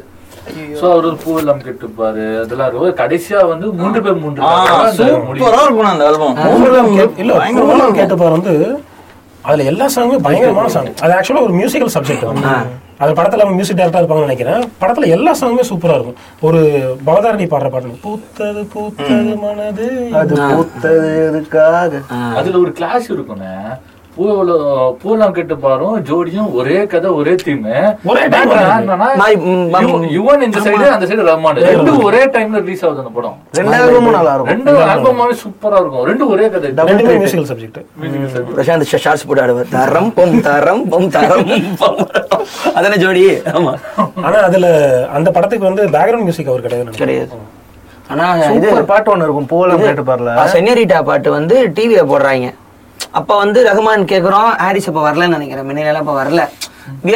[0.78, 2.24] சோ அவரு பூவெல்லாம் கெட்டுப்பாரு.
[2.44, 4.40] அதெல்லாம் ரொம்ப கடைசியா வந்து மூன்று பேர் மூன்று.
[4.98, 6.38] சூப்பரா இருக்கும் அந்த ஆல்பம்
[7.24, 8.54] இல்ல பூவெல்லாம் கேட்டு பாரு வந்து
[9.48, 12.26] அதுல எல்லா சாங்குமே பயங்கரமான சாங் அது ஆக்சுவலா ஒரு மியூசிக்கல் சப்ஜெக்ட்
[13.02, 14.62] அது படத்துல மியூசிக் டேரக்டா இருப்பாங்கன்னு நினைக்கிறேன்.
[14.82, 16.18] படத்துல எல்லா சாங்குமே சூப்பரா இருக்கும்.
[16.46, 16.60] ஒரு
[17.06, 19.86] பவதாரணி பாடுற பாட்டு பூத்தது பூத்தது மனது
[20.20, 22.02] அது பூத்தது எதுக்காக?
[22.40, 23.54] அதுல ஒரு கிளாஸ் இருக்குண்ணே
[24.16, 24.54] பூவல
[25.00, 27.62] பூவெல்லாம் கெட்டு பாரும் ஜோடியும் ஒரே கதை ஒரே தீம்
[28.10, 28.22] ஒரே
[30.16, 33.36] யுவன் இந்த சைடு அந்த சைடு ரஹ்மான் ரெண்டும் ஒரே டைம்ல ரிலீஸ் ஆகுது அந்த படம்.
[33.58, 34.50] ரெண்டு ஆல்பமும் நல்லா இருக்கும்.
[34.52, 36.04] ரெண்டு ஆல்பமாவே சூப்பரா இருக்கும்.
[36.10, 36.70] ரெண்டும் ஒரே கதை.
[36.90, 37.80] ரெண்டுமே மியூசிக்கல் சப்ஜெக்ட்
[38.58, 39.72] பிரசாந்த் ஷார்ட்ஸ் போட்டு ஆடுவார்.
[39.78, 41.48] தரம் பொம் தரம் பொம் தரம்
[41.82, 41.98] பொம்.
[42.76, 43.24] அதானே ஜோடி?
[43.58, 43.74] ஆமா.
[44.26, 44.66] ஆனா அதுல
[45.18, 46.98] அந்த படத்துக்கு வந்து பேக்ரவுண்ட் மியூசிக் அவர் கிடையாது.
[47.02, 47.38] கிடையாது.
[48.12, 48.24] ஆனா
[48.56, 49.50] இது சூப்பர் பாட்டு ஒண்ணு இருக்கும்.
[49.52, 50.32] பூவெல்லாம் கேட்டு பாருல.
[50.56, 52.48] சென்னிரிட்டா பாட்டு வந்து டிவில போடுறாங்க.
[53.20, 55.66] அப்ப வந்து ரஹ்மான் கேக்குறோம் ஹாரிஸ் அப்ப வரலன்னு நினைக்கிறேன்.
[55.70, 56.42] முன்னிலாம் அப்ப வரல.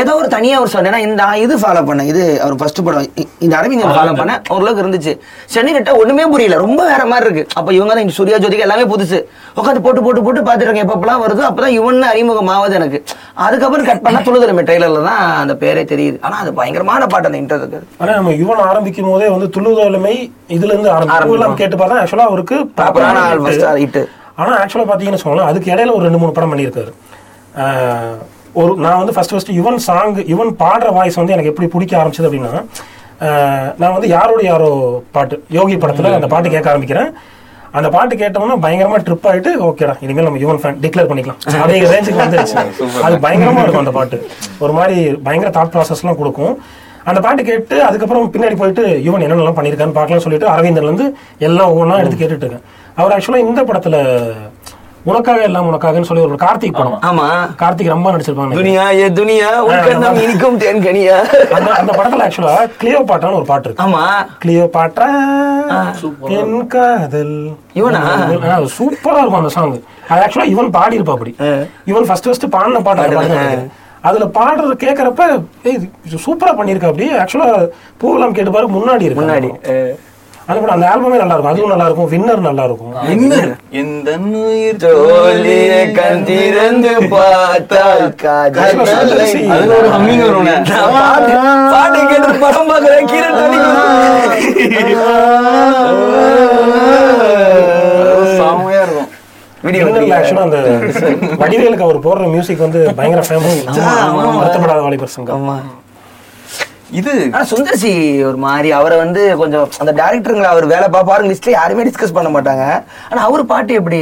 [0.01, 3.07] ஏதோ ஒரு தனியா ஒரு சொன்னா இந்த இது ஃபாலோ பண்ண இது அவர் ஃபர்ஸ்ட் படம்.
[3.45, 5.13] இந்த அரவிந்தன் ஃபாலோ பண்ண ஓரளவுக்கு இருந்துச்சு.
[5.55, 6.57] சென்னிரிட்டா ஒண்ணுமே புரியல.
[6.65, 7.45] ரொம்ப வேற மாதிரி இருக்கு.
[7.59, 9.19] அப்ப இவங்க தான் சூர்யா ஜோதிக்கு எல்லாமே புதுசு.
[9.61, 13.01] உட்காந்து போட்டு போட்டு போட்டு பாத்துட்டு இருக்கேன் எப்பப்பெல்லாம் வருது அப்பதான் இவன் அறிமுகம் ஆகுது எனக்கு.
[13.47, 14.65] அதுக்கப்புறம் கட் பண்ணா துளுதுலமே.
[14.69, 16.21] ட்ரெய்லர்ல தான் அந்த பேரே தெரியுது.
[16.29, 20.15] ஆனா அது பயங்கரமான பாட்டு அந்த இன்டர்வியூ ஆனா நம்ம யுவன் ஆரம்பிக்கும் போதே வந்து துள்ளுதோலமை
[20.59, 21.59] இதுல இருந்து ஆரம்பிக்கும்.
[21.63, 23.47] கேட்டு பார்த்தா ஆக்சுவலா அவருக்கு ப்ராப்பரான ஆள் hit.
[23.47, 23.99] ஃபர்ஸ்ட்
[24.39, 26.91] ஹிட் ஆனா ஆக்சுவலா பாத்தீங்கன்னு சொன்னா அதுக்கு இடையில ஒரு ரெண்டு மூணு படம் பண்ணியிருக்காரு.
[28.61, 32.29] ஒரு நான் வந்து first first Yuvan song Yuvan பாடுற வாய்ஸ் வந்து எனக்கு எப்படி பிடிக்க ஆரம்பிச்சது
[32.29, 32.53] அப்படின்னா
[33.81, 34.69] நான் வந்து யாரோட யாரோ
[35.15, 37.11] பாட்டு யோகி படத்துல அந்த பாட்டு கேட்க ஆரம்பிக்கிறேன்.
[37.79, 41.39] அந்த பாட்டு கேட்டோம்னா பயங்கரமா ட்ரிப் ஆயிட்டு ஓகேடா இனிமேல் நம்ம யுவன் ஃபேன் டிக்ளேர் பண்ணிக்கலாம்.
[41.63, 42.57] அப்படிங்கிற ரேஞ்சுக்கு வந்துருச்சு.
[43.07, 44.19] அது பயங்கரமா இருக்கும் அந்த பாட்டு.
[44.65, 44.97] ஒரு மாதிரி
[45.27, 46.55] பயங்கர தாட் ப்ராசஸ்லாம் கொடுக்கும்.
[47.11, 51.07] அந்த பாட்டு கேட்டு அதுக்கப்புறம் பின்னாடி போயிட்டு யுவன் என்னென்னலாம் பண்ணியிருக்கான்னு பார்க்கலாம் சொல்லிட்டு அரவிந்தன்ல இருந்து
[51.49, 52.65] எல்லாம் ஒவ்வொன்றா எடுத்து கேட்டுட்டு இருக்கேன்.
[52.97, 53.97] அவர் ஆக்சுவலா இந்த படத்துல
[55.11, 56.95] உனக்காக எல்லாம் உனக்காகன்னு சொல்லி ஒரு கார்த்திக் படம்.
[57.09, 57.27] ஆமா.
[57.61, 61.17] கார்த்திக் ரொம்ப நடிச்சிருப்பாங்க துனியா ஏ துனியா உன் கண்ணம் இனிக்கும் தேன்கனியா
[61.57, 63.85] அந்த அந்த படத்துல ஆக்சுவலா கிளியோ பாட்டான்னு ஒரு பாட்டு இருக்கு.
[63.85, 64.03] ஆமா.
[64.43, 65.07] கிளியோ பாட்டா
[66.39, 67.37] என் காதல்.
[67.75, 68.03] இவனா?
[68.77, 69.77] சூப்பரா இருக்கும் அந்த சாங்
[70.11, 71.35] அது ஆக்சுவலா இவன் பாடி இருப்பா அப்படி
[71.87, 73.65] இவன் ஃபர்ஸ்ட் ஃபர்ஸ்ட் பாடின பாட்டு தான்.
[74.05, 75.23] அதுல பாடுறது கேக்குறப்ப
[76.27, 77.09] சூப்பரா பண்ணிருக்க அப்படி.
[77.23, 77.49] ஆக்சுவலா
[78.03, 79.51] பூவெல்லாம் கேட்டு பாரு முன்னாடி இருக்கு முன்னாடி
[80.49, 82.43] அது கூட அந்த ஆல்பமே நல்லா இருக்கும் அதுவும் நல்லா இருக்கும் வின்னர்.
[82.49, 82.93] நல்லா இருக்கும்
[83.81, 84.85] இந்த உயிர்
[87.15, 88.79] பார்த்தால் காதல்.
[89.55, 90.69] அதுல ஒரு ஹம்மிங் நான்
[91.73, 92.71] பாட்டு கேட்டு படம்
[93.13, 93.41] கீரல்
[98.39, 99.11] செமையா இருக்கும்.
[101.43, 103.59] வடிவேலுக்கு அவர் போடுற மியூசிக் வந்து பயங்கர ஃபேமஸ்
[104.41, 105.37] வருத்தப்படாத வாலிபர் சங்கம்.
[105.41, 105.57] ஆமா.
[106.91, 107.91] இது ஆனா சுந்தர்சி
[108.25, 112.65] ஒரு மாதிரி அவரை வந்து கொஞ்சம் அந்த டேரக்டருங்களை அவர் வேலை பார்ப்பாரு லிஸ்ட்ல யாருமே டிஸ்கஸ் பண்ண மாட்டாங்க.
[113.11, 113.99] ஆனா அவர் பாட்டு எப்படி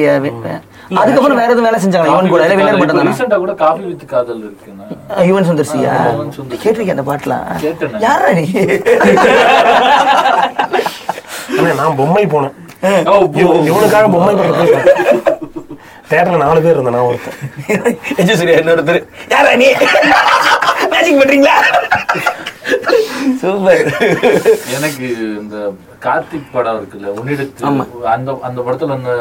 [1.00, 2.42] அதுக்கப்புறம் வேற எதுவும் வேலை செஞ்சாங்க இவன் கூட?
[2.46, 5.94] இல்ல வின்னர் மட்டும் தானே ரீசெண்டா கூட காஃபி வித் காதல் இருக்குண்ணே யுவன் சுந்தர்சியா.
[6.62, 7.46] கேட்டிருக்கேன் அந்த பாட்டுலாம்.
[8.06, 8.44] யாரா நீ?
[11.80, 12.54] நான் பொம்மை போனேன்.
[13.70, 15.43] இவனுக்காக பொம்மை பார்த்தேன்.
[16.04, 17.38] தேட்டர்ல நாலு பேர் இருந்தேன் நான் ஒருத்தன்.
[18.22, 19.00] எஜு சூர்யா இன்னொருத்தர்
[19.32, 19.68] யாரா நீ?
[20.92, 21.54] மேஜிக் பண்றீங்களா?
[23.40, 23.80] சூப்பர்
[24.76, 25.06] எனக்கு
[25.40, 25.56] இந்த
[26.04, 27.64] கார்த்திக் படம் இருக்குல்ல உன்னிடத்து
[28.14, 29.12] அந்த அந்த படத்துல அந்த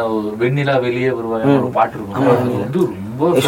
[0.41, 2.17] வெண்ணிலா வெளியே வருவாய் ஒரு பாட்டு இருக்கும்.
[2.21, 2.81] அது வந்து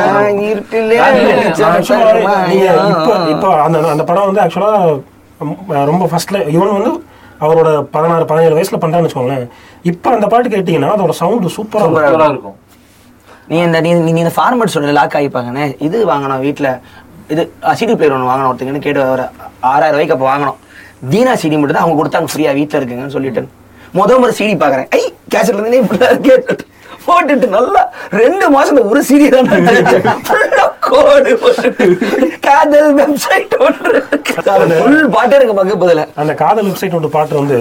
[3.34, 4.72] இப்போ அந்த அந்த படம் வந்து ஆக்சுவலா
[5.92, 6.94] ரொம்ப ஃபர்ஸ்ட்ல இவன் வந்து
[7.44, 9.48] அவரோட பதினாறு பதினேழு வயசுல பண்றான்னு வச்சுக்கோங்களேன்.
[9.92, 12.58] இப்போ அந்த பாட்டு கேட்டீங்கன்னா அதோட சவுண்ட் சூப்பரா இருக்கும்.
[13.50, 16.70] நீ இந்த நீ நீ இந்த ஃபார்மேட் சொல்ற லாக் ஆகிப்பாங்கண்ணே இது வாங்கணும் வீட்ல.
[17.34, 17.44] இது
[17.80, 19.26] சிடி பிளேயர் ஒன்று வாங்கணும் ஒருத்தங்கன்னு கேட்டு ஒரு
[19.72, 20.58] ஆறாயிரம் ரூபாய்க்கு அப்போ வாங்கணும்.
[21.12, 23.44] தீனா சிடி மட்டும் தான் அவங்க கொடுத்தாங்க ஃப்ரீயா வீட்டில் இருக்குங்கன்னு சொல்லிட்டு.
[23.98, 25.02] முத முறை சிடி பார்க்குறேன் ஐ
[25.34, 26.56] கேசட்ல இருந்தே இப்படி கேட்டு
[27.08, 27.82] போட்டுட்டு நல்லா
[28.22, 29.02] ரெண்டு மாசம் ஒரு
[29.36, 29.50] தான்
[30.88, 31.32] கோடு
[32.48, 34.00] காதல் வெப்சைட் ஒன்று
[34.80, 37.60] ஃபுல் பாட்டே எனக்கு பக்க பதில அந்த காதல் வெப்சைட் ஒன்று பாட்டு வந்து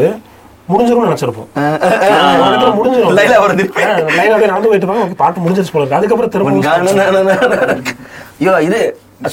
[0.69, 1.49] முடிஞ்சிரும்னு நினைச்சிருப்போம்.
[2.77, 3.11] முடிஞ்சிரும்.
[3.17, 3.65] லைலா வருது.
[4.05, 5.99] அப்படியே நடந்து போயிட்டு பாட்டு முடிஞ்சிருச்சு போல இருக்கு.
[5.99, 6.53] அதுக்கப்புறம் திரும்ப
[8.45, 8.79] ஐயோ இது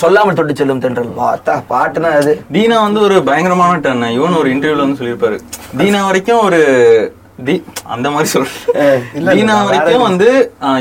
[0.01, 1.13] சொல்லாமல் தொட்டு செல்லும் தென்றல்.
[1.21, 2.33] பார்த்தா பாட்டுனா அது.
[2.55, 5.37] தீனா வந்து ஒரு பயங்கரமான டர்ன் இவன் ஒரு இன்டர்வியூல வந்து சொல்லியிருப்பாரு.
[5.79, 6.59] தீனா வரைக்கும் ஒரு
[7.41, 10.27] தி- அந்த மாதிரி சொல்றேன் தீனா வரைக்கும் வந்து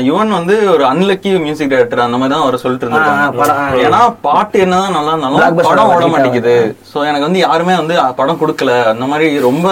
[0.05, 2.87] யுவன் வந்து ஒரு அன்லக்கி மியூசிக் டைரக்டர் அந்த மாதிரி தான் அவர் சொல்லிட்டு.
[2.87, 3.47] இருந்தாங்க
[3.83, 6.55] ஏன்னா பாட்டு என்னதான் நல்லா இருந்தாலும் Blockbuster படம் ஓட மாட்டேங்குது.
[6.91, 8.73] சோ எனக்கு வந்து யாருமே வந்து படம் கொடுக்கல.
[8.87, 9.67] அந்த மாதிரி ரொம்ப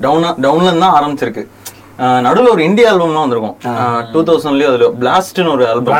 [0.00, 1.44] டவுனா டவுன்ல இருந்து தான் ஆரம்பிச்சிருக்கு.
[2.24, 3.56] நடுவுல ஒரு இந்திய ஆல்பம்லாம் வந்திருக்கும்.
[4.12, 5.94] டூ தௌசண்ட்லயே அதுல பிளாஸ்ட்னு ஒரு ஆல்பம்.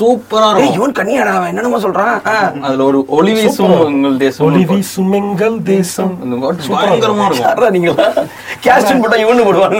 [0.00, 2.16] சூப்பரா ஏய், இருக்கும் இவன் கண்ணியாடா அவன் என்னென்னமோ சொல்றான்.
[2.66, 6.12] அதுல ஒரு ஒளி வீசும் உங்கள் தேசம் ஒளிவி சுமெங்கல் தேசம்.
[6.24, 7.72] அந்த பாட்டு பயங்கரமா இருக்கும்.
[7.76, 8.08] நீங்களா
[8.66, 9.78] கேஸ்டிங் போட்டா இவனு போடுவாங்க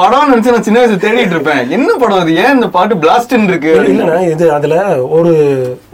[0.00, 1.62] படம் நினைச்சு நான் சின்ன வயசுல தேடிட்டு இருப்பேன்.
[1.76, 2.34] என்ன படம் அது?
[2.44, 3.74] ஏன் இந்த பாட்டு பிளாஸ்ட்னு இருக்கு?
[3.92, 4.76] இல்லைண்ணா இது அதுல
[5.18, 5.34] ஒரு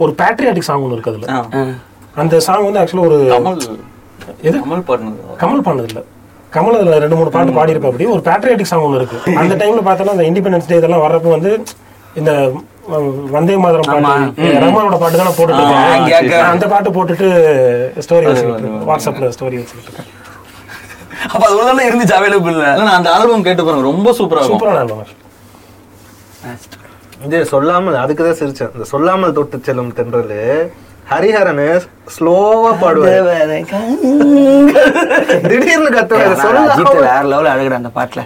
[0.03, 1.67] ஒரு பேட்ரியாட்டிக் சாங் ஒன்று இருக்கு அதுல.
[2.21, 3.61] அந்த சாங் வந்து ஆக்சுவலா ஒரு கமல்.
[4.47, 4.55] எது?
[4.63, 5.21] கமல் பாடினது.
[5.43, 6.03] கமல் பாடினது இல்ல.
[6.55, 8.05] கமல் அதுல ரெண்டு மூணு பாட்டு பாடி இருப்பா அப்படி.
[8.15, 9.17] ஒரு பேட்ரியாட்டிக் சாங் ஒன்று இருக்கு.
[9.41, 11.51] அந்த டைம்ல பார்த்தோன்னா அந்த இண்டிபெண்டன்ஸ் டே இதெல்லாம் வர்றப்ப வந்து
[12.19, 12.31] இந்த
[13.35, 16.41] வந்தே மாதரம் பாட்டு ரஹ்மானோட பாட்டு தானே போட்டுட்டு.
[16.53, 17.27] அந்த பாட்டு போட்டுட்டு
[18.05, 18.71] ஸ்டோரி வச்சுக்கிட்டு.
[18.89, 20.03] வாட்ஸ்அப்ல ஸ்டோரி வச்சுக்கிட்டு
[21.33, 23.85] அப்ப அது உள்ள இருந்துச்சு அவைலபிள் இல்ல, நான் அந்த ஆல்பம் கேட்டு பாருங்க.
[23.91, 24.59] ரொம்ப சூப்பரா இருக்கும்.
[24.59, 25.17] சூப்பரான ஆல்பம்
[27.25, 28.71] இது சொல்லாமல் அதுக்கு தான் சிரிச்சேன்.
[28.75, 30.31] இந்த சொல்லாமல் தொட்டு செல்லும் தென்றல்
[31.09, 31.63] ஹரிஹரன்
[32.15, 33.57] ஸ்லோவா பாடுவாரு.
[35.45, 36.35] திடீர்னு கத்துவாரு.
[36.75, 38.21] அஜித் வேற லெவல் அழகுற அந்த பாட்டுல.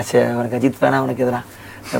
[0.00, 1.40] அச்சே அவனுக்கு அஜித் வேணா அவனுக்கு எதுனா.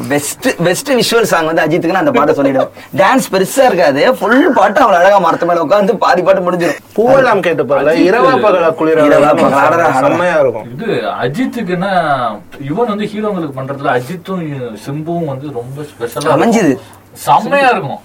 [0.09, 2.73] பெஸ்ட் பெஸ்ட் விஷுவல் சாங் வந்து அஜித்துக்கு அந்த பாட்டை சொல்லிடுவேன்.
[3.01, 4.03] டான்ஸ் பெருசா இருக்காது.
[4.19, 8.69] ஃபுல் பாட்டு அவன் அழகா மரத்து மேல உட்காந்து பாதி பாட்டு முடிஞ்சிடும் பூவெல்லாம் கேட்டு பாருல இரவா பகலா
[8.81, 9.87] குளிர இரவா பகலா.
[10.01, 10.67] செம்மையா இருக்கும்.
[10.75, 10.89] இது
[11.25, 11.93] அஜித்துக்குன்னா
[12.71, 14.45] இவன் வந்து ஹீரோங்களுக்கு பண்றதுல அஜித்தும்
[14.87, 16.75] சிம்புவும் வந்து ரொம்ப ஸ்பெஷலா அமைஞ்சுது.
[17.27, 18.01] செம்மையா இருக்கும்.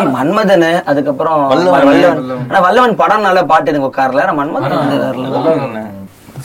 [0.00, 2.22] ஏய், மன்மதன் அதுக்கப்புறம் வல்லவன்.
[2.48, 4.22] ஆனா வல்லவன் படம் நல்ல பாட்டு எனக்கு உட்காரல.
[4.24, 5.92] ஆனா மன்மதன்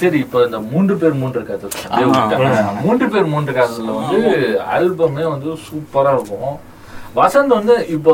[0.02, 1.72] சரி இப்போ இந்த மூன்று பேர் மூன்று காதல்
[2.10, 2.52] விட்டாங்க.
[2.86, 4.20] மூன்று பேர் மூன்று காதல்ல வந்து
[4.76, 6.54] ஆல்பமே வந்து சூப்பரா இருக்கும்.
[7.20, 8.12] வசந்த் வந்து இப்போ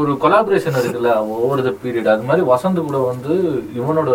[0.00, 3.34] ஒரு கொலாபரேஷன் இருக்குல்ல ஒவ்வொரு த பீரியட் அது மாதிரி வசந்த் கூட வந்து
[3.78, 4.10] இவனோட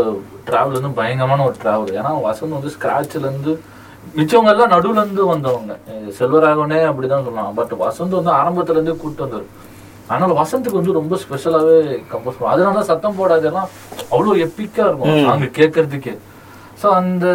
[0.47, 3.53] டிராவல் வந்து பயங்கரமான ஒரு டிராவல் ஏன்னா வசந்த் வந்து ஸ்கிராட்ச்ல இருந்து
[4.17, 5.73] மிச்சவங்க எல்லாம் நடுவுல இருந்து வந்தவங்க.
[6.19, 9.47] செல்வராகவனே அப்படிதான் சொல்லலாம் பட் வசந்த் வந்து ஆரம்பத்துல இருந்தே கூப்பிட்டு வந்தாரு.
[10.09, 11.77] அதனால வசந்துக்கு வந்து ரொம்ப ஸ்பெஷலாவே
[12.11, 13.69] கம்போஸ் பண்ணுவோம் அதனால சத்தம் போடாதெல்லாம்
[14.13, 15.25] அவ்வளவு எப்பிக்கா இருக்கும்.
[15.33, 16.13] அங்க கேட்கறதுக்கே.
[16.81, 17.25] சோ அந்த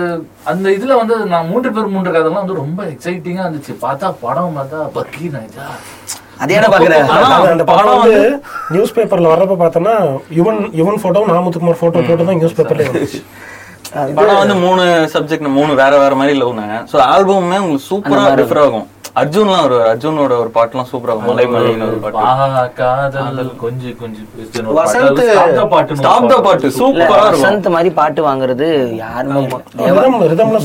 [0.50, 3.74] அந்த இதுல வந்து நான் மூன்று பேர் மூன்று கதைலாம் வந்து ரொம்ப எக்ஸைட்டிங்கா இருந்துச்சு.
[3.85, 5.28] பார்த்தா படம் பார்த்தா பக்கி
[6.42, 8.18] அந்த படம் வந்து
[8.74, 9.94] நியூஸ் பேப்பர்ல வர்றப்ப பார்த்தோன்னா
[10.38, 13.20] யுவன் யுவன் போட்டோ நாமத்துக்குமார் போட்டோ போட்டு தான் நியூஸ் பேப்பர்ல வந்துச்சு.
[14.18, 18.87] படம் வந்து மூணு சப்ஜெக்ட் மூணு வேற வேற மாதிரி லவ்னு சோ ஆல்பமுமே உங்களுக்கு சூப்பரா டிஃபர் ஆகும்.
[19.18, 21.31] அர்ஜுன்லாம் ஒரு அர்ஜுனோட ஒரு பாட்டுலாம் சூப்பரா இருக்கும்.
[21.31, 22.24] மலை மலைன்னு ஒரு பாட்டு.
[22.78, 23.50] காதல்.
[23.62, 23.90] கொஞ்சி
[24.78, 25.20] வசந்த்
[25.72, 25.96] பாட்டு.
[25.96, 26.37] ஸ்டாப் த
[26.78, 27.37] சூப்பரா இருக்கும்.
[27.37, 28.68] வசந்த் மாதிரி பாட்டு வாங்குறது
[29.02, 29.42] யாருமே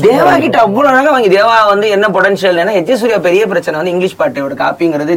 [0.06, 3.94] தேவா கிட்ட அவ்வளவு அழகா வாங்கி தேவா வந்து என்ன பொட்டன்ஷியல் ஏன்னா எஜ்ஜே சூர்யா பெரிய பிரச்சனை வந்து
[3.94, 5.16] இங்கிலீஷ் பாட்டோட காப்பிங்கிறது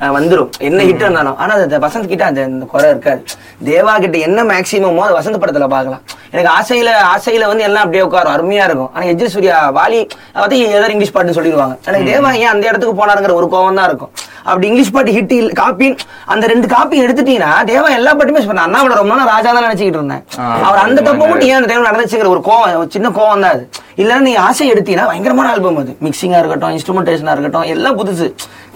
[0.00, 0.50] வந்துரும்.
[0.58, 1.36] என்ன ஹிட் இருந்தாலும்.
[1.36, 3.24] ஆனா அது வசந்த் கிட்ட அந்த குறை இருக்காது.
[3.64, 6.02] தேவா கிட்ட என்ன மேக்சிமமோ அது வசந்த் படத்துல பார்க்கலாம்.
[6.30, 8.34] எனக்கு ஆசையில ஆசையில வந்து எல்லாம் அப்படியே உட்காரும்.
[8.36, 8.90] அருமையா இருக்கும்.
[8.94, 11.76] ஆனா எஜ்ஜே சூர்யா வாலி வந்து ஏதாவது இங்கிலீஷ் பாட்டுன்னு சொல்லிடுவாங்க.
[11.86, 14.10] எனக்கு தேவா ஏன் அந்த இடத்துக்கு போனாருங்கிற ஒரு கோவம் தான் இருக்கும்.
[14.46, 15.88] அப்படி இங்கிலீஷ் பாட்டு ஹிட் காப்பி
[16.32, 20.22] அந்த ரெண்டு காப்பி எடுத்துட்டீங்கன்னா தேவா எல்லா பாட்டுமே சொன்ன அண்ணாமலை ரொம்ப நாள் ராஜா தான் நினைச்சுக்கிட்டு இருந்தேன்.
[20.66, 23.64] அவர் அந்த தப்பை மட்டும் ஏன் அந்த டைம்ல நடந்துச்சுங்கிற ஒரு கோவம் சின்ன கோவம் தான் அது.
[24.02, 25.92] இல்லைன்னா நீ ஆசை எடுத்தீங்கன்னா பயங்கரமான ஆல்பம் அது.
[26.06, 28.26] மிக்சிங்கா இருக்கட்டும் இன்ஸ்ட்ருமெண்டேஷனா இருக்கட்டும் எல்லாம் புதுசு.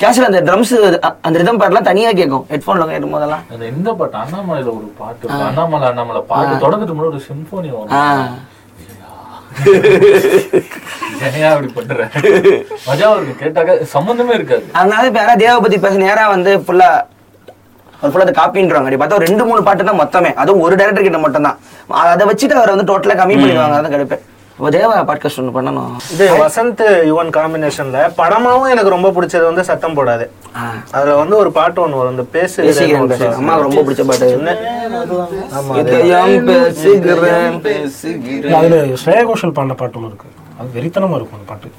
[0.02, 0.74] கேஷ்ல அந்த ட்ரம்ஸ்
[1.26, 2.44] அந்த ரிதம் பாட்டுலாம் தனியா கேட்கும்.
[2.52, 3.42] ஹெட்ஃபோன்ல கேட்கும் போதெல்லாம்.
[3.72, 4.16] இந்த பாட்டு?
[4.24, 7.70] அண்ணாமலையில ஒரு பாட்டு அண்ணாமலை அண்ணாமலை பாட்டு தொடக்கத்துக்கு முன்னாடி ஒரு சிம்போனி
[14.80, 16.88] அதனால இப்ப யாராவது தேவா பத்தி பேச நேரா வந்து ஃபுல்லா
[18.03, 20.30] ஒரு ஃபுல்லா காப்பின்றாங்க அப்படி பார்த்தா ஒரு ரெண்டு மூணு பாட்டு தான் மொத்தமே.
[20.42, 21.57] அதுவும் ஒரு டேரக்டர் கிட்ட மட்டும் தான்
[22.12, 23.78] அதை வச்சுட்டு அவரை வந்து டோட்டலாக கம்மி பண்ணிடுவாங்க.
[23.78, 24.22] அதான் கிடைப்பேன்
[24.59, 29.96] இப்போ தேவா பாட்காஸ்ட் ஒன்று பண்ணணும் இது வசந்த் யுவன் காம்பினேஷன்ல படமாவும் எனக்கு ரொம்ப பிடிச்சது வந்து சத்தம்
[29.96, 30.24] போடாது.
[30.90, 32.59] அதுல வந்து ஒரு பாட்டு ஒண்ணு வரும் இந்த பேசு.
[33.36, 34.28] அம்மாவுக்கு ரொம்ப பிடிச்ச பாட்டு.
[38.59, 40.28] அதுல ஸ்ரேயா கோஷல் பாடின பாட்டு ஒன்று இருக்கு
[40.59, 41.70] அது வெறித்தனமா இருக்கும் அந்த பாட்டு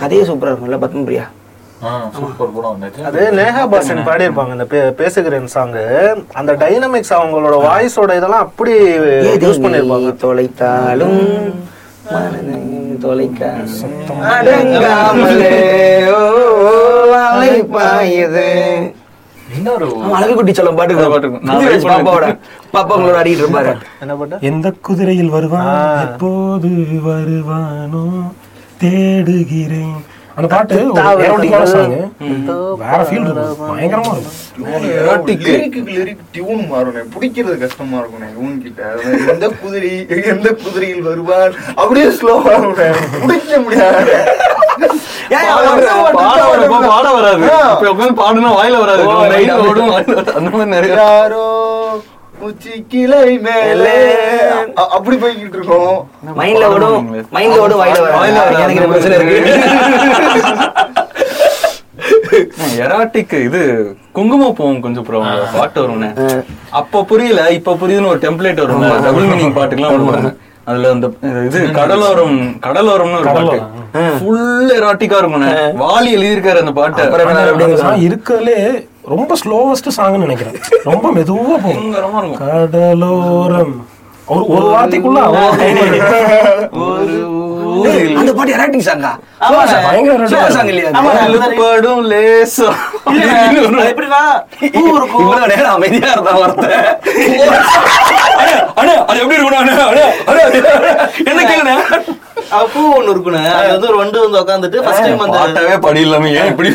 [0.00, 1.24] கதையே சூப்பரா இருக்கும்ல பத்மபிரியா
[2.16, 2.82] சூப்பர் படம்.
[3.08, 5.74] அது நேஹா பாசன் பாடியிருப்பாங்க இந்த பே- பேசுகிறேன் சாங்
[6.32, 8.74] அந்த டைனமிக்ஸ் அவங்களோட வாய்ஸோட இதெல்லாம் அப்படி
[9.42, 11.18] யூஸ் பண்ணிருப்பாங்க தொலைத்தாலும்
[14.34, 14.50] அந்த
[24.42, 25.68] எந்த குதிரையில் வருவான்
[26.06, 26.70] எப்போது
[27.04, 28.04] வருவானோ
[28.78, 29.98] தேடுகிறேன்.
[30.36, 30.76] அந்த பாட்டு
[31.26, 31.90] erotic-ஆன song.
[32.82, 33.58] வேற ஃபீல் இருக்கும்.
[33.70, 35.26] பயங்கரமா இருக்கும்.
[35.46, 37.10] லிரிக்கு லிரிக் டியூன் மாறும்.
[37.14, 38.80] பிடிக்கிறது கஷ்டமா இருக்கும் இவன் கிட்ட
[39.32, 39.92] எந்த குதிரை
[40.34, 41.54] எந்த குதிரையில் வருவான்?
[41.82, 42.54] அப்படியே ஸ்லோவா
[43.26, 44.14] பிடிக்க முடியாது.
[46.88, 47.46] பாட வராது.
[48.22, 49.02] பாடுனா வாயில வராது.
[49.34, 50.34] லைன்ல ஓடும் வாயில வராது.
[50.38, 51.44] அந்த மாதிரி நிறைய யாரோ
[52.46, 53.96] உச்சி கிளை மேலே
[54.96, 55.96] அப்படி போய்கிட்டு இருக்கோம்.
[56.38, 57.04] மைண்ட்ல ஓடும்.
[57.36, 58.62] மைண்ட்ல ஓடும் வாயில வாயில வர வராது.
[58.62, 59.38] எனக்கு இந்த பிரச்சனை இருக்கு?
[62.84, 63.60] எராட்டிக் இது
[64.16, 65.06] குங்குமப்பூவும் கொஞ்சம்
[65.56, 66.10] பாட்டு வரும்னே.
[66.80, 70.30] அப்ப புரியல இப்ப புரியுதுன்னு ஒரு டெம்ப்ளேட் வரும் டபுள் மீனிங் பாட்டுக்கெல்லாம் வருவாங்க
[70.70, 71.06] அதுல அந்த
[71.48, 72.36] இது கடலோரம்
[72.66, 73.58] கடலோரம்னு ஒரு பாட்டு.
[74.18, 77.04] ஃபுல் எராட்டிக்கா இருக்கும்ண்ணே வாலி எழுதியிருக்காரு அந்த பாட்டை.
[78.06, 78.58] இருக்கறதுலே
[79.04, 83.74] ரொம்ப ஸ்லோவஸ்ட் சாங்னு நினைக்கிறேன் ரொம்ப மெதுவா போகும் கடலோரம்
[84.28, 85.20] ஒரு ஒரு வார்த்தைக்குள்ள
[88.18, 90.26] அந்த பாட்டு எராட்டிக் சாங்கா ஆமா, பயங்கர.
[90.50, 90.90] சாங் இல்லையா.
[91.60, 92.68] படும் லேசா
[93.84, 94.20] எப்படின்னா
[94.68, 96.74] இவ்வளவு நேரம் அமைதியா இருந்தா ஒருத்தன்
[98.34, 99.72] அண்ணே, அண்ணே, அது எப்படி இருக்கணும்.
[101.26, 101.74] என்ன கேளுண்ணே
[102.72, 106.30] பூ ஒண்ணு இருக்குண்ணே அது வந்து ஒரு வண்டு வந்து உட்காந்துட்டு ஃபர்ஸ்ட் டைம் அந்த பாட்டாவே படி இல்லாம
[106.34, 106.70] ஏன் இப்படி?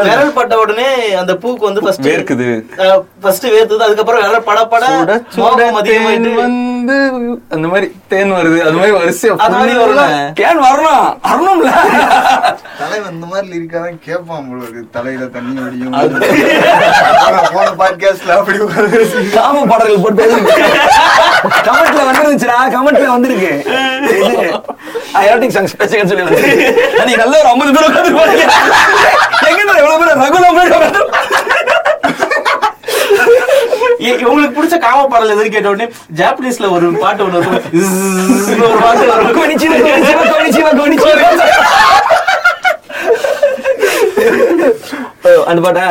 [0.00, 2.48] விரல் பட்ட உடனே அந்த பூக்கு வந்து ஃபர்ஸ்ட் வேர்க்குது.
[3.22, 4.84] ஃபர்ஸ்ட் வேர்த்தது அதுக்கப்புறம் விரல் பட பட
[5.88, 6.36] தேன் வந்து
[7.50, 10.04] அந்த மாதிரி தேன் வருது அது மாதிரி வரிசையா அது மாதிரி வரும்ல.
[10.40, 11.70] கேன் வரணும் வரணும்ல
[12.80, 15.96] தலைவன் இந்த மாதிரி லிரிக்காதான் கேட்பான் போல இருக்கு தலையில தண்ணி வடியும்
[17.50, 18.58] போன பாட்காஸ்ட்ல அப்படி
[19.34, 20.26] காம பாடல்கள் போட்டு
[21.64, 23.52] கமெண்ட்ல வந்துருந்துச்சுடா கமெண்ட்ல வந்திருக்கு
[25.20, 26.24] எரோட்டிக் சாங்ஸ் பேசுங்கன்னு சொல்லி
[27.06, 28.44] நீ நல்ல ஒரு ஐம்பது பேர் உட்காந்து பாருங்க
[29.50, 30.70] எங்க எவ்வளவு பேர் பேர்
[34.30, 35.88] உங்களுக்கு பிடிச்ச காம பாடல் எதுன்னு கேட்ட உடனே
[36.18, 37.58] ஜாப்பனீஸ்ல ஒரு பாட்டு ஒண்ணு இருக்கும்
[38.66, 39.30] ஒரு பாட்டு வரும்
[45.50, 45.84] அந்த பாட்டா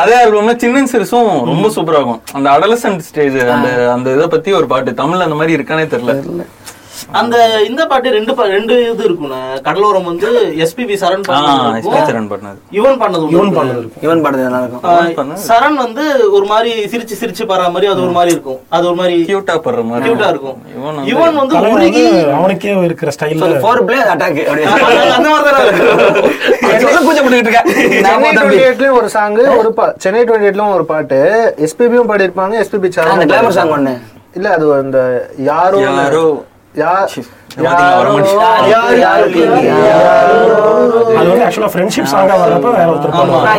[0.00, 4.66] அதே ஆல்பம்ல சின்ன சிறுசும் ரொம்ப சூப்பரா இருக்கும் அந்த அடலசன்ட் ஸ்டேஜ் அந்த அந்த இத பத்தி ஒரு
[4.66, 6.14] பாட்டு தமிழ்ல அந்த மாதிரி இருக்கானே தெரியல
[7.12, 12.58] அந்த இந்த பாட்டு ரெண்டு பா- ரெண்டு இது இருக்குண்ணே கடலோரம் வந்து எஸ்பிபி சரண் பண்ணது சரண் பண்ணது.
[12.72, 13.56] யுவன் பண்ணது இருக்கும்.
[13.56, 14.84] பண்ணது இவன் பாடுறது நல்லா இருக்கும்.
[14.84, 15.00] ஆ,
[15.48, 18.60] சரண் வந்து ஒரு மாதிரி சிரிச்சு சிரிச்சு பாடுற மாதிரி அது ஒரு மாதிரி இருக்கும்.
[18.68, 20.58] அது ஒரு மாதிரி கியூட்டா படுற மாதிரி கியூட்டா இருக்கும்.
[21.04, 24.44] இவன் வந்து- உருகி அவனுக்கே இருக்கிற ஸ்டைல்ல ஃபோர் பிளே அட்டாக்
[25.10, 25.28] அந்த
[28.18, 31.18] மாதிரி தானே ஒரு சாங் ஒரு பா- சென்னை டுவெண்ட்டி எயிட்லயும் ஒரு பாட்டு.
[31.58, 33.94] எஸ்பிபியும் பாடியிருப்பாங்க எஸ்பிபி அந்த கிளாமர் சாங் ஒண்ணு.
[34.34, 34.98] இல்ல அது அந்த
[35.38, 36.24] யாரோ யாரோ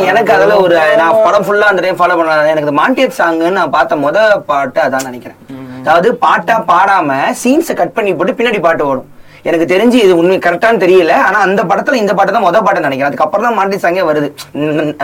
[0.10, 3.98] எனக்கு அதுல ஒரு நான் படம் ஃபுல்லா அந்த டைம் ஃபாலோ பண்ண எனக்கு மாண்டியட் சாங்னு நான் பார்த்த
[3.98, 5.40] முத பாட்டு அதான் நினைக்கிறேன்
[5.82, 9.10] அதாவது பாட்டா பாடாம சீன்ஸை கட் பண்ணி போட்டு பின்னாடி பாட்டு ஓடும்
[9.46, 13.10] எனக்கு தெரிஞ்சு இது உண்மை கரெக்டானு தெரியல ஆனா அந்த படத்துல இந்த பாட்டு தான் முத பாட்டு நினைக்கிறேன்
[13.10, 14.30] அதுக்கப்புறம் தான் மாண்டி சாங்கே வருது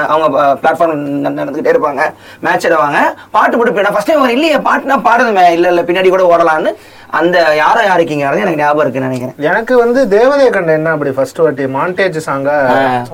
[0.05, 0.27] அவங்க
[0.61, 2.03] பிளாட்ஃபார்ம் நடந்துகிட்டே இருப்பாங்க
[2.41, 3.01] மேட்ச் இடுவாங்க
[3.31, 6.73] பாட்டு போட்டு ஃபர்ஸ்ட் டைம் இல்லையே பாட்டுனா பாடுதுமே இல்ல இல்ல பின்னாடி கூட ஓடலான்னு
[7.13, 9.35] அந்த யாரோ யாருக்கீங்கிறது எனக்கு ஞாபகம் இருக்குன்னு நினைக்கிறேன்.
[9.49, 11.65] எனக்கு வந்து தேவதைய கண்ட என்ன அப்படி ஃபர்ஸ்ட் வாட்டி?
[11.75, 12.55] மாண்டேஜ் சாங்கா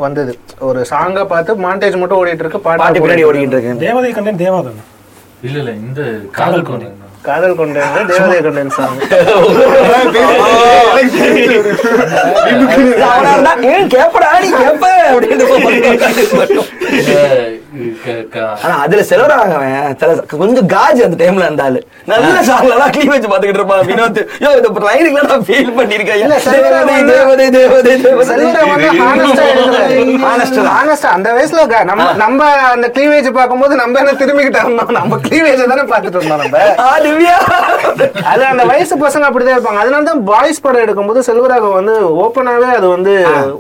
[0.05, 0.33] வந்தது.
[0.69, 3.83] ஒரு சாங்கா பார்த்து மாண்டேஜ் மட்டும் ஓடிட்டு இருக்கு பாட்டு பாட்டு பின்னாடி ஓடிக்கிட்டு இருக்கு.
[3.85, 4.79] தேவதை கண்டேன் தேவாதான்
[5.47, 6.01] இல்ல இல்ல இந்த
[6.39, 6.95] காதல் கொண்டேன்.
[7.27, 8.99] காதல் கொண்டேன் தேவதைய கண்டன் சாங்
[13.93, 15.45] கேப்படா நீ கேப்ப அப்படின்னு
[18.59, 23.87] ஆனா அதுல செலவராகவன் சில கொஞ்சம் காஜ் அந்த டைம்ல இருந்தாலு நல்ல சாங்ல எல்லாம் கிளீவேஜ் பாத்துக்கிட்டு இருப்பான்
[23.89, 24.21] வினோத்.
[24.43, 26.35] யோ இந்த லைனுக்கு நான் ஃபீல் பண்ணிருக்கேன்
[27.09, 28.37] தேவதை தேவதை தேவதை
[31.11, 32.41] அந்த வயசுல நம்ம நம்ம
[32.71, 34.91] அந்த கிளீவேஜ் பார்க்கும்போது நம்ம என்ன திரும்பிக்கிட்டு இருந்தோம்?
[34.91, 36.63] நம்ம கிளீவேஜ் தானே பார்த்துட்டு இருந்தோம் நம்ம.
[36.79, 37.37] ஆ, திவ்யா.
[38.25, 39.81] அது அந்த வயசு பசங்க அப்படிதான் இருப்பாங்க.
[39.81, 43.13] அதனால தான் பாய்ஸ் படம் எடுக்கும்போது செல்வராக வந்து ஓப்பனாவே அது வந்து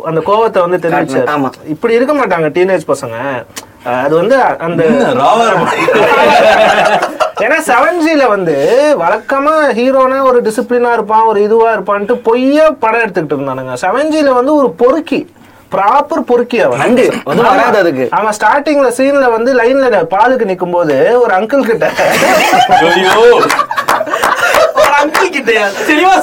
[0.05, 0.83] அந்த கோவத்தை வந்து ஆமா.
[0.85, 3.15] தெரிவிச்சாரு இப்படி இருக்க மாட்டாங்க டீனேஜ் பசங்க.
[3.99, 4.83] அது வந்து அந்த
[7.43, 8.53] ஏன்னா செவன் ஜில வந்து
[8.99, 13.73] வழக்கமா ஹீரோனா ஒரு டிசிப்ளினா இருப்பான் ஒரு இதுவா இருப்பான்ட்டு பொய்யா படம் எடுத்துக்கிட்டு இருந்தானுங்க.
[13.83, 15.27] செவன் ஜில வந்து ஒரு பொறுக்கி
[15.71, 16.79] ப்ராப்பர் பொறுக்கி அவன்.
[17.47, 18.07] வராது அதுக்கு.
[18.11, 21.89] அவன் ஸ்டார்டிங்ல சீன்ல வந்து லைன்ல பாலுக்கு நிக்கும் போது ஒரு அங்கிள் கிட்ட
[25.01, 26.13] அங்கிள் கிட்டயா தெளிவா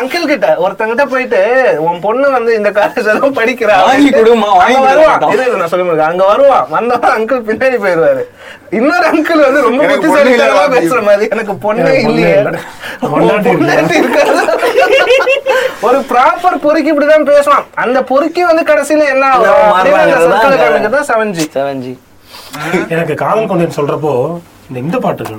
[0.00, 0.48] அங்கிள் கிட்ட.
[0.64, 1.40] ஒருத்தங்கிட்ட போயிட்டு
[1.86, 3.76] உன் பொண்ணு வந்து இந்த காலேஜ் தான் படிக்கிறா.
[3.88, 5.22] வாங்கி கொடுமா, வாங்கி வருவான்
[5.60, 6.08] நான் சொல்ல முடியாது.
[6.10, 8.24] அங்க வருவான் வந்தவன் அங்கிள் பின்னாடி போயிருவாரு
[8.78, 12.36] இன்னொரு அங்கிள் வந்து ரொம்ப புத்திசாலித்தனமா பேசுற மாதிரி எனக்கு பொண்ணே இல்லையே.
[15.88, 17.66] ஒரு ப்ராப்பர் பொறுக்கி இப்படிதான் பேசுவான்.
[17.84, 19.48] அந்த பொறுக்கி வந்து கடைசியில என்ன ஆகும்?
[19.48, 20.62] மாறுவாங்க, அப்படின்னு அந்த அதுதான் circle கதை.
[20.64, 21.92] காமிக்கிறது தான் செவன் ஜி செவன் ஜி
[22.94, 24.12] எனக்கு காதல் கொண்டேன் சொல்றப்போ
[24.68, 25.36] இந்த இந்த பாட்டு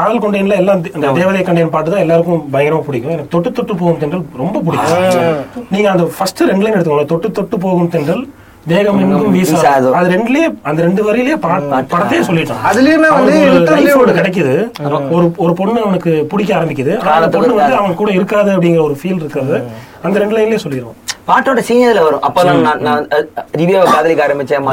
[0.00, 3.10] காதல் கொண்டேன்ல எல்லாம் தி- இந்த தேவதை கண்டேன் பாட்டு தான் எல்லாருக்கும் பயங்கரமா பிடிக்கும்.
[3.10, 5.34] எனக்கு தொட்டு தொட்டு போகும் தென்றல் ரொம்ப பிடிக்கும்.
[5.70, 7.04] நீங்க அந்த ஃபர்ஸ்ட் ரெண்டு லைன் எடுத்துக்கோங்க.
[7.04, 8.28] தொட்டு தொட்டு போகும் தென்றல்
[8.68, 9.90] தேகம் எங்கும் வீசாது.
[9.90, 12.60] அது ரெண்டுலயே அந்த ரெண்டு வரியிலேயே பா- படத்தையே சொல்லிட்டான்.
[12.72, 13.38] அதுலயுமே வந்து
[14.12, 14.70] கிடைக்குது.
[15.10, 16.96] ஒரு ஒரு பொண்ணு அவனுக்கு பிடிக்க ஆரம்பிக்குது.
[16.96, 19.62] அந்த பொண்ணு வந்து அவன் கூட இருக்காது அப்படிங்கிற ஒரு ஃபீல் இருக்காது.
[20.02, 20.94] அந்த ரெண்டு லைன்லயே சொல்லிடுவோம்
[21.30, 22.22] பாட்டோட சீனியர்ல வரும்?
[22.26, 23.04] அப்பெல்லாம் நான் நான்
[23.60, 24.66] ரிவியாவை காதலிக்க ஆரம்பிச்சேன்.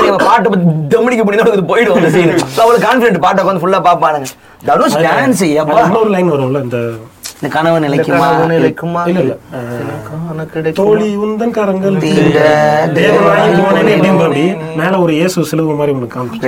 [0.00, 0.48] இவன் பாட்டு
[0.92, 4.28] தம்மடிக்க முடியும் போயிடும் அந்த சீன் அவ்வளவு கான்பிடன்ட் பாட்டை வந்து ஃபுல்லா பாப்பானுங்க
[4.68, 6.80] தனுஷ் டான்ஸ் எப்பா இன்னொரு லைன் வரும்ல இந்த
[7.36, 8.26] இந்த கனவு நிலைக்குமா?
[8.50, 9.00] நிலைக்குமா?
[9.10, 9.34] இல்ல இல்ல?
[10.76, 11.96] தோழி உந்தன் கரங்கள்
[12.98, 14.44] தேவனாய் போனேனே
[14.80, 16.42] மேல ஒரு இயேசு சிலுவை மாதிரி உனக்கு காமிச்சு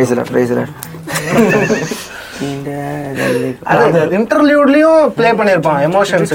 [4.19, 6.33] இன்டர்வியூட்லயும் ப்ளே பண்ணிருப்பான் எமோஷன்ஸ்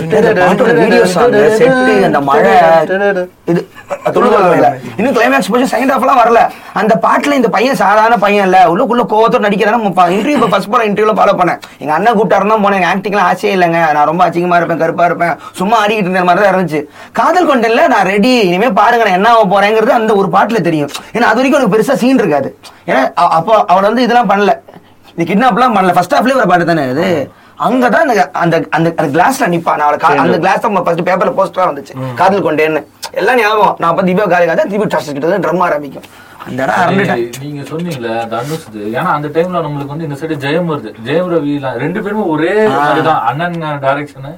[0.84, 2.54] வீடியோ சாங் செட்டு அந்த மழை.
[3.52, 3.62] இது.
[5.00, 6.40] இன்னும் கிளைமேக்ஸ் போச்சு செகண்ட் ஹாஃப் எல்லாம் வரல.
[6.74, 8.58] அந்த பாட்டுல இந்த பையன் சாதாரண பையன் இல்ல.
[8.72, 9.86] உள்ளுக்குள்ள கோவத்தோட நடிக்கிறான்
[10.16, 11.60] இன்டர்வியூ ஃபர்ஸ்ட் படம் இன்டர்வியூல ஃபாலோ பண்ணேன்.
[11.82, 13.94] எங்க அண்ணன் கூப்பிட்டாரு தான் போனேன் ஆக்டிங்லாம் ஆசையே இல்லைங்க.
[13.98, 15.36] நான் ரொம்ப அசிங்கமா இருப்பேன் கருப்பா இருப்பேன்.
[15.60, 16.82] சும்மா ஆடிக்கிட்டு இருந்த மாதிரி தான் இருந்துச்சு.
[17.12, 20.92] காதல் கொண்டேன்ல நான் ரெடி இனிமே பாருங்க நான் என்ன ஆக போறேங்கிறது அந்த ஒரு பாட்டுல தெரியும்.
[21.16, 22.52] ஏன்னா அது வரைக்கும் எனக்கு பெருசா சீன் இருக்காது.
[22.88, 23.02] ஏன்னா
[23.40, 24.54] அப்போ அவள் வந்து இதெல்லாம் பண்ணல.
[25.20, 25.94] இந்த கிட்னாப்லாம் பண்ணல.
[25.96, 27.08] ஃபர்ஸ்ட் ஹாஃப்லயே ஒரு பாட்டு தானே அது
[27.66, 29.72] அங்கதான் அந்த அந்த அந்த அந்த கிளாஸ்ல நிப்பா.
[29.80, 31.94] நான் அவளை அந்த கிளாஸ் தான் ஃபர்ஸ்ட் பேப்பர்ல போஸ்டரா வந்துச்சு.
[32.20, 32.82] காதல் கொண்டேன்னு.
[33.20, 33.76] எல்லாம் ஞாபகம்.
[33.82, 36.06] நான் அப்ப திவ்யா காலி காதா திவ்யா ட்ரஸ்ட் கிட்ட ட்ரம் ஆரம்பிக்கும்.
[36.46, 38.84] அந்த இடம் அரண்டுட்டேன் அது நீங்க சொன்னீங்கல்ல தனுஷ் இது.
[38.98, 40.92] ஏன்னா அந்த டைம்ல நம்மளுக்கு வந்து இந்த சைடு ஜெயம் வருது.
[41.08, 43.22] ஜெயம் ரவி ரெண்டு பேருமே ஒரே மாதிரிதான்.
[43.32, 44.30] அண்ணன் டைரக்ஷன்.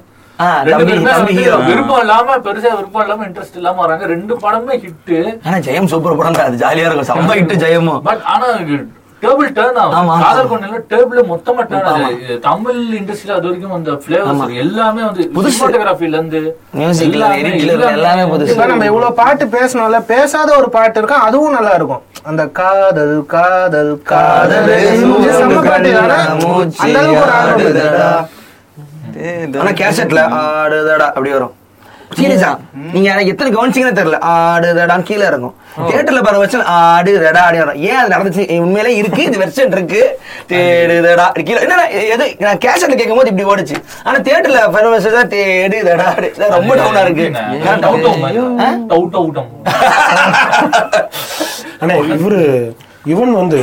[1.68, 4.04] விருப்பம் இல்லாம பெருசா விருப்பம் இல்லாம இன்ட்ரெஸ்ட் இல்லாம வராங்க.
[4.14, 5.14] ரெண்டு படமே ஹிட்
[5.46, 6.48] ஆனா ஜெயம் சூப்பர் படம் தான்.
[6.50, 7.10] அது ஜாலியா இருக்கும்.
[7.12, 8.02] செம்ம இட்டு ஜெயமும்.
[8.08, 8.48] பட் ஆனா
[9.22, 10.20] டேபிள் டேர்ன் ஆமா, ஆகும்.
[10.22, 15.52] காதல் கொண்டல டேபிள் மொத்தமா டேர்ன் ஆகுது தமிழ் இண்டஸ்ட்ரியில அது வரைக்கும் அந்த பிளேவர்ஸ் எல்லாமே வந்து புதுசு.
[15.60, 18.66] போட்டோகிராஃபில இருந்து எல்லாமே- புதுசு.
[18.66, 22.02] நம்ம இவ்வளவு பாட்டு பேசணும்ல பேசாத ஒரு பாட்டு இருக்கும் அதுவும் நல்லா இருக்கும்.
[22.22, 24.62] அந்த காதல் காதல் காதல்.
[26.78, 28.28] அந்த அளவுக்கு ஒரு.
[29.58, 31.08] ஆனா கேசட்ல ஆடுதடா.
[31.08, 31.52] அப்படி வரும்.
[32.18, 32.50] சீரியஸா?
[32.94, 34.18] நீங்க எனக்கு எத்தனை கவனிச்சீங்கன்னு தெரியல.
[34.32, 35.54] ஆடுதடான்னு கீழே இருக்கும்
[35.88, 38.44] தியேட்டர்ல பாரு வச்சு ஆடுதடா அப்படி வரும் ஏன் அது நடந்துச்சு?
[38.64, 40.00] உண்மையிலே இருக்கு இது வெர்ஷன் இருக்கு.
[40.50, 41.60] தேடுதடா கீழே.
[41.66, 43.76] என்ன எது நான் கேசட்ல கேட்கும் போது இப்படி ஓடுச்சு.
[44.06, 46.30] ஆனா தியேட்டர்ல ஃபர்ஸ்ட் தான் தேடுதடா அப்படி.
[46.36, 47.26] இது ரொம்ப டவுனா இருக்கு.
[51.82, 52.40] ஆனா இவரு
[53.12, 53.60] இவன் வந்து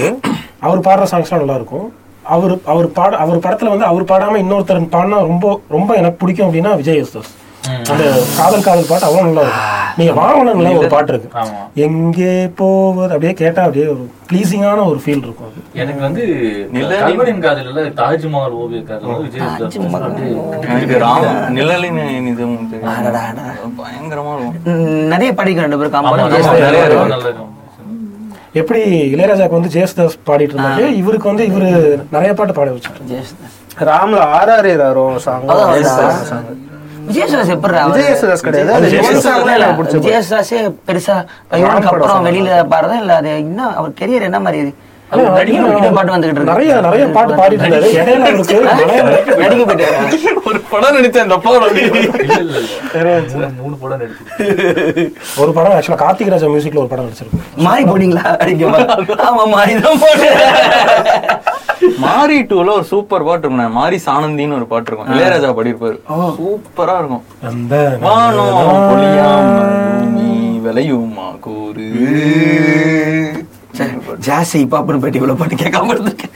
[0.67, 1.87] அவர் பாடுற சாங்ஸ்லாம் நல்லா இருக்கும்
[2.35, 5.45] அவர் அவர் பாட அவர் படத்துல வந்து அவர் பாடாம இன்னொருத்தர் பாடினா ரொம்ப
[5.75, 7.31] ரொம்ப எனக்கு பிடிக்கும் அப்படின்னா விஜய் யேசுதாஸ்
[7.91, 8.03] அந்த
[8.37, 9.75] காதல் காதல் பாட்டு அவ்வளவு நல்லா இருக்கும்.
[9.99, 11.29] நீங்க வாங்கணும்ல ஒரு பாட்டு இருக்கு.
[11.41, 11.59] ஆமா.
[11.85, 13.11] எங்கே போவது?
[13.13, 15.61] அப்படியே கேட்டா அப்படியே ஒரு ப்ளீசிங்கான ஒரு ஃபீல் இருக்கும் அது.
[15.81, 16.23] எனக்கு வந்து
[17.03, 19.45] கல்வனின் காதல தாஜ்மஹால் ஓவிய காதல் விஜய்
[20.71, 21.23] எனக்கு ராம
[21.57, 21.99] நிழலின்
[22.95, 23.23] அடடா.
[23.81, 25.07] பயங்கரமா இருக்கும்.
[25.13, 27.45] நிறைய படிக்க ரெண்டு combination.
[28.59, 28.79] எப்படி
[29.15, 30.85] இளையராஜாக்கு வந்து ஜேசுதாஸ் பாடிட்டு இருந்தாரு?
[31.01, 31.67] இவருக்கு வந்து இவரு
[32.15, 33.19] நிறைய பாட்டு பாட வச்சாரு
[33.89, 35.45] ராம்ல ஆர்ஆர் வரும் சாங்
[37.09, 38.71] விஜயசுதாஸ் எப்படி விஜய் யேசுதாஸ் கிடையாது.
[38.73, 40.05] அது விஜய் ஒரு song தான் எனக்கு பிடிச்ச பாட்டு.
[40.05, 41.15] விஜயசுதாஸே பெருசா
[41.51, 44.61] அப்புறம் வெளியில பாடுறதா இல்ல அது இன்னும் அவர் கெரியர் என்ன மாதிரி
[46.49, 47.87] நிறைய நிறைய பாட்டு பாடிட்டு இருந்தாரு.
[47.93, 51.69] இடையில அவருக்கு மலையாள- நடிக்க போயிட்டாரு ஒரு படம் நடிச்சேன் அந்த அப்பா இல்ல,
[52.37, 52.75] இல்ல, இல்ல.
[53.35, 55.05] மூணு- மூணு படம் நடிச்சிருக்கு
[55.37, 58.23] ஒரு படம் ஆக்சுவலா கார்த்திக் ராஜா மியூசிக்ல ஒரு படம் நடிச்சிருக்கு மாறி போனீங்களா?
[59.27, 60.37] ஆமா மாறி தான் போட்டேன்
[61.97, 65.09] மாரி டூல ஒரு சூப்பர் பாட்டு இருக்கும் மாரி சானந்தின்னு ஒரு பாட்டு இருக்கும்.
[65.11, 65.97] இளையராஜா பாடியிருப்பாரு.
[66.37, 67.23] சூப்பரா இருக்கும்.
[67.43, 68.55] அந்த வானம்
[70.63, 71.85] விளையுமா கூறு.
[74.27, 76.35] ஜாஸ் இப்ப அப்படின்னு போயிட்டு இவ்வளவு பாட்டு கேட்காம இருந்திருக்கேன்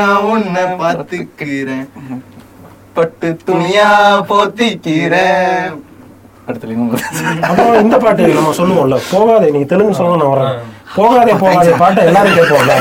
[0.00, 1.86] நான் உன்னை பாத்துக்கிறேன்
[2.96, 3.88] பட்டு துணியா
[4.30, 5.70] போத்திக்கிறேன்.
[7.82, 10.56] இந்த பாட்டு நம்ம சொல்லுவோம்ல போகாதே நீங்க தெலுங்கு சொல்லுங்க நான் வரேன்
[10.96, 12.74] போகாதே போகாதே பாட்டை எல்லாரும் கேட்போம்ல.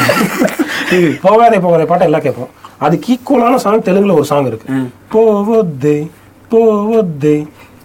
[1.26, 2.52] போகாதே போகாதே பாட்டை எல்லாம் கேட்போம்.
[2.86, 4.68] அதுக்கு ஈக்குவலான சாங் தெலுங்குல ஒரு சாங் இருக்கு.
[5.14, 5.98] போவதே
[6.54, 7.36] போவதே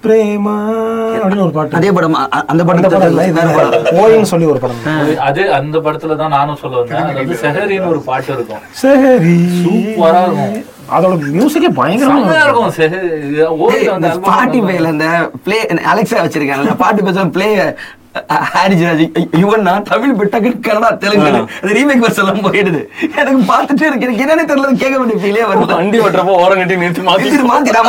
[0.05, 0.55] பிரேமா
[1.15, 1.77] அப்படின்னு ஒரு பாட்டு.
[1.79, 2.17] அதே படம்
[2.53, 4.81] அந்த படம் சொல்லி ஒரு படம்.
[5.29, 7.35] அது அந்த படத்துல தான் நானும் சொல்ல வந்தேன்.
[7.43, 8.63] செஹரின்னு ஒரு பாட்டு இருக்கும்.
[8.83, 9.35] சரி
[9.65, 10.55] சூப்பரா இருக்கும்.
[10.97, 12.73] அதோட மியூசிக்கே பயங்கரமா இருக்கும்.
[12.79, 13.11] செஹரி
[13.51, 15.07] album ஸ்பாட்டிஃபைல இந்த
[15.47, 15.59] பிளே
[15.93, 17.49] அலெக்ஸா வச்சிருக்காங்க பாட்டு பேசுற பிளே
[19.43, 22.81] இவன் நான் தமிழ் டக்கு கன்னடா தெலுங்கு அது ரீமேக் வருஷம் எல்லாம் போயிடுது.
[23.21, 24.07] எனக்கு பார்த்துட்டே இருக்கு.
[24.07, 27.89] எனக்கு என்னன்னு தெரியல கேட்க வேண்டிய ஃபீலே வருது வண்டி ஓட்டுறப்போ ஓரம் கட்டி நிறுத்தி மாத்தி மாத்தி நான்.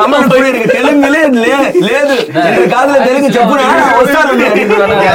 [0.00, 1.22] தமிழ் புரிய இருக்கு தெலுங்குலே
[1.88, 2.16] லேது.
[2.46, 3.28] எனக்கு காதுல தெலுங்கு.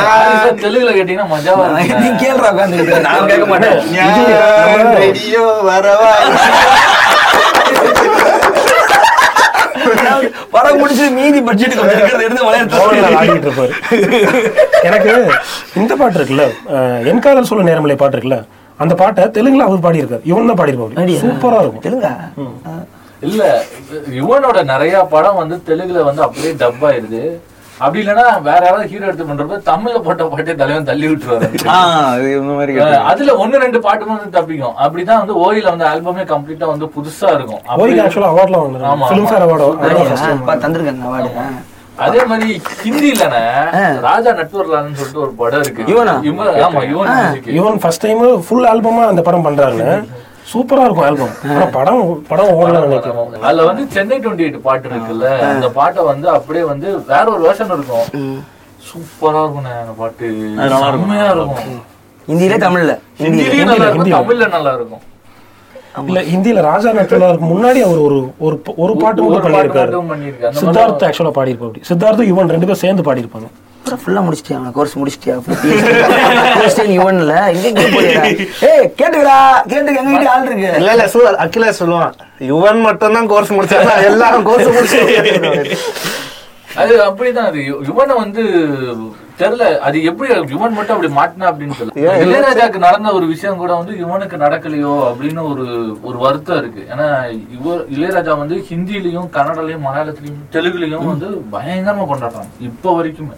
[0.10, 1.66] ஹாரிசன் தெலுங்குல கேட்டீங்கன்னா மஜாவா
[2.04, 3.78] நீ கேள்றா உட்கார்ந்து நான் கேட்க மாட்டேன்.
[5.02, 6.14] ரேடியோ வரவா?
[10.55, 11.75] படம் முடிச்சு மீதி பட்ஜெட்
[12.25, 13.73] எடுத்து விளையாட்டு இருப்பாரு.
[14.89, 15.13] எனக்கு
[15.81, 16.45] இந்த பாட்டு இருக்குல்ல
[17.11, 18.39] என் காதல் சொல்ல நேரமலை பாட்டு இருக்குல்ல
[18.83, 20.23] அந்த பாட்டை தெலுங்குல அவர் பாடியிருக்காரு.
[20.31, 21.17] இவன் தான் பாடியிருப்பாரு.
[21.23, 21.86] சூப்பரா இருக்கும்.
[21.88, 22.13] தெலுங்கா?
[23.27, 23.43] இல்ல
[24.19, 27.21] யுவனோட நிறைய படம் வந்து தெலுங்குல வந்து அப்படியே டப் ஆயிருது.
[27.80, 31.47] அப்படி இல்லைன்னா வேற யாராவது ஹீரோ எடுத்து பண்றப்ப தமிழ்ல போட்ட பாட்டே தலைவன் தள்ளி விட்டுருவாரு.
[33.11, 34.76] அதுல ஒண்ணு ரெண்டு பாட்டு வந்து தப்பிக்கும்.
[34.84, 37.61] அப்படிதான் வந்து ஓயில வந்து ஆல்பமே கம்ப்ளீட்டா வந்து புதுசா இருக்கும்.
[41.97, 42.53] அதே மாதிரி
[42.84, 43.36] ஹிந்திலன
[43.99, 45.84] ராஜா நட்வர்லான்னு சொல்லிட்டு ஒரு படம் இருக்கு.
[45.93, 46.15] இவனா?
[46.23, 47.11] இவன் ஆமா இவன்.
[47.59, 49.89] ஈவன் ஃபர்ஸ்ட் டைம் ஃபுல் ஆல்பமா அந்த படம் பண்றாருன்னு.
[50.52, 53.46] சூப்பரா இருக்கும் ஆல்பம் ஆனா படம் படம் ஓடல நினைக்கிறேன்.
[53.48, 57.74] அதுல வந்து சென்னை டுவெண்ட்டி எயிட் பாட்டு இருக்குல்ல அந்த பாட்டை வந்து அப்படியே வந்து வேற ஒரு வேர்ஷன்
[57.78, 58.06] இருக்கும்.
[58.89, 60.28] சூப்பரா இருக்கும் அந்த பாட்டு.
[60.84, 61.82] செம்மையா இருக்கும்.
[62.30, 62.93] ஹிந்தியில தமிழ்ல.
[63.24, 64.16] ஹிந்திலயும் நல்லா இருக்கும்.
[64.20, 65.04] தமிழ்ல நல்லா இருக்கும்.
[66.10, 70.56] இல்ல ஹிந்தில ராஜா நட்சலாருக்கு முன்னாடி அவர் ஒரு ஒரு ஒரு பாட்டு பாட்டு பண்ணியிருக்காரு.
[70.62, 71.70] சித்தார்த் ஆக்சுவலா பாடியிருப்பாரு.
[71.72, 73.50] அப்படி சித்தார்த்தும் யுவன் ரெண்டு பேரும் சேர்ந்து பாடியிருப்பாங்க.
[74.01, 74.57] ஃபுல்லா முடிச்சிட்டியா?
[74.59, 75.36] அவன கோர்ஸ் முடிச்சிட்டியா
[76.57, 78.23] கோர்ஸ் யுவன்ல எங்க எங்க போயிடா
[78.69, 79.38] ஏய் கேட்டுக்கடா.
[79.71, 80.69] கேட்டுக்க எங்க வீட்டு ஆள் இருக்கு.
[80.81, 82.15] இல்ல இல்ல சு அகிலேஷ் சொல்லுவான்.
[82.51, 85.01] யுவன் மட்டும் தான் கோர்ஸ் முடிச்சாங்க எல்லாரும் கோர்ஸ் முடிச்சு
[86.81, 87.45] அது அப்படிதான்.
[87.49, 87.59] அது
[87.89, 88.41] யுவனை வந்து
[89.41, 89.65] தெரியல.
[89.88, 92.15] அது எப்படி யுவன் மட்டும் அப்படி மாட்டினா அப்படின்னு தெரியல.
[92.23, 95.65] இளையராஜாக்கு நடந்த ஒரு விஷயம் கூட வந்து யுவனுக்கு நடக்கலையோ அப்படின்னு ஒரு
[96.07, 96.83] ஒரு வருத்தம் இருக்கு.
[96.93, 97.07] ஏன்னா
[97.57, 102.51] இவர் இளையராஜா வந்து ஹிந்திலையும் கன்னடலையும் மலையாளத்திலையும் தெலுங்குலையும் வந்து பயங்கரமா கொண்டாடுறாங்க.
[102.69, 103.38] இப்போ வரைக்குமே.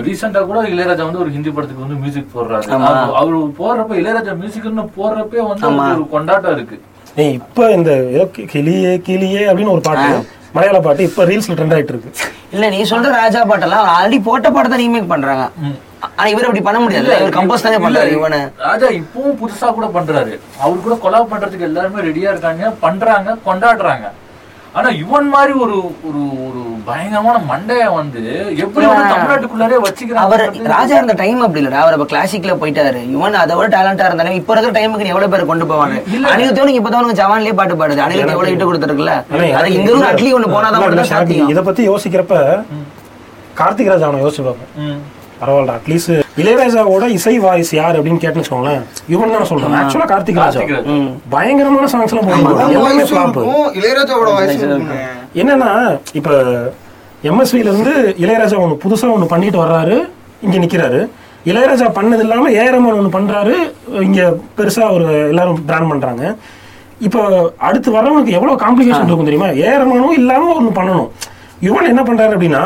[0.00, 2.74] ரீசெண்டா கூட இளையராஜா வந்து ஒரு ஹிந்தி படத்துக்கு வந்து மியூசிக் போடுறாரு.
[3.20, 6.82] அவரு- போடுறப்ப இளையராஜா மியூசிக்னு போடுறப்பே வந்து ஒரு கொண்டாட்டம் இருக்கு.
[7.16, 12.12] ஏய் இப்ப இந்த கிளியே கிளியே அப்படின்னு ஒரு பாட்டு மலையாள பாட்டு இப்ப ரீல்ஸ்ல ட்ரெண்ட் ஆயிட்டு இருக்கு.
[12.50, 15.50] இல்ல நீ சொல்ற ராஜா பாட்டெல்லாம் ஆல்ரெடி போட்ட பாட்டத்தை ரீமேக் பண்றாங்க.
[16.16, 17.06] ஆனா இவர் அப்படி பண்ண முடியாது.
[17.06, 18.38] இவர் கம்போஸ் தானே பண்றாரு இவனை.
[18.56, 20.38] ராஜா இப்பவும் புதுசா கூட பண்றாரு.
[20.60, 24.10] அவர் கூட கொலாப் பண்றதுக்கு எல்லாருமே ரெடியா இருக்காங்க பண்றாங்க கொண்டாடுறாங்க.
[24.74, 25.74] ஆனா இவன் மாதிரி ஒரு
[26.08, 28.22] ஒரு ஒரு பயங்கரமான மண்டைய வந்து
[28.64, 31.82] எப்படி வந்து தமிழ்நாட்டுக்குள்ளாரே அவர் வச்சுக்கிறாங்க ராஜா இருந்த டைம் அப்படி இல்லடா.
[31.82, 33.02] அவர் இப்ப கிளாசிக்ல போயிட்டாரு.
[33.14, 35.96] இவன் அதை விட டேலண்டா இருந்தாலும் இப்ப இருக்கிற டைமுக்கு எவ்வளவு பேர் கொண்டு போவாங்க
[36.32, 38.04] அனிருத்தவனுக்கு இப்ப தான் ஜவான்லயே பாட்டு பாடுது.
[38.06, 39.14] அனிருத் எவ்வளவு இட்டு கொடுத்துருக்குல்ல?
[39.58, 42.38] அது இங்க இருந்து அட்லி ஒண்ணு போனாதான் இத பத்தி யோசிக்கிறப்ப
[43.58, 44.96] கார்த்திக் ராஜா அவனை யோசிச்சு பார்ப்பேன்
[45.44, 48.84] பரவாயில்ல அட்லீஸ்ட் இளையராஜாவோட இசை வாய்ஸ் யார் அப்படின்னு கேட்டுன்னு வச்சுக்கோங்களேன்.
[49.14, 49.74] இவன் தான் சொல்றேன்.
[49.80, 50.60] ஆக்சுவலா கார்த்திக் ராஜா.
[51.34, 54.64] பயங்கரமான சாங்ஸ் எல்லாம் போடுவாங்க இளையராஜாவோட வாய்ஸ்
[55.42, 55.70] என்னன்னா
[56.20, 56.30] இப்ப
[57.30, 57.92] எம்எஸ்வில இருந்து
[58.22, 59.96] இளையராஜா ஒண்ணு புதுசா ஒண்ணு பண்ணிட்டு வர்றாரு.
[60.46, 60.98] இங்க நிக்கிறாரு.
[61.50, 63.54] இளையராஜா பண்ணது இல்லாம ஏஆர்எம்என் ஒண்ணு பண்றாரு.
[64.08, 64.20] இங்க
[64.58, 66.24] பெருசா ஒரு எல்லாரும் பிராண்ட் பண்றாங்க.
[67.06, 67.20] இப்போ
[67.68, 69.48] அடுத்து வர்றவங்களுக்கு எவ்வளவு காம்ப்ளிகேஷன் இருக்கும் தெரியுமா?
[69.64, 71.08] ஏஆர்எம்எனும் இல்லாம ஒண்ணு பண்ணணும்.
[71.66, 72.62] யுவன் என்ன பண்றாரு அப்படின்னா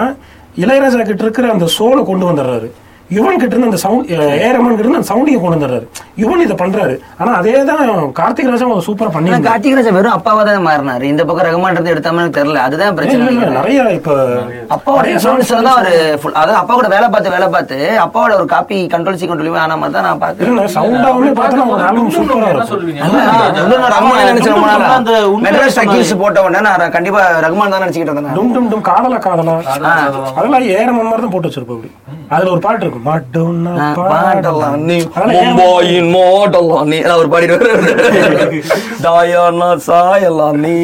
[0.62, 2.68] இளையராஜா கிட்ட இருக்கிற அந்த சோலை கொண்டு வந்துடுறாரு.
[3.10, 5.86] யுவன் கிட்ட இருந்து அந்த சவுண்ட் ஏஆர்எம்என் கிட்ட இருந்து அந்த சவுண்டியை கொண்டு வந்துடுறாரு.
[6.22, 6.94] யுவன் இதை பண்றாரு.
[7.20, 7.80] ஆனா அதே தான்
[8.18, 11.04] கார்த்திக் ராஜா சூப்பரா ஆனா பண்ணி கார்த்திக் ராஜா வெறும் அப்பாவா தான் மாறினாரு.
[11.12, 12.58] இந்த பக்கம் ரகுமான் இருந்து எடுத்தாமனு தெரியல.
[12.66, 13.28] அதுதான் பிரச்சனை.
[13.58, 14.10] நிறைய இப்ப
[14.76, 15.92] அப்பாவோட songs தான் ஒரு
[16.22, 19.78] full- அதாவது அப்பா கூட வேலை பார்த்து வேலை பார்த்து அப்பாவோட ஒரு காப்பி கண்ட்ரோல் சி கண்ட்ரோலுமே ஆன
[19.82, 22.70] மாதிரி தான் நான் பாக்குறேன் இல்ல சவுண்டாவுமே பார்த்தா ஒரு ஆல்பம் சூப்பரா இருக்கும்.
[22.72, 23.00] சொல்லுவீங்க?
[23.60, 24.90] இன்னும் நான் ரகுமான் நினைச்ச ரொம்ப நாளா.
[24.98, 25.14] அந்த
[25.46, 28.36] மெட்ராஸ் டக்கீஸ் போட்ட உடனே நான் கண்டிப்பா ரகுமான் தான் நினைச்சுக்கிட்டு இருந்தேன்.
[28.38, 29.56] டும் டும் டும் காதலா காதலா.
[29.72, 31.92] அதெல்லாம் மணி நேரம் தான் போட்டு வச்சிருப்போம் அப்படி.
[32.34, 32.97] அதுல ஒரு பாட்டு இருக்கும்.
[33.06, 34.96] பாடலாம் நீ
[35.34, 36.98] மும்பாயின் மோடலாம் நீ
[37.32, 37.72] பாடிடுவாரு
[39.88, 40.74] சாயலாம் நீ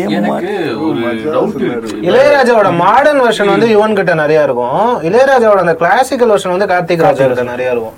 [2.08, 4.88] இளையராஜாவோட மாடர்ன் வெர்ஷன் வந்து யுவன் கிட்ட நிறைய இருக்கும்.
[5.08, 7.96] இளையராஜாவோட அந்த கிளாசிக்கல் வெர்ஷன் வந்து கார்த்திக் ராஜா கிட்ட நிறைய இருக்கும்.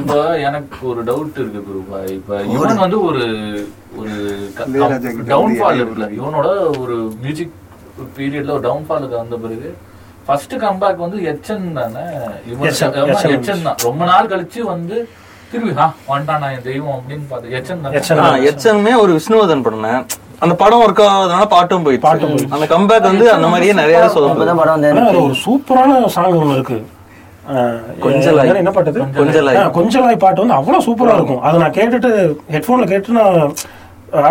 [0.00, 0.16] இப்போ
[0.48, 3.24] எனக்கு ஒரு டவுட் இருக்கு குருபா இப்ப இவன் வந்து ஒரு
[4.00, 4.14] ஒரு
[5.32, 6.08] டவுன்ஃபால் இருக்குல்ல.
[6.20, 6.46] இவனோட
[6.82, 7.52] ஒரு மியூசிக்
[8.16, 9.68] பீரியட்ல ஒரு டவுன்ஃபாலுக்கு வந்த பிறகு
[10.26, 12.04] ஃபர்ஸ்ட் கம்பேக் வந்து எச்என் தானே.
[12.72, 13.76] HN தான்.
[13.82, 15.08] ரொம்ப நாள் கழிச்சு வந்து
[15.50, 18.16] திரும்பி ஹா வந்துட்டானா என் தெய்வம் அப்படின்னு பார்த்தேன் எச்என் HN.
[18.16, 20.06] தான் எச்சனுமே ஒரு விஷ்ணுவர்தன் படம்.
[20.38, 22.00] அந்த படம் ஒர்க் ஆகாதனால பாட்டும் போயிடுச்சு.
[22.00, 22.36] பாட்டும்.
[22.50, 26.32] அந்த கம்பேக் வந்து அந்த மாதிரியே நிறைய அப்பதான் சொல்ல படம் வந்து ஆனா அது ஒரு சூப்பரான சாங்
[26.32, 26.78] ஒண்ணு இருக்கு.
[27.50, 28.56] ஆஹ் கொஞ்சலாய்.
[28.56, 28.92] என்ன பாட்டு?
[28.92, 29.70] கொஞ்சலாய்.
[29.70, 30.16] கொஞ்சலாய்.
[30.16, 31.40] பாட்டு வந்து அவ்வளவு சூப்பரா இருக்கும்.
[31.40, 32.10] அதை நான் கேட்டுட்டு
[32.52, 33.54] ஹெட்போன்ல கேட்டு நான்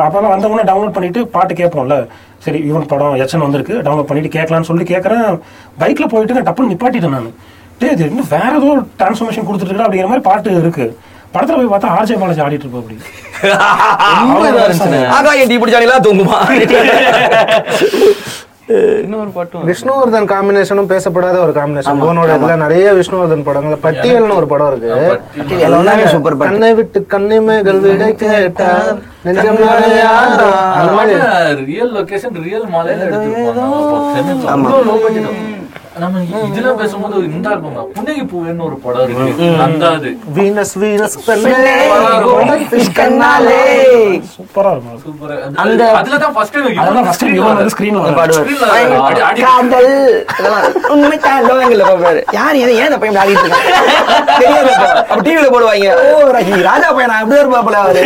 [0.07, 1.95] அப்பதான் வந்த உடனே டவுன்லோட் பண்ணிட்டு பாட்டு கேட்போம்ல.
[2.45, 5.39] சரி இவன் படம் எச்சன் வந்திருக்கு டவுன்லோட் பண்ணிட்டு கேட்கலாம்னு சொல்லிட்டு கேட்கறேன்.
[5.81, 7.33] பைக்ல போயிட்டு நான் டப்புன்னு நிப்பாட்டிட்டேன் நான்.
[7.79, 10.97] டேய் இது இன்னும் வேற ஏதோ டிரான்ஸ்ஃபர்மேஷன் கொடுத்துட்டு அப்படிங்கிற மாதிரி பாட்டு இருக்கு.
[11.35, 12.97] படத்துல போய் பார்த்தா ஆர்ஜே பாலாஜி ஆடிட்டு இருப்போம் அப்படி.
[14.49, 15.09] இருந்துச்சுண்ணே.
[15.09, 16.39] ஆகாயம் டீ பிடிச்சாலாம் தூங்குமா?
[18.67, 23.79] இன்னொரு பாட்டு வந்து- விஷ்ணுவர்தன் காம்பினேஷனும் பேசப்படாத ஒரு காம்பினேஷன் போனோட இதுல நிறைய விஷ்ணுவர்தன் படங்கள்.
[23.83, 25.59] பட்டியல்னு ஒரு படம் இருக்கு.
[25.59, 28.05] எல்லாமே சூப்பர் கண்ணை விட்டு கண்ணிமைகள் விட
[30.91, 31.13] மாதிரி
[31.65, 33.09] ரியல் லொகேஷன் ரியல் மலையில
[35.95, 41.15] நம்ம இதுல பேசும்போது ஒரு இந்த இருக்குங்க புன்னகை பூவேன்னு ஒரு படம் இருக்கு அந்த அது வீனஸ் வீனஸ்
[44.29, 44.97] சூப்பரா இருக்கும்.
[45.03, 49.91] சூப்பரா அந்த- அதுல தான் ஃபர்ஸ்ட் அதெல்லாம் ஃபர்ஸ்ட் இவன் வந்து ஸ்கிரீன்ல பாடுவார் காதல்
[50.93, 53.67] உண்மை தாண்டவங்கல்ல பாப்பாரு யார் இது ஏன் இந்த பையன் ஆடிட்டு இருக்கான்
[54.35, 58.03] தெரியாதப்பா அப்ப டிவில போடுவாங்க ஓ ரஹி ராஜா பையனா அப்படி இருப்பாப்புல அவரு.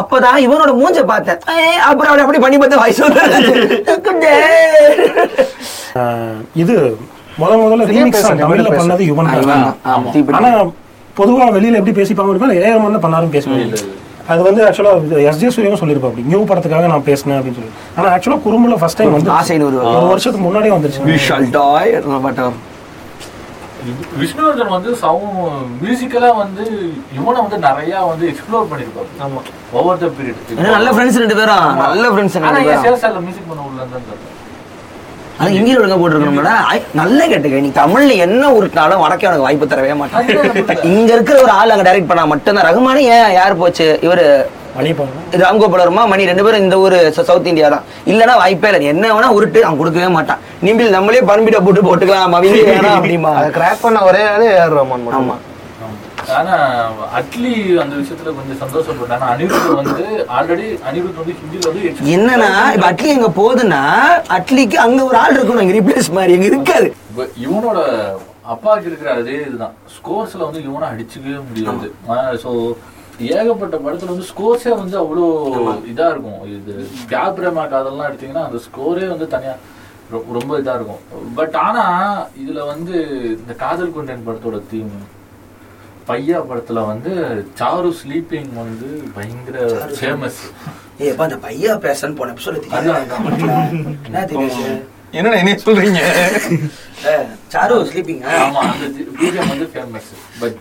[0.00, 1.40] அப்பதான் இவனோட மூஞ்ச பார்த்தேன்.
[1.54, 3.02] ஏய், அப்புறம் அவன் அப்படி பண்ணி பார்த்து வயசு
[6.62, 6.74] இது
[7.40, 9.30] முத முதல்ல ரீமிக்ஸ் தமிழ்ல பண்ணது யுவன்.
[10.38, 10.50] ஆனா
[11.20, 13.80] பொதுவா வெளியில எப்படி பேசிப்பாங்க தான் பண்ணாரும் பேசுவாங்க.
[14.32, 14.90] அது வந்து ஆக்சுவலா
[15.28, 16.24] எஸ் ஜே சூரியவும் சொல்லியிருப்பா அப்படி.
[16.30, 19.30] நியூ படத்துக்காக நான் பேசினேன் அப்படின்னு சொல்லி ஆனா ஆக்சுவலா குறும்புல ஃபர்ஸ்ட் டைம் வந்து
[19.98, 21.02] ஒரு வருஷத்துக்கு முன்னாடியே வந்துருச்சு.
[24.20, 25.38] விஷ்ணுவர்தன் வந்து சவுண்ட்
[25.82, 26.64] மியூசிக்கலா வந்து
[27.16, 29.40] இவனை வந்து நிறைய வந்து எக்ஸ்ப்ளோர் பண்ணிருப்பாரு ஆமா.
[29.78, 33.64] ஓவர் த பீரியட் நல்ல ஃப்ரெண்ட்ஸ் ரெண்டு பேரும் நல்ல ஃப்ரெண்ட்ஸ் ஆனா ரெண்டு ஏன் சேல்ஸ்ல மியூசிக் பண்ண
[33.68, 34.18] உள்ள இருந்தா
[35.40, 36.54] அது இங்கிலீஷ் ஒழுங்கா போட்டுருக்கணும்டா
[36.98, 37.60] நல்லா கேட்டுக்க.
[37.66, 40.26] நீ தமிழ்ல என்ன உருட்டினாலும் வடக்கே உனக்கு வாய்ப்பு தரவே மாட்டான்.
[40.90, 42.66] இங்க இருக்கிற ஒரு ஆள் அங்க டைரக்ட் பண்ணா மட்டும்தான்.
[42.68, 43.86] ரகுமானே ஏன் யார் போச்சு?
[44.06, 44.24] இவரு
[44.80, 46.04] மணி பாருங்க ராம்கோபால் வர்மா?
[46.06, 47.84] மணி ரெண்டு பேரும் இந்த ஊரு சவுத் இந்தியா தான்.
[48.06, 48.86] இல்லனா வாய்ப்பே இல்லை.
[48.86, 50.40] என்ன வேணா உருட்டு அவன் கொடுக்கவே மாட்டான்.
[50.62, 52.26] நிம்பில் நம்மளே பண்பிட போட்டு போட்டுக்கலாம்.
[52.28, 53.32] அவங்க வேணாம் அப்படிமா.
[53.38, 55.36] அதை கிராக் பண்ண ஒரே ஆளு ஏஆர் ரஹ்மான் ஆமா.
[56.38, 56.56] ஆனா
[57.18, 57.52] அட்லி
[57.82, 60.04] அந்த விஷயத்துல கொஞ்சம் சந்தோஷப்பட்டேன் ஆனா அனிருத் வந்து
[60.36, 63.80] ஆல்ரெடி அனிருத் வந்து ஹிந்தில வந்து ex- என்னன்னா இப்ப அட்லி எங்க போகுதுன்னா
[64.36, 65.60] அட்லிக்கு அங்க ஒரு ஆள் இருக்கணும்.
[65.60, 66.88] இங்க ரீப்ளேஸ் மாதிரி எங்க இருக்காது.
[67.46, 67.78] இவனோட
[68.46, 69.74] அப்பாவுக்கு இருக்கிற அதே இதுதான்.
[69.96, 71.88] ஸ்கோர்ஸ்ல வந்து இவனை அடிச்சுக்கவே முடியாது.
[72.44, 72.52] சோ
[73.36, 75.26] ஏகப்பட்ட படத்துல வந்து ஸ்கோர்ஸே வந்து அவ்வளோ
[75.92, 76.42] இதா இருக்கும்.
[76.56, 76.74] இது
[77.10, 79.54] தியாக பிரேமா காதல்லாம் எடுத்தீங்கன்னா அந்த ஸ்கோரே வந்து தனியா
[80.38, 81.02] ரொம்ப இதா இருக்கும்.
[81.38, 81.84] பட் ஆனா
[82.42, 82.94] இதுல வந்து
[83.40, 84.94] இந்த காதல் கொண்டேன் படத்தோட தீம்
[86.08, 87.12] பையா படத்துல வந்து
[87.58, 89.66] சாரு ஸ்லீப்பிங் வந்து பயங்கர
[89.98, 90.40] ஃபேமஸ்
[91.02, 92.56] ஏ அப்ப அந்த பையா பேசன்னு போன எபிசோட.
[95.12, 96.00] என்ன என்ன சொல்றீங்க?
[97.52, 100.58] சாரு ஸ்லீப்பிங் ஆமா அந்த பிஜிஎம் வந்து ஃபேமஸ் பட்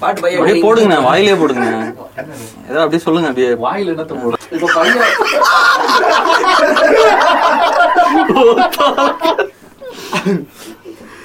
[0.00, 1.66] பாட்டு பையா அப்படியே போடுங்க வாயிலே போடுங்க
[2.68, 3.50] ஏதோ அப்படியே சொல்லுங்க அப்படியே.
[3.64, 5.02] வாயில என்னத்த போடும் இப்ப பையன்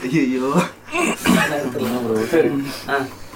[0.06, 0.50] ஐயோ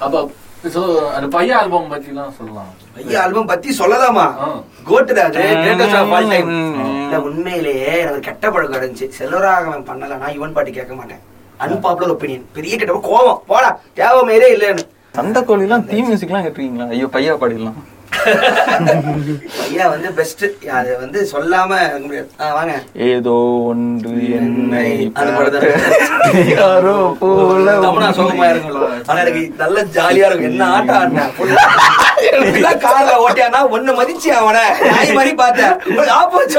[0.02, 0.16] அப்ப
[0.64, 2.08] ஆல்பம் பத்தி
[2.38, 2.72] சொல்லலாம்.
[2.98, 4.26] பையா ஆல்பம் பத்தி சொல்லலாமா?
[4.40, 4.64] ஆ.
[4.90, 7.04] கோட்டுடா அது கிரேட்டஸ்ட் ஆஃப் ஆல் டைம் ம், ம்.
[7.04, 9.10] இல்ல உண்மையிலேயே எனக்கு கெட்ட பழக்கம் இருந்துச்சு.
[9.20, 11.20] செல்வராகவன் பண்ணல நான் யுவன் பாட்டு கேட்க மாட்டேன்.
[11.60, 12.94] அன்பாப்புலர் ஒப்பீனியன் பெரிய கெட்ட.
[12.94, 13.40] கோவம்.
[13.48, 14.86] போடா தேவமேரே இல்லைன்னு.
[15.12, 16.90] சண்டை கோழிலாம் தீ மியூசிக்லாம் கேட்டிருக்கீங்களா?
[16.90, 17.93] ஐயோ பையா பாடிடலாம்.
[19.58, 20.44] பையா வந்து பெஸ்ட்
[20.74, 22.30] அது வந்து சொல்லாம இருக்க முடியாது.
[22.42, 22.74] ஆ, வாங்க.
[23.08, 23.36] ஏதோ
[23.70, 24.86] ஒன்று என்னை
[26.54, 27.68] யாரோ போல
[28.18, 30.50] சோகமா இருக்கும் ஆனா எனக்கு நல்ல ஜாலியா இருக்கும்.
[30.50, 31.26] என்ன ஆட்டம் ஆடினா?
[32.84, 34.64] கார்ல ஓட்டியானா ஒண்ணு மதிச்சு அவனை.
[34.88, 35.74] நாய் மாதிரி பார்த்தேன்.
[36.18, 36.58] ஆப்போச்சு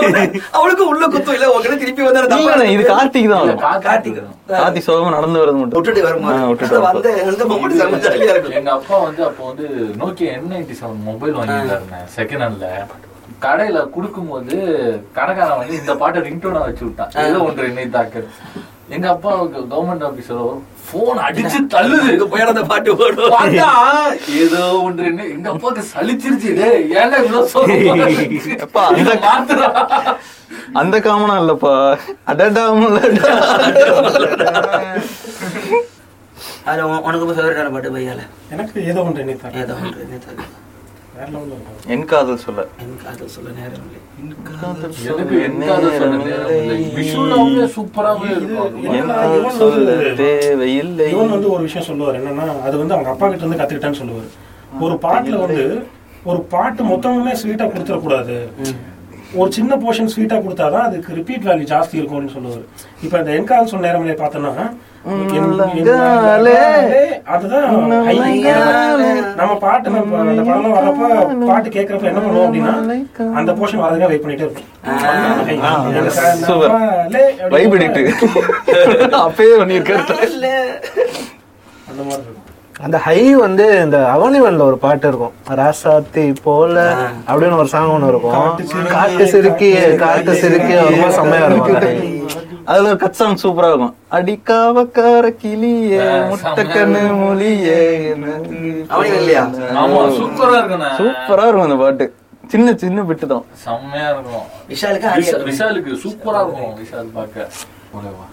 [0.53, 1.35] அவளுக்கு உள்ள குத்தும்.
[1.35, 3.51] இல்ல உங்களை திருப்பி வந்து இது கார்த்திக் தான்.
[3.87, 4.19] கார்த்திக்.
[4.53, 4.87] கார்த்திக்.
[4.89, 5.77] சோகமா நடந்து வரது மட்டும்.
[5.77, 8.57] விட்டுட்டு வரும்போது ஆ, விட்டுட்டு அது வந்து வந்து மொமெண்ட் செம்ம ஜாலியா இருக்கும்.
[8.59, 9.67] எங்க அப்பா வந்து அப்போ வந்து
[10.01, 11.53] Nokia N ninety seven mobile வாங்கியிருந்தாருங்க
[12.17, 12.69] second ஹேண்ட்ல
[13.43, 14.55] கடையில குடுக்கும்போது
[15.13, 17.11] கடைக்காரன் வந்து இந்த பாட்டை ரிங்டோனா வச்சு விட்டான்.
[17.25, 18.21] ஏதோ ஒன்று என்னை தாக்கு
[18.89, 20.49] எங்க அப்பா கவர்மெண்ட் ஆபீசர்
[20.91, 22.25] போன் அடிச்சு தள்ளுது.
[22.25, 23.69] போய் அந்த பாட்டு பார்த்தா,
[24.37, 26.51] ஏதோ ஒன்று என்ன எங்க அப்பாவுக்கு சலிச்சிருச்சு.
[26.55, 27.49] டேய், ஏன்டா இவ்வளவு
[30.75, 31.73] அந்த- காமனா இல்லப்பா.
[32.25, 32.65] அடடா
[36.67, 40.07] அதுல உன்- உனக்கு ஃபேவரட்டான பாட்டு பையால எனக்கு ஏதோ ஒன்று ஏதோ ஒன்று
[41.87, 42.67] என் காதல் சொல்ல.
[42.83, 44.01] எனக்கு அது சொல்ல நேரம் இல்லை.
[45.67, 46.95] காதல் சொன்ன நேரம் என்
[48.83, 49.93] இவன் காதல் வந்து- சொல்ல
[51.51, 52.23] ஒரு விஷயம் சொல்லுவார்.
[52.23, 54.25] என்னன்னா அது வந்து அவங்க அப்பா கிட்ட இருந்து கத்துக்கிட்டேன்னு சொல்லுவார்.
[54.81, 55.87] ஒரு பாட்டுல வந்து
[56.25, 58.49] ஒரு பாட்டு மொத்தமுமே ஸ்வீட்டா கொடுத்துடக்கூடாது.
[59.35, 62.61] ஒரு சின்ன போர்ஷன் ஸ்வீட்டா கொடுத்தாதான் அதுக்கு ரிப்பீட் வேல்யூ ஜாஸ்தி இருக்கும்னு சொல்லுவார்.
[63.03, 63.19] இப்ப
[63.67, 64.75] சொன்ன பார்த்தோன்னா என்- என் உள்ளங்காலே, அதுதான் high.
[69.39, 72.75] நம்ம பாட்டு நம்ம அந்த படம் வரப்ப பாட்டு கேட்கறப்ப என்ன பண்ணுவோம் அப்படின்னா
[73.41, 74.71] அந்த போர்ஷன் வரதுக்காக வெயிட் பண்ணிட்டே இருப்போம்.
[76.49, 76.71] Super.
[77.55, 78.03] வைப் அடிட்டு
[79.27, 80.05] அப்பயே பண்ணியிருக்காரு.
[81.91, 82.41] அந்த மாதிரி இருக்கும்.
[82.85, 85.35] அந்த ஹை வந்து இந்த அவனிவன்ல ஒரு பாட்டு இருக்கும்.
[85.61, 86.77] ராசாத்தி போல
[87.29, 88.41] அப்படின்னு ஒரு சாங் ஒண்ணு இருக்கும்.
[88.97, 89.71] காட்டு சிறுக்கி
[90.05, 91.79] காட்டு சிறுக்கி ரொம்ப செம்மையா இருக்கும்.
[92.71, 93.95] அதுல ஒரு கட் சாங் சூப்பரா இருக்கும்.
[94.17, 97.81] அடிக்காவக்கார கிளியே முட்டைக்கண்ணு மொழியே
[99.19, 99.43] இல்லையா?
[99.83, 100.91] ஆமா சூப்பரா இருக்குண்ணே.
[101.01, 102.07] சூப்பரா இருக்கும் அந்த பாட்டு.
[102.53, 103.45] சின்ன சின்ன பிட்டு தான்.
[103.65, 104.47] செம்மையா இருக்கும்.
[104.73, 108.27] விஷாலுக்கு விஷாலுக்கு சூப்பரா இருக்கும் விஷால் ஓகேவா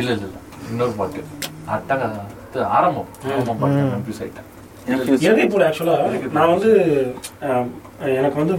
[0.00, 0.36] இல்ல இல்ல இல்ல.
[0.70, 1.20] இன்னொரு பாட்டு.
[1.76, 2.08] அட்டகா
[2.50, 3.08] இது ஆரம்பம்.
[3.32, 3.80] ஆரம்பம் பாட்டு.
[3.94, 4.44] கன்ஃபியூஸ் ஆயிட்டேன்.
[5.26, 5.96] இறகை போல ஆக்சுவலா
[6.36, 6.70] நான் வந்து
[8.20, 8.54] எனக்கு வந்து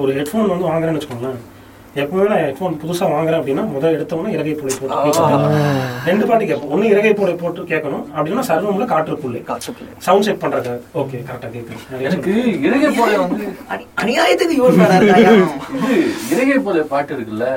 [0.00, 1.38] ஒரு ஹெட்ஃபோன் வந்து வாங்குறேன்னு வச்சுக்கோங்களேன்.
[2.02, 5.12] எப்பவுமே நான் ஹெட்ஃபோன் புதுசா வாங்குறேன் அப்படின்னா முதல் எடுத்தவொடனே இறகை போலை போட்டு.
[6.08, 6.72] ரெண்டு பாட்டு கேட்போம்.
[6.74, 8.04] ஒண்ணு இறகை போலை போட்டு கேட்கணும்.
[8.16, 9.42] அப்படின்னா சர்வம்ல காற்றுக்குள்ளே
[10.06, 10.80] சவுண்ட் செக் பண்றதுக்கு.
[11.02, 12.02] ஓகே கரெக்டா கேட்குறேன்.
[12.08, 12.32] எனக்கு
[12.68, 13.46] இறகை போல வந்து
[14.02, 15.32] அநியாயத்துக்கு இருக்காயா?
[15.76, 16.00] இது
[16.34, 17.48] இறகை போல பாட்டு இருக்குல்ல?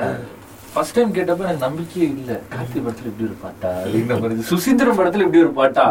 [0.74, 2.32] ஃபர்ஸ்ட் டைம் கேட்டப்ப எனக்கு நம்பிக்கையே இல்ல.
[2.52, 3.70] கார்த்தி படத்துல இப்படி ஒரு பாட்டா?
[3.80, 4.44] அப்படிங்கிற மாதிரி.
[4.50, 5.84] சுசீந்திரம் படத்துல இப்படி ஒரு பாட்டா?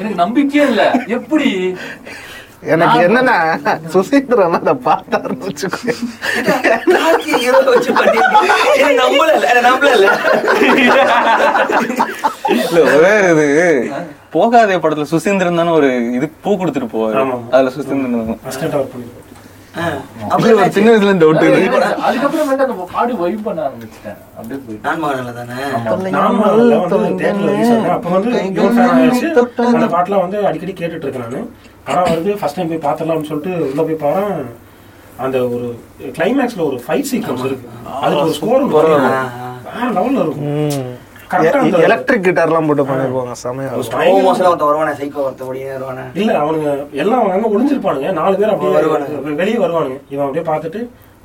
[0.00, 0.82] எனக்கு நம்பிக்கையே இல்ல.
[1.18, 1.48] எப்படி?
[2.62, 3.36] எனக்கு என்னன்னா
[3.92, 4.72] சுசீந்திரன் அதை
[12.96, 13.46] ஒரே இது
[14.34, 17.14] போகாதே படத்துல சுசீந்திரன் தானே ஒரு இது பூ கொடுத்துட்டு போவாரு.
[17.54, 19.08] அதுல சுசீந்திரன் அப்படியே
[20.32, 21.42] அப்புறம் ஒரு சின்ன வயசுல டவுட்
[22.06, 24.16] அதுக்கப்புறமேட்டு அந்த பாடி வைப் பண்ண ஆரம்பிச்சிட்டேன்.
[24.36, 24.84] அப்படியே போயிட்டு.
[24.86, 25.58] நான் மகன்ல தானே?
[26.16, 27.92] நான் முதல்ல வந்து theatreல release ஆனேன்.
[27.96, 29.28] அப்ப வந்து இவன் fan ஆயாச்சு.
[29.72, 31.48] அந்த பாட்டுலாம் வந்து அடிக்கடி கேட்டுட்டு இருக்கேன்
[31.86, 34.40] நானு ஆனா வந்து ஃபர்ஸ்ட் டைம் போய் பாத்திரலாம்னு சொல்லிட்டு உள்ள போய் பாறேன்
[35.24, 35.66] அந்த ஒரு
[36.16, 37.68] கிளைமேக்ஸ்ல ஒரு ஃபைட் சீக்வன்ஸ் இருக்கு.
[38.02, 40.46] அதுக்கு ஒரு ஸ்கோர் வேற லெவல்ல இருக்கும்.
[41.88, 43.72] எலக்ட்ரிக் கிட்டார்லாம் போட்டு பண்ணிருப்பாங்க செமையா
[44.68, 46.70] வருவானே சைக்கோ ஒருத்தன் இல்ல அவனுங்க
[47.02, 48.08] எல்லாம் அவங்க அங்க ஒளிஞ்சிருப்பானுங்க.
[48.20, 49.98] நாலு பேர் அப்படியே வெளியே வருவானுங்க.
[50.14, 50.80] இவன் அப்படியே பார்த்துட்டு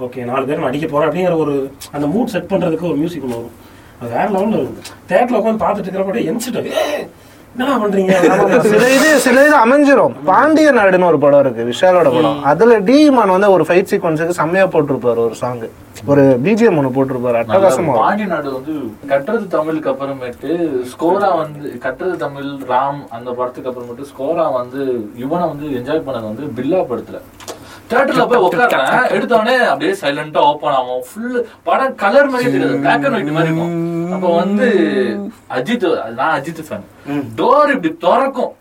[0.06, 1.54] ஓகே நாலு பேர் அடிக்க போறேன் அப்படிங்கிற ஒரு
[1.92, 3.56] அந்த மூட் செட் பண்றதுக்கு ஒரு மியூசிக் ஒன்று வரும்.
[4.00, 4.82] அது வேற லெவல்ல இருக்கும்
[5.12, 6.28] தேட்டர்ல உட்காந்து பார்த்துட்டு இருக்கிறப்ப அப்படியே
[7.56, 8.64] எந்திரிச்சிட்டேன் "ஏய், என்ன பண்றீங்க?
[8.74, 10.16] சில இது சில இது அமைஞ்சிரும்.
[10.26, 12.40] பாண்டிய நாடுன்னு ஒரு படம் இருக்கு விஷாலோட படம்.
[12.44, 15.64] அதுல டிமான் வந்து ஒரு ஃபைட் சீக்வன்ஸுக்கு செம்மையா போட்டிருப்பாரு ஒரு சாங்
[16.08, 17.70] ஒரு பிஜிஎம் ஒன்று போட்டிருப்பாரு அட்டகாசமா.
[17.78, 18.00] இருக்கும்.
[18.00, 18.74] பாண்டி நாடு வந்து
[19.08, 20.50] கட்டுறது தமிழுக்கு அப்புறமேட்டு
[20.92, 24.82] ஸ்கோரா வந்து கட்டுறது தமிழ் ராம் அந்த படத்துக்கு அப்புறமேட்டு ஸ்கோரா வந்து
[25.18, 27.20] இவனை வந்து என்ஜாய் பண்ணது வந்து பில்லா படத்துல.
[27.90, 31.04] தியேட்டர்ல போய் உட்காரேன் எடுத்தவொடனே அப்படியே சைலண்டா ஓப்பன் ஆகும்.
[31.08, 32.80] ஃபுல் படம் கலர் மாதிரி தெரியாது.
[32.86, 33.74] பிளாக் அண்ட் ஒயிட் மாதிரி இருக்கும்.
[34.16, 34.68] அப்ப வந்து
[35.58, 35.88] அஜித்
[36.20, 36.88] நான் அஜித் ஃபேன்
[37.42, 38.54] டோர் இப்படி திறக்கும்.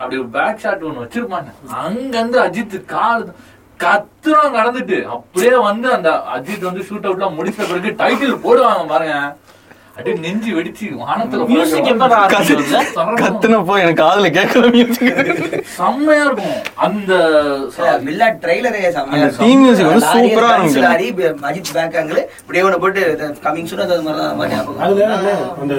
[0.00, 1.50] அப்படி பேக் ஷாட் ஒண்ணு வச்சிருப்பாங்க.
[1.82, 3.26] அங்க இருந்து அஜித் கால்
[3.84, 9.16] கத்துறோம் கடந்துட்டு அப்படியே வந்து அந்த அஜித் வந்து ஷூட் அவுட்லாம் முடிச்ச பிறகு டைட்டில் போடுவாங்க பாருங்க.
[9.96, 11.86] அப்படியே நெஞ்சு வெடிச்சு வானத்துல மியூசிக்.
[13.22, 16.58] கத்துனப்போ எனக்கு காதுல கேட்கல மியூசிக் செம்மையா இருக்கும்.
[16.86, 17.12] அந்த
[18.08, 18.82] வில்லா ட்ரைலரே
[19.14, 20.12] அந்த theme music வந்து ஆ
[20.56, 20.82] இருந்துச்சு.
[21.50, 23.02] அஜித் பேக் ஆங்கிள் இப்படியே ஒண்ணு போட்டு
[23.46, 24.78] கமிங் சூன் அது மாதிரி தான்.
[24.86, 25.08] அதுல
[25.62, 25.76] அந்த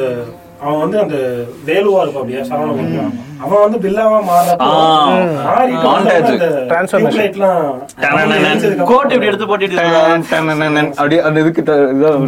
[0.61, 1.17] அவன் வந்து அந்த
[1.67, 2.43] வேலுவா இருப்பான் அப்படியே?
[2.49, 3.11] சரவணன்
[3.43, 4.19] அவன் வந்து பில்லாவா.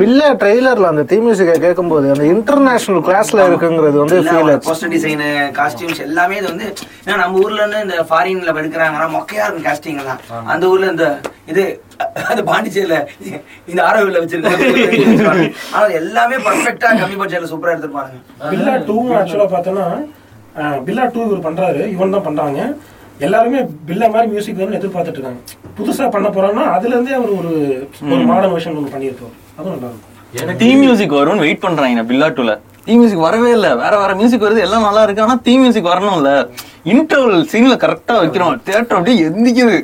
[0.01, 4.17] பில்ல ட்ரெய்லர்ல அந்த தீ மியூசிக்கை கேட்கும்போது அந்த இன்டர்நேஷனல் கிளாஸ்ல இருக்குங்கிறது வந்து
[4.67, 5.21] poster design,
[5.59, 6.67] costumes எல்லாமே இது வந்து
[7.05, 10.21] ஏன்னா நம்ம ஊர்ல இருந்து இந்த ஃபாரின்ல எடுக்கிறாங்கன்னா மொக்கையா இருக்கும் casting எல்லாம்.
[10.53, 11.07] அந்த ஊர்ல இந்த
[11.51, 11.63] இது
[12.31, 12.97] அந்த பாண்டிச்சேரியில
[13.71, 14.67] இந்த ஆரோவில் வச்சிருக்காங்க
[15.75, 18.15] ஆனா எல்லாமே பர்ஃபெக்டா கம்மி பட்ஜெட்ல சூப்பரா எடுத்திருப்பாங்க
[18.53, 19.87] பில்லா டூ ஆக்சுவலா பார்த்தோன்னா
[20.87, 21.81] பில்லா டூ இவர் பண்றாரு.
[21.95, 22.59] இவன் தான் பண்றாங்க.
[23.27, 25.41] எல்லாருமே பில்லா மாதிரி மியூசிக் வேணும்னு எதிர்பார்த்துட்டு இருக்காங்க
[25.77, 27.51] புதுசா பண்ண போறாங்கன்னா அதுல இருந்தே அவர் ஒரு
[28.13, 29.35] ஒரு மாடர்ன் வெர்ஷன் ஒன்று பண்ணியிருப்பார்.
[29.57, 32.53] அதுவும் நல்லா இருக்கும் தீ மியூசிக் வரும்னு வெயிட் பண்றாங்க பில்லா டூல
[32.85, 33.67] தீ மியூசிக் வரவே இல்ல.
[33.75, 34.65] வேற வேற மியூசிக் வருது.
[34.67, 35.21] எல்லாம் நல்லா இருக்கு.
[35.21, 36.29] ஆனா தீ மியூசிக் வரணும்ல.
[36.93, 38.53] இன்டர்வல் சீன்ல கரெக்டா வைக்கிறோம்.
[38.67, 39.75] தியேட்டர் அப்படியே எந்திக்குது.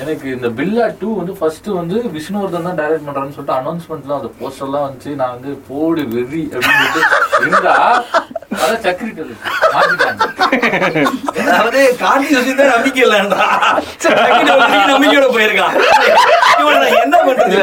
[0.00, 4.84] எனக்கு இந்த பில்லா டூ வந்து ஃபர்ஸ்ட் வந்து விஷ்ணுவர்தன் தான் டைரக்ட் பண்றான்னு சொல்லிட்டு அனௌன்ஸ்மெண்ட்லாம் அந்த போஸ்டர்லாம்
[4.86, 5.14] வந்துச்சு.
[5.14, 7.74] நான் வந்து போடு வெறி அப்படின்னு சொல்லிட்டு இருந்தா
[8.52, 9.24] அதான் சக்கரிட்டு
[9.74, 10.22] மாத்திட்டாங்க.
[11.40, 13.46] அதாவது கார்த்தி சுசிந்தா நம்பிக்கை இல்லைன்றா.
[14.90, 15.76] நம்பிக்கையோட போயிருக்கான்.
[16.60, 17.58] இவனை என்ன பண்றது?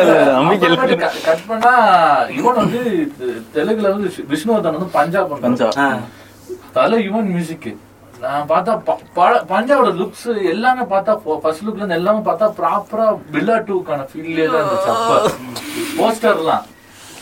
[1.26, 1.74] cut பண்ணா
[2.38, 2.80] இவன் வந்து
[3.56, 5.74] தெலுங்குல வந்து விஷ்ணு- விஷ்ணுவர்தன் வந்து பஞ்சாப் பஞ்சாப்.
[6.74, 7.68] தலை யுவன் மியூசிக்
[8.22, 8.74] நான் பார்த்தா
[9.50, 14.92] பஞ்சாவோட லுக்ஸ் எல்லாமே பார்த்தா ஃபர்ஸ்ட் லுக்ல இருந்து எல்லாமே பார்த்தா ப்ராப்பரா பில்லா டூக்கான ஃபீல்லே தான் இருந்துச்சு
[14.94, 15.32] அப்ப.
[15.98, 16.66] போஸ்டர்லாம்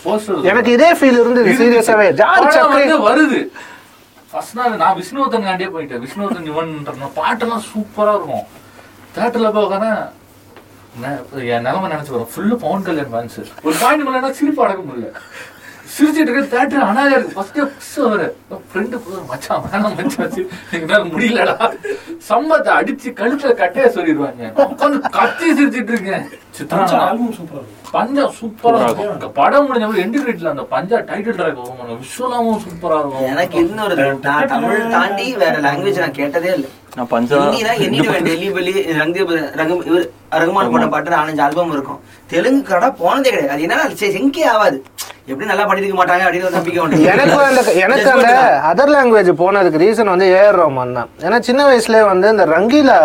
[0.06, 3.40] போஸ்டர் எனக்கு இதே ஃபீல் இருந்தது சீரியஸாவே சக்ரி வந்து வருது.
[4.32, 6.04] ஃபர்ஸ்ட் நாள் நான் விஷ்ணுவர்தன் காண்டியே போயிட்டேன்.
[6.06, 6.72] விஷ்ணுவர்தன் யுவன்
[7.16, 8.46] பாட்டெல்லாம் சூப்பரா இருக்கும்.
[9.16, 9.52] தேட்டர்ல
[11.02, 15.10] நெ- என் நிலைமை நினைச்சு வரும் ஃபுல்லு பவன் கல்யாண் ஃபேன்ஸ் ஒரு பாயிண்ட் மேலே சிரிப்பு அடக்க முடியல.
[15.94, 17.36] சிரிச்சிட்டு இருக்க தேட்டர் அனாதையா இருக்கு.
[17.38, 18.28] ஃபர்ஸ்ட் கிஸ் அவரு.
[18.70, 19.00] ஃப்ரெண்டு
[19.32, 20.36] மச்சான் வேணாம் மச்சான்.
[20.78, 21.56] எங்களால முடியலடா.
[22.30, 26.26] சம்பத்தை அடிச்சு கழுத்துல கட்டைய சொல்லிடுவாங்க உட்காந்து கத்தி சிரிச்சிட்டு இருக்கேன்.
[26.60, 31.60] சித்ரா ஆல்பம் சூப்பரா இருக்கும் பஞ்சா சூப்பரா இருக்கும் படம் முடிஞ்ச எண்டு கிரெட்ல அந்த பஞ்சா டைட்டில் ட்ராக்
[31.82, 33.28] வரும் விஷுவலாவும் சூப்பரா இருக்கும்.
[33.34, 33.96] எனக்கு இன்னொரு
[34.54, 36.72] தமிழ் தாண்டி வேற லாங்குவேஜ் நான் கேட்டதே இல்லை.
[36.98, 37.38] நான் பஞ்சா
[38.30, 40.06] டெல்லி பெல்லி ரங்கம் இவர்
[40.42, 42.02] ரகுமான் பண்ண பாட்டு நாலஞ்சு ஆல்பம் இருக்கும்.
[42.34, 43.54] தெலுங்கு கடை போனதே கிடையாது.
[43.56, 44.80] அது என்னன்னா செங்கே ஆகாது.
[45.28, 46.98] எப்படி நல்லா பண்ணிருக்க மாட்டாங்க அப்படின்னு ஒரு நம்பிக்கை உண்டு.
[47.12, 48.30] எனக்கு அந்த எனக்கு அந்த
[48.72, 51.10] அதர் லாங்குவேஜ் போனதுக்கு ரீசன் வந்து ஏஆர் ரஹ்மான் தான்.
[51.26, 52.98] ஏன்னா சின்ன வயசுலயே வந்து இந்த ரங்கீலா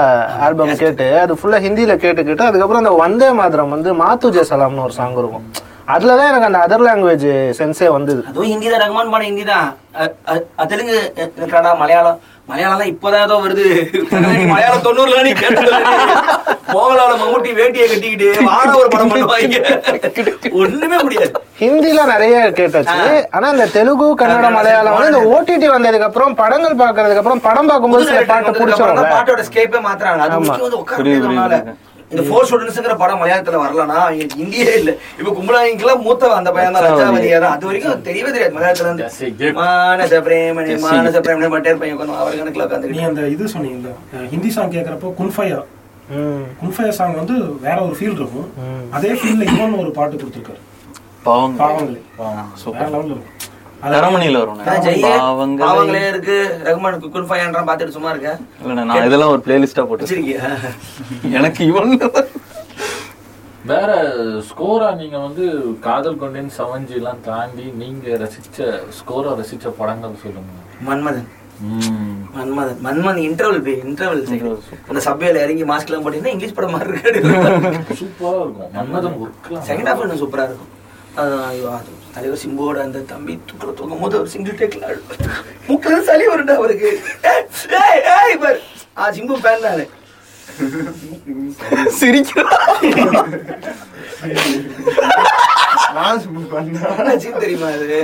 [0.47, 4.97] ஆல்பம் கேட்டு அது ஃபுல்லா ஹிந்தியில கேட்டு கேட்டு அதுக்கப்புறம் அந்த வந்தே மாதரம் வந்து மாத்துஜே சலாம்னு ஒரு
[4.99, 5.47] சாங் இருக்கும்.
[5.95, 8.21] அதுலதான் எனக்கு அந்த அதர் லாங்குவேஜ் சென்ஸே வந்தது.
[8.31, 9.67] அதுவும் ஹிந்தி தான் ரகுமான் பாடம் ஹிந்தி தான்
[10.73, 10.99] தெலுங்கு
[11.53, 12.19] கன்னடா மலையாளம்
[12.51, 13.67] மலையாளம்லாம் இப்போதான் ஏதோ வருது.
[14.53, 15.73] மலையாளம் தொண்ணூறுல நீ கேட்டது.
[16.75, 19.61] மோகலால மம்முட்டி வேட்டியை கட்டிக்கிட்டு வாட ஒரு படம் பண்ணுவாங்க.
[20.63, 22.99] ஒண்ணுமே முடியாது ஹிந்தில நிறைய கேட்டாச்சு.
[23.37, 28.09] ஆனா இந்த தெலுங்கு கன்னடம் மலையாளம் வந்து இந்த ஓடிடி வந்ததுக்கு அப்புறம் படங்கள் பாக்குறதுக்கு அப்புறம் படம் பார்க்கும்போது
[28.11, 30.21] சில பாட்டு பிடிச்சவங்க பாட்டோட ஸ்கேப்பே மாத்துறாங்க.
[30.27, 31.77] அது வந்து.
[32.11, 33.99] இந்த ஃபோர் ஸ்டூடெண்ட்ஸ்ங்கிற படம் மலையாளத்துல வரலனா
[34.39, 34.91] இந்தியே இல்ல.
[35.19, 37.55] இப்ப கும்பலாங்கிக்கெல்லாம் மூத்த அந்த பையன் தான் ரஜாவதியா தான்.
[37.57, 39.53] அது வரைக்கும் தெரியவே தெரியாது மலையாளத்துல இருந்து.
[39.61, 44.27] மானச பிரேமணி மானச பிரேமணி பட்டே பையன் உட்காந்து அவர் கணக்குல நீ உட்காந்துக்கிட்டு அந்த இது சொன்னீங்கல்ல அஹ்
[44.33, 45.61] ஹிந்தி சாங் கேட்கறப்போ குன்ஃபையா.
[46.15, 46.45] ம்.
[46.61, 48.49] குன்ஃபையா சாங் வந்து வேற ஒரு ஃபீல் இருக்கும்.
[48.93, 50.61] அதே ஃபீல்ல இவன் ஒரு பாட்டு கொடுத்துருக்காரு.
[51.25, 52.01] பாவங்க பாவங்களே.
[52.61, 53.37] சூப்பர் வேற லெவல்ல இருக்கும்.
[53.83, 54.59] தரமணியில வரும்
[55.61, 56.03] பாவங்களே.
[56.09, 56.37] இருக்கு.
[56.65, 58.31] ரகுமான் குல்ஃபாயான்றான் பாத்துட்டு சும்மா இருக்க.
[58.63, 60.33] இல்ல நான் இதெல்லாம் ஒரு பிளேலிஸ்டா போட்டு
[61.31, 61.93] எனக்கு இவன்
[63.65, 63.89] வேற
[64.49, 65.45] ஸ்கோரா நீங்க வந்து
[65.81, 68.59] காதல் கொண்டேன் சவஞ்சி எல்லாம் தாண்டி நீங்க ரசிச்ச
[68.99, 70.53] ஸ்கோரா ரசிச்ச படங்கள் சொல்லுங்க.
[70.87, 71.29] மன்மதன்.
[71.69, 72.15] ம்.
[72.37, 72.79] மன்மதன்.
[72.83, 74.23] மன்மதன் இன்டர்வல் பே இன்டர்வல்
[74.89, 77.35] அந்த சப்வேல இறங்கி மாஸ்க் எல்லாம் போட்டீங்கன்னா இங்கிலீஷ் படம் மாதிரி இருக்கு
[78.01, 78.71] சூப்பரா இருக்கும்.
[78.79, 80.71] மன்மதன் ஒர்க்லாம் செகண்ட் ஹாஃப் இன்னும் சூப்பரா இருக்கும்.
[81.17, 81.35] அது
[82.15, 84.87] தலைவர் சிம்புவோட அந்த தம்பி தூக்கில தூக்கும் போது அவர் சிங்கிள் டேக்ல
[85.69, 86.91] முக்கில சளி வருண்டா அவருக்கு.
[88.99, 89.87] ஆ சிம்பு ஃபேன் தானே
[97.43, 97.99] தெரியுமா அது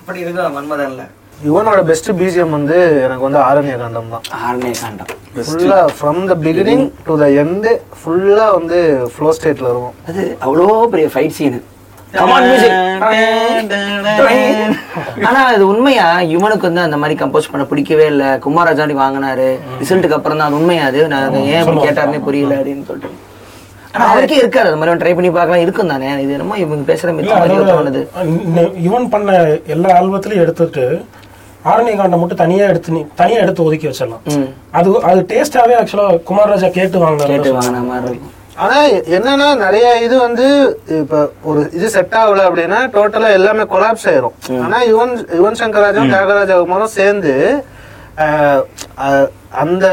[0.00, 1.02] அப்படி இருக்கும் மன்மதன்ல?
[1.46, 4.24] யுவனோட பெஸ்ட் பிஜிஎம் வந்து எனக்கு வந்து ஆரண்ய காண்டம் தான்.
[4.40, 5.10] ஆர்னே காண்டம்.
[5.46, 7.68] ஃபுல்லா from the beginning to the end
[8.00, 8.78] ஃபுல்லா வந்து
[9.14, 11.60] ஃப்ளோ ஸ்டேட்ல இருக்கும் அது அவ்வளோ பெரிய ஃபைட் சீனு
[15.26, 16.20] ஆனா அது உண்மையா?
[16.20, 18.40] யுவனுக்கு வந்து அந்த மாதிரி கம்போஸ் பண்ண பிடிக்கவே இல்ல.
[18.44, 19.58] குமாரஜாண்டி வாங்கினாரு.
[19.80, 20.84] ரிசல்ட்டுக்கு அப்புறம் தான் அது உண்மையா?
[20.84, 23.08] அது நான் அதை ஏன் கேட்டாருன்னே புரியல அப்படின்னு சொல்லிட்டு.
[23.92, 25.62] ஆனா அவருக்கே இருக்காரு அந்த மாதிரி ட்ரை பண்ணி பார்க்கலாம்.
[25.62, 26.22] இருக்கும் தானே?
[26.22, 28.06] இது என்னமோ இவங்க பேசுற அதோட தோணுது.
[28.76, 31.04] இவன் பண்ண எல்லா ஆல்பத்திலையும் எடுத்துட்டு
[31.64, 34.50] ஆரண்ய காண்டம் மட்டும் தனியா எடுத்து நீ- தனியா எடுத்து ஒதுக்கி வச்சிடலாம்.
[34.70, 37.58] அது அது டேஸ்டாவே ஆக்சுவலா குமார் ராஜா கேட்டு கேட்டு வாங்கினாரு.
[37.58, 38.20] வாங்கின மாதிரி
[38.52, 38.78] இருக்கும் ஆனா
[39.16, 40.46] என்னன்னா நிறைய இது வந்து
[41.00, 44.34] இப்ப ஒரு இது செட் ஆகல அப்படின்னா டோட்டலா எல்லாமே கொலாப்ஸ் ஆயிரும்.
[44.64, 47.34] ஆனா யுவன் யுவன் சங்கர் தியாகராஜ குமாரும் சேர்ந்து
[49.60, 49.86] அந்த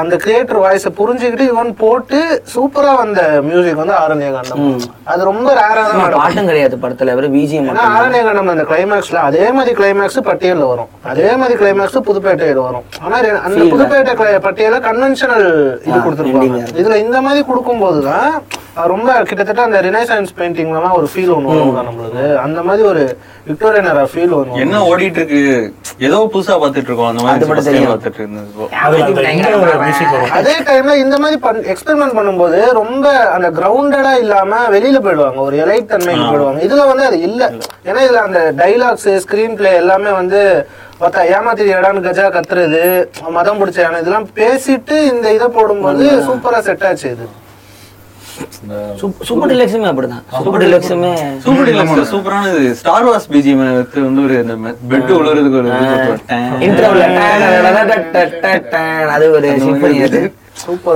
[0.00, 2.18] அந்த கிரியேட்டர் வாய்ஸை புரிஞ்சுக்கிட்டு இவன் போட்டு
[2.52, 4.64] சூப்பரா வந்த மியூசிக் வந்து ஆரண்ய காண்டம்
[5.12, 7.14] அது ரொம்ப ரேரா தான் பாட்டும் கிடையாது படத்துல.
[7.18, 10.90] வெறும் பிஜிஎம் ஏன்னா ஆரண்ய காண்டம் அந்த கிளைமேக்ஸ்ல அதே மாதிரி கிளைமேக்ஸ் பட்டியல்ல வரும்.
[11.12, 12.84] அதே மாதிரி கிளைமேக்ஸ் புதுப்பேட்டையில வரும்.
[13.04, 14.14] ஆனா அந்த புதுப்பேட்டை
[14.48, 15.48] பட்டியல கன்வென்ஷனல்
[15.88, 16.60] இது கொடுத்துருப்பாங்க.
[16.82, 18.30] இதுல இந்த மாதிரி கொடுக்கும்போது தான்
[18.90, 23.02] ரொம்ப கிட்டத்தட்ட அந்த ரினைசன்ஸ் பெயிண்டிங்லாம் ஒரு ஃபீல் ஒன்று வரும் நம்மளுக்கு அந்த மாதிரி ஒரு
[23.46, 25.40] விக்டோரியன் era ஃபீல் ஒன்று என்ன ஓடிட்டு இருக்கு
[26.06, 28.20] ஏதோ புதுசா பாத்துட்டு இருக்கோம் அந்த அது மட்டும் மாதிரி தெரியும்.
[28.20, 31.38] இருந்தது வரும் அதே டைம்ல இந்த மாதிரி
[31.72, 33.04] எக்ஸ்பெரிமெண்ட் பண்ணும்போது ரொம்ப
[33.34, 35.40] அந்த கிரவுண்டடா இல்லாம வெளியில போயிடுவாங்க.
[35.48, 36.62] ஒரு எலைட் தன்மைக்கு போயிடுவாங்க.
[36.68, 37.42] இதுல வந்து அது இல்ல.
[37.88, 40.40] ஏன்னா இதுல அந்த டைலாக்ஸ் ஸ்கிரீன் பிளே எல்லாமே வந்து
[41.00, 42.80] பார்த்தா ஏமாத்தி இடான்னு கஜா கத்துறது
[43.36, 47.26] மதம் பிடிச்ச யானை இதெல்லாம் பேசிட்டு இந்த இதை போடும்போது சூப்பரா செட் ஆச்சு இது.
[49.28, 50.22] சூப்பர் டிலக்ஸுமே அப்படிதான்.
[50.36, 51.12] சூப்பர் டிலக்ஸுமே
[51.44, 53.62] சூப்பர் டீலக்ஸ் சூப்பரானது ஸ்டார் வார்ஸ் பிஜிஎம்
[54.00, 54.54] வந்து ஒரு இந்த
[54.92, 55.70] பெட் உழுறதுக்கு ஒரு
[59.14, 60.20] அது ஒரு சிம்பனி அது.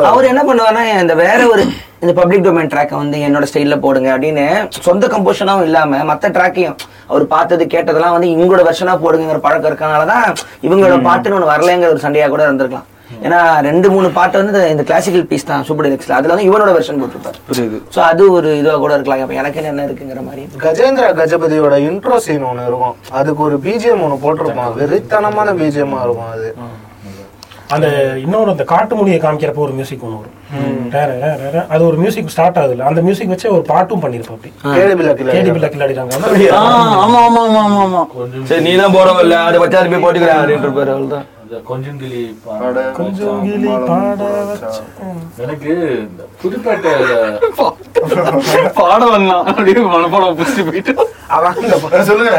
[0.08, 1.62] அவர் என்ன பண்ணுவாருன்னா இந்த வேற ஒரு
[2.02, 4.44] இந்த பப்ளிக் டொமைன் ட்ராக்கை வந்து என்னோட ஸ்டைல்ல போடுங்க அப்படின்னு
[4.80, 6.76] சொந்த கம்போஷனாவும் இல்லாம மத்த ட்ராக்கையும்
[7.10, 10.26] அவர் பார்த்தது கேட்டதெல்லாம் வந்து இவங்களோட வெர்ஷனா போடுங்கிற பழக்கம் இருக்கனாலதான்
[10.62, 12.88] இவங்களோட பாட்டுன்னு ஒண்ணு வரலைங்கிற ஒரு சண்டையா கூட இருந்திருக்கலாம்.
[13.22, 17.00] ஏன்னா ரெண்டு மூணு பாட்டு வந்து இந்த- கிளாசிக்கல் பீஸ் தான் சூப்பர் டிலக்ஸ்ல அதுல வந்து இவனோட வெர்ஷன்
[17.00, 17.38] போட்டிருப்பாரு.
[17.48, 17.78] புரியுது.
[17.94, 19.22] சோ அது ஒரு இதுவா கூட இருக்கலாம்.
[19.22, 20.44] அப்ப எனக்கு என்ன இருக்குங்கிற மாதிரி.
[20.62, 22.96] கஜேந்திரா கஜபதியோட இன்ட்ரோ சீன் ஒன்று இருக்கும்.
[23.12, 24.72] அதுக்கு ஒரு பிஜிஎம் ஒன்று போட்டிருப்பான்.
[24.80, 26.50] வெறித்தனமான பிஜிஎம்மா இருக்கும் அது.
[27.70, 27.86] அந்த
[28.16, 30.32] இன்னொரு அந்த காட்டு மொழியை காமிக்கிறப்ப ஒரு மியூசிக் ஒன்று வரும்.
[31.68, 34.50] அது ஒரு மியூசிக் ஸ்டார்ட் ஆகுதுல அந்த மியூசிக் வச்சு ஒரு பாட்டும் பண்ணிருப்போம் அப்படி.
[35.30, 36.12] கேடி பிள்ளை கில்லாடிறாங்க
[36.52, 36.60] ஆ,
[37.04, 38.02] ஆமா ஆமா ஆமா ஆமா ஆமா.
[38.44, 39.38] சரி நீ தான் போறவல்ல.
[39.44, 41.62] அதை வச்சா போய் போட்டுக்கிறேன் அப்படின்ற பேர் அவ்வளவுதான் இந்த
[42.96, 43.42] கொஞ்சம்
[45.42, 45.72] எனக்கு
[46.42, 46.92] புதுப்பேட்டை
[48.78, 50.94] பாட வரலாம் அப்படியே மனப்பாடம் புடிச்சு போயிட்டு.
[52.04, 52.32] சொல்லுங்க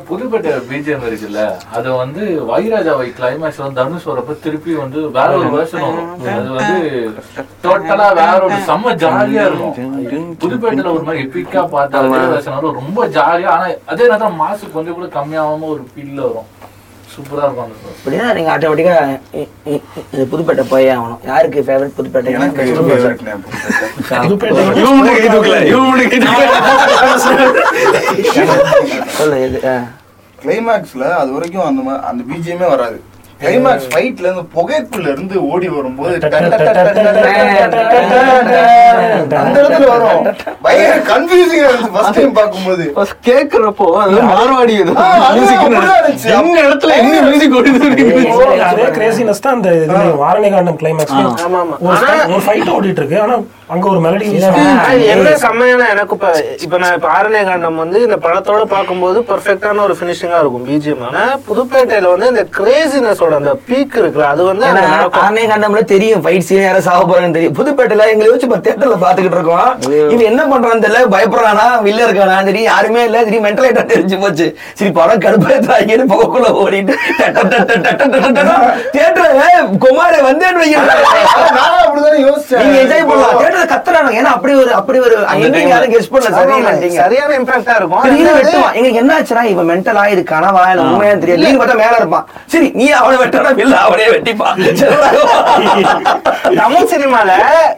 [0.08, 1.42] புதுப்பேட்டை பிஜிஎம் இருக்குல்ல
[1.78, 6.78] அது வந்து வைராஜாவை கிளைமேக்ஸ் வந்து தனுஷ் வரப்ப திருப்பி வந்து வேற ஒரு வேர்ஷன் வரும் அது வந்து
[7.66, 9.74] டோட்டலா வேற ஒரு செம்ம ஜாலியா இருக்கும்.
[10.42, 12.22] புதுப்பேட்டையில ஒரு மாதிரி எப்பிக்கா பார்த்தா அதே
[12.58, 16.50] வரும் ரொம்ப ஜாலியா ஆனா அதே நேரத்தில் மாசு கொஞ்சம் கூட கம்மியாகாம ஒரு ஃபீல்ல வரும்.
[17.18, 19.06] சூப்பராக இருக்கும் அந்த அப்படின்னா நீங்கள் ஆட்டோமேட்டிக்காக
[20.32, 21.22] புதுப்பேட்டை போய் ஆகணும்.
[21.30, 22.34] யாருக்கு ஃபேவரட் புதுப்பேட்டை?
[22.38, 22.96] எனக்கு சொல்லு
[30.40, 32.98] கிளைமேக்ஸில் அது வரைக்கும் அந்த அந்த பிஜிஎமே வராது.
[33.42, 36.14] கிளைமேக்ஸ் ஃபைட்ல இருந்து புகைக்குள்ள இருந்து ஓடி வரும்போது
[39.38, 40.24] அந்த இடத்துல வரும்
[40.64, 44.76] பயங்கர கன்ஃபியூசிங்கா இருந்துச்சு ஃபர்ஸ்ட் டைம் பார்க்கும்போது ஃபர்ஸ்ட் கேக்குறப்போ அது மார்வாடி.
[46.38, 47.92] எங்க இடத்துல எங்க மியூசிக் ஓடுது
[48.70, 49.72] அதே கிரேசினஸ் தான் அந்த
[50.24, 51.16] வாரணி காண்டம் கிளைமேக்ஸ்
[52.30, 53.38] ஒரு ஃபைட் ஓடிட்டு இருக்கு ஆனா
[53.70, 54.28] அங்க ஒரு மெலடி
[55.14, 56.28] என்ன செம்மையான எனக்கு இப்ப
[56.66, 61.24] இப்ப நான் இப்ப ஆரண்ய காண்டம் வந்து இந்த படத்தோட பார்க்கும்போது பெர்ஃபெக்டான ஒரு ஃபினிஷிங்கா இருக்கும் பிஜிஎம் ஆனா
[61.48, 64.68] புதுப்பேட்டையில வந்து இந்த கிரேசினஸோட அந்த பீக் இருக்குல்ல அது வந்து.
[65.22, 67.58] ஆர்னே காண்டம்ல தெரியும் ஃபைட் சீன் யாரும் சாக போறான்னு தெரியும்.
[67.60, 69.68] புதுப்பேட்டையில எங்களை வச்சு இப்ப தேட்டர்ல பாத்துக்கிட்டு இருக்கோம்.
[70.14, 74.48] இவன் என்ன பண்றான்னு தெரியல பயப்படுறானா வில்ல இருக்கானா சரி யாருமே இல்ல சரி மென்டல் ஐட்டம் தெரிஞ்சு போச்சு.
[74.80, 76.96] சரி படம் கடுப்பாயிட்டாங்கன்னு புகக்குள்ள ஓடிட்டு
[78.96, 79.44] தேட்டர்ல
[79.84, 81.04] குமாரே வந்தேன்னு வைக்கிறேன்
[81.98, 82.62] அப்படிதானே யோசிச்சேன்.
[82.64, 85.16] நீங்க என்ஜாய் பண்ணலாம் தேட்டர்ல கத்துறாங்க ஏன்னா அப்படி ஒரு அப்படி ஒரு
[85.48, 86.32] எங்க யாரும் கெஸ் பண்ணல.
[86.40, 88.04] சரியில்லைங்க சரியான இம்பாக்டா இருக்கும்.
[88.06, 88.74] திடீர்னு வெட்டுவான்.
[88.78, 91.42] எங்களுக்கு என்ன ஆச்சுன்னா இவன் மென்டலா இது கனவா இல்ல உண்மையா தெரியாது.
[91.42, 92.26] திடீர்னு பார்த்தா மேல இருப்பான்.
[92.54, 94.56] சரி நீ அவனை வெட்டனா இல்ல அவனே வெட்டிப்பான்.
[96.62, 97.30] தமிழ் சினிமால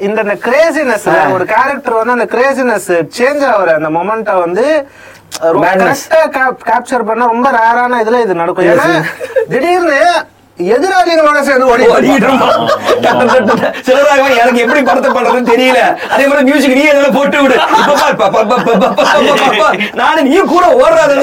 [0.07, 2.89] இந்த கிரேசினஸ் ஒரு கேரக்டர் வந்து அந்த கிரேசினஸ்
[3.19, 4.65] சேஞ்ச் ஆகுற அந்த மொமெண்ட்டை வந்து
[5.63, 5.99] Madness.
[6.67, 8.69] கேப்சர் பண்ண ரொம்ப ரேரான இதுல இது நடக்கும்.
[8.71, 8.87] ஏன்னா
[9.51, 9.99] திடீர்னு
[10.75, 12.55] எதிராளிகளோட சேர்ந்து ஓடி ஓடிட்டு இருந்தோம்
[13.87, 15.81] சிலராக எனக்கு எப்படி படத்தை பண்றதுன்னு தெரியல.
[16.13, 17.57] அதே மாதிரி மியூசிக் நீ எதாவது போட்டு விடு.
[19.99, 21.13] நானு நீ கூட ஓடுறாத.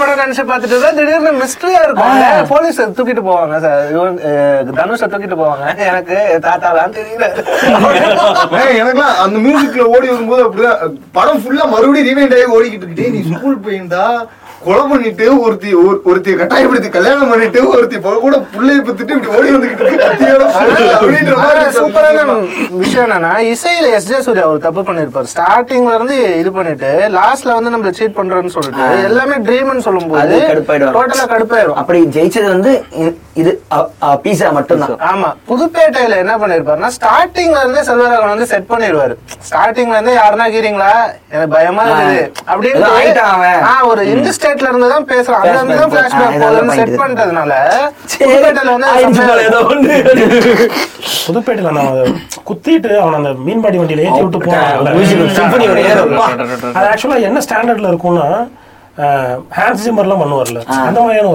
[0.00, 2.46] படம் நினைச்சு பார்த்துட்டு தான் திடீர்னு மிஸ்டரியா இருக்கும்.
[2.52, 3.54] போலீஸ் தூக்கிட்டு போவாங்க
[4.80, 5.66] தனுஷ தூக்கிட்டு போவாங்க.
[5.90, 7.26] எனக்கு தாத்தாதான் தெரியல.
[8.80, 10.78] எனக்குலாம் அந்த மியூசிக்ல ஓடி வரும்போது அப்படிதான்.
[11.18, 14.04] படம் ஃபுல்லா மறுபடியும் ரீவைண்ட் ஆகி ஓடிக்கிட்டு இருக்கிட்டே நீ ஸ்கூல் போயிருந்தா
[14.60, 19.86] கொலை பண்ணிட்டு ஒருத்தி ஒரு- ஒருத்திய கட்டாயப்படுத்தி கல்யாணம் பண்ணிட்டு ஒருத்தி கூட புள்ளைய பத்துட்டு இப்படி ஓடி வந்துகிட்டு.
[21.76, 22.24] சூப்பரான
[22.74, 25.30] விஷயம் என்னன்னா இசையில எஸ் ஜே சூர்யா ஒரு தப்பு பண்ணிருப்பாரு.
[25.32, 30.94] ஸ்டார்டிங்ல இருந்து இது பண்ணிட்டு லாஸ்ட்ல வந்து நம்மள சீட் பண்றோம்னு சொல்லிட்டு எல்லாமே ட்ரீம்னு சொல்லும்போது அது கடுப்பாயிடும்
[30.94, 31.74] டோட்டலா கடுப்பாயிரும்.
[31.74, 32.74] அப்படி ஜெயிச்சது வந்து
[33.40, 33.50] இது
[34.24, 34.94] பீஸா மட்டும்தான்.
[35.10, 35.28] ஆமா.
[35.48, 39.14] புதுப்பேட்டையில என்ன பண்ணிருப்பாருன்னா ஸ்டார்டிங்ல இருந்தே செல்வராகவன் வந்து செட் பண்ணிருவாரு
[39.48, 40.90] ஸ்டார்டிங்ல இருந்தே யாருன்னா கீறீங்களா?
[41.32, 42.22] எனக்கு பயமா இருக்குது.
[42.72, 43.60] ஏதோ ஆயிட்டான் அவன்.
[43.64, 45.42] அப்படின்னு ஒரு இந்த ஸ்டேட்ல இருந்து தான் பேசுறான்.
[45.42, 46.36] அங்க இருந்து தான் பிளாஷ்பேக்
[46.78, 46.96] செட்
[48.12, 48.74] சரி, புதுப்பேட்டையில
[49.72, 49.96] வந்து.
[51.26, 52.16] புதுப்பேட்டையில நான்
[52.48, 54.56] குத்திட்டு அவன் அந்த மீன்பாடி வண்டியில ஏத்தி விட்டு
[55.84, 56.16] ஏறும்.
[56.76, 58.26] அது ஆக்சுவலா என்ன ஸ்டாண்டர்ட்ல இருக்கும்னா
[59.56, 60.60] ஹேண்ட் சிம்பர்லாம் பண்ணுவார்ல.
[60.86, 61.28] அந்த மாதிரியான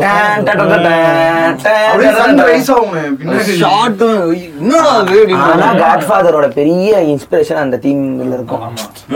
[6.36, 8.64] ஒரு பெரிய இன்ஸ்பிரேஷன் அந்த தீம்ல இருக்கும்.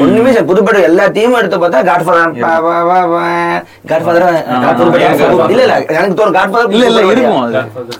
[0.03, 2.33] ஒண்ணுமே சார் புதுப்பேட்டை எல்லா தீமும் எடுத்து பார்த்தா காட்ஃபாதர்
[3.91, 4.25] காட்ஃபாதர்
[5.53, 7.43] இல்ல இல்ல எனக்கு தோணும் காட்ஃபாதர் இல்ல இல்ல இருக்கும்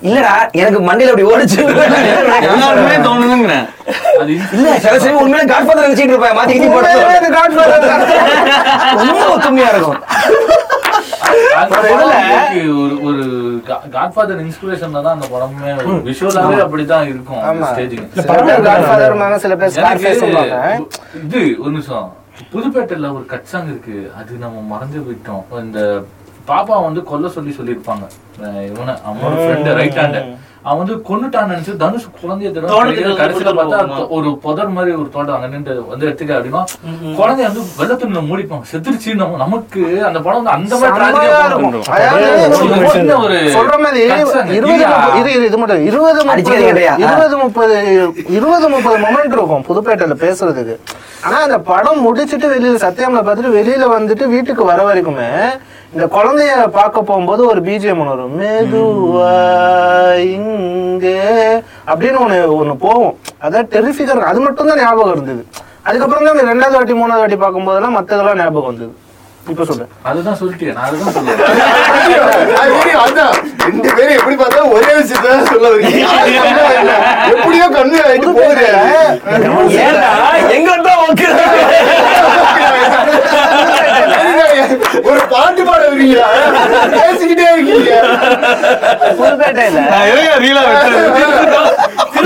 [0.10, 1.60] இல்லடா எனக்கு மண்டையில அப்படி ஓடிச்சு.
[2.50, 3.66] எல்லாருமே தோணுதுங்கிறேன்.
[4.22, 6.92] அது இல்ல சில சமயம் உண்மையில காட்ஃபாதர் நினைச்சிட்டு இருப்பேன் மாத்தி கிட்டி போட்டு
[9.02, 10.00] ரொம்ப ஒத்துமையா இருக்கும்.
[13.08, 13.24] ஒரு
[13.96, 15.72] காட்ஃபாதர் இன்ஸ்பிரேஷன்ல தான் அந்த படமே
[16.08, 17.44] விஷுவலாவே அப்படிதான் இருக்கும்.
[21.24, 22.08] இது ஒரு நிமிஷம்.
[22.54, 23.98] புதுப்பேட்டையில ஒரு கட் சாங் இருக்கு.
[24.20, 25.44] அது நம்ம மறந்து போயிட்டோம்.
[25.66, 25.82] இந்த
[26.52, 28.06] பாப்பா வந்து கொல்ல சொல்லி சொல்லியிருப்பாங்க.
[28.70, 30.20] இவனை அவனோட ஃப்ரெண்ட் ரைட் ஹேண்ட்
[30.66, 32.50] அவன் வந்து கொன்னுட்டான்னு நினைச்சு தனுஷ் குழந்தைய
[33.20, 33.78] கடைசியில பார்த்தா.
[34.16, 36.62] ஒரு புதர் மாதிரி ஒரு தோட்டம் அங்க நின்று வந்து எடுத்துக்க அப்படின்னா
[37.20, 41.30] குழந்தைய வந்து வெள்ளத்துல மூடிப்பாங்க செத்துருச்சு நம்ம நமக்கு அந்த படம் வந்து அந்த மாதிரி
[43.20, 44.02] ஒரு சொல்ற மாதிரி
[45.40, 46.22] இது மட்டும் இருபது?
[47.02, 47.78] இருபது முப்பது
[48.32, 50.76] இருபது முப்பது மொமெண்ட் இருக்கும் புதுப்பேட்டையில பேசுறதுக்கு.
[51.26, 55.30] ஆனா அந்த படம் முடிச்சிட்டு வெளியில சத்தியம்ல பார்த்துட்டு வெளியில வந்துட்டு வீட்டுக்கு வர வரைக்குமே
[55.94, 58.34] இந்த குழந்தைய பார்க்க போகும்போது ஒரு பிஜிஎம் ஒன்று வரும்.
[58.40, 59.32] மெதுவா
[60.30, 60.49] இங்கே
[61.92, 63.14] அப்படின்னு ஒண்ணு ஒண்ணு போகும்.
[63.46, 64.32] அதான் டெரிஃபிக்கா இருக்கும்.
[64.32, 65.44] அது மட்டும் தான் ஞாபகம் இருந்தது.
[65.88, 68.92] அதுக்கப்புறம் தான் ரெண்டாவது வாட்டி மூணாவது வாட்டி பார்க்கும்போதெல்லாம் மத்ததெல்லாம் ஞாபகம் வந்தது.
[69.52, 69.86] இப்ப சொல்லு.
[70.10, 70.76] அதுதான் சொல்லிட்டேன்.
[70.78, 71.40] நான் அதுதான் சொல்லுவேன்.
[72.62, 73.34] அது தெரியும், அதான்.
[73.68, 75.70] ரெண்டு பேரும் எப்படி பார்த்தாலும் ஒரே விஷயத்த சொல்ல.
[77.32, 77.66] எப்படியோ
[78.10, 78.68] ஆயிட்டு போகுது.
[79.86, 80.12] ஏன்டா
[80.58, 81.28] எங்க தான் ஓகே
[85.06, 86.26] ஒரு பாட்டு பாட வரீங்களா
[86.96, 87.92] பேசிக்கிட்டே இருக்கீங்க.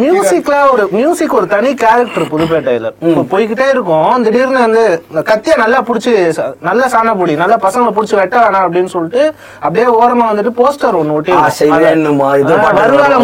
[0.00, 2.90] மியூசிக்ல ஒரு மியூசிக் ஒரு தனி கேரக்டர் புதுப்பேட்டையில.
[3.32, 4.24] போய்கிட்டே இருக்கும்.
[4.24, 6.32] திடீர்னு வந்து கத்திய நல்லா புடிச்சு
[6.68, 9.32] நல்ல சாண பொடி நல்ல பசங்களை புடிச்சு வெட்ட வேணாம் அப்படின்னு சொல்லிட்டு
[9.62, 11.44] அப்படியே ஓரமா வந்துட்டு போஸ்டர் ஒண்ணு ஒட்டி வரும்.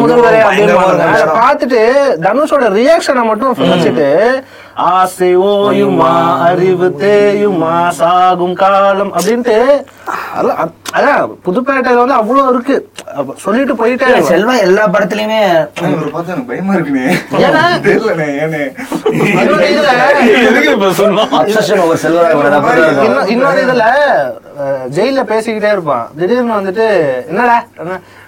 [0.04, 0.74] முதல்வரே அப்படின்னு.
[1.38, 1.80] பார்த்துட்டு
[2.26, 4.42] தனுஷோட ரியாக்ஷனை மட்டும் வச்சுட்டு
[4.76, 6.08] ஆசை ஓயுமா
[6.40, 9.56] அறிவு தேயுமா சாகும் காலம் அப்படின்ட்டு
[10.92, 12.76] அதான் புதுப்பேட்டையில வந்து அவ்வளவு இருக்கு.
[13.42, 14.08] சொல்லிட்டு போயிட்டே.
[14.28, 15.40] செல்வா எல்லா படத்துலயுமே
[16.50, 17.06] பயமா இருக்குனே
[17.40, 17.62] ஏன்னா?
[17.86, 18.62] தெரியலண்ணே ஏனே
[23.32, 23.84] இன்னொரு இதுல
[24.90, 26.06] ஜெயில்ல பேசிக்கிட்டே இருப்பான்.
[26.18, 26.86] திடீர்னு வந்துட்டு
[27.28, 27.56] என்னடா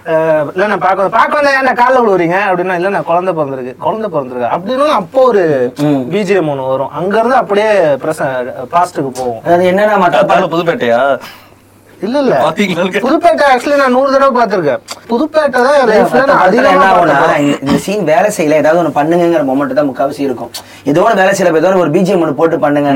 [0.09, 2.37] என்ன, அஹ், இல்ல நான் பாக்க பாக்க வந்தா ஏன்டா காலைல விழுவுறீங்க?
[2.45, 3.73] அப்படின்னா இல்ல நான் குழந்தை பிறந்திருக்கு.
[3.77, 4.53] குழந்தை பிறந்திருக்கு.
[4.55, 5.41] அப்படின்னு அப்போ ஒரு
[6.09, 6.91] பிஜிஎம் ஒண்ணு வரும்.
[6.91, 8.21] அங்க இருந்து அப்படியே பிரச
[8.71, 11.01] பாஸ்டுக்கு போவோம் அது என்னன்னா மற்ற புதுப்பேட்டையா?
[12.01, 12.33] இல்ல இல்ல?
[13.03, 16.85] புதுப்பேட்டை ஆக்சுவலி நான் நூறு தடவை பாத்திருக்கேன் புதுப்பேட்டை தான் லைஃப்ல நான் அதிகமா.
[17.61, 18.59] இந்த- சீன் வேலை செய்யல.
[18.61, 20.51] ஏதாவது ஒண்ணு பண்ணுங்கிற மொமெண்ட் தான் முக்காவசி இருக்கும்.
[20.85, 22.91] ஏதோ ஒண்ணு வேலை செய்யல ஏதோ ஒரு பிஜிஎம் ஒன்று போட்டு பண்ணுங்க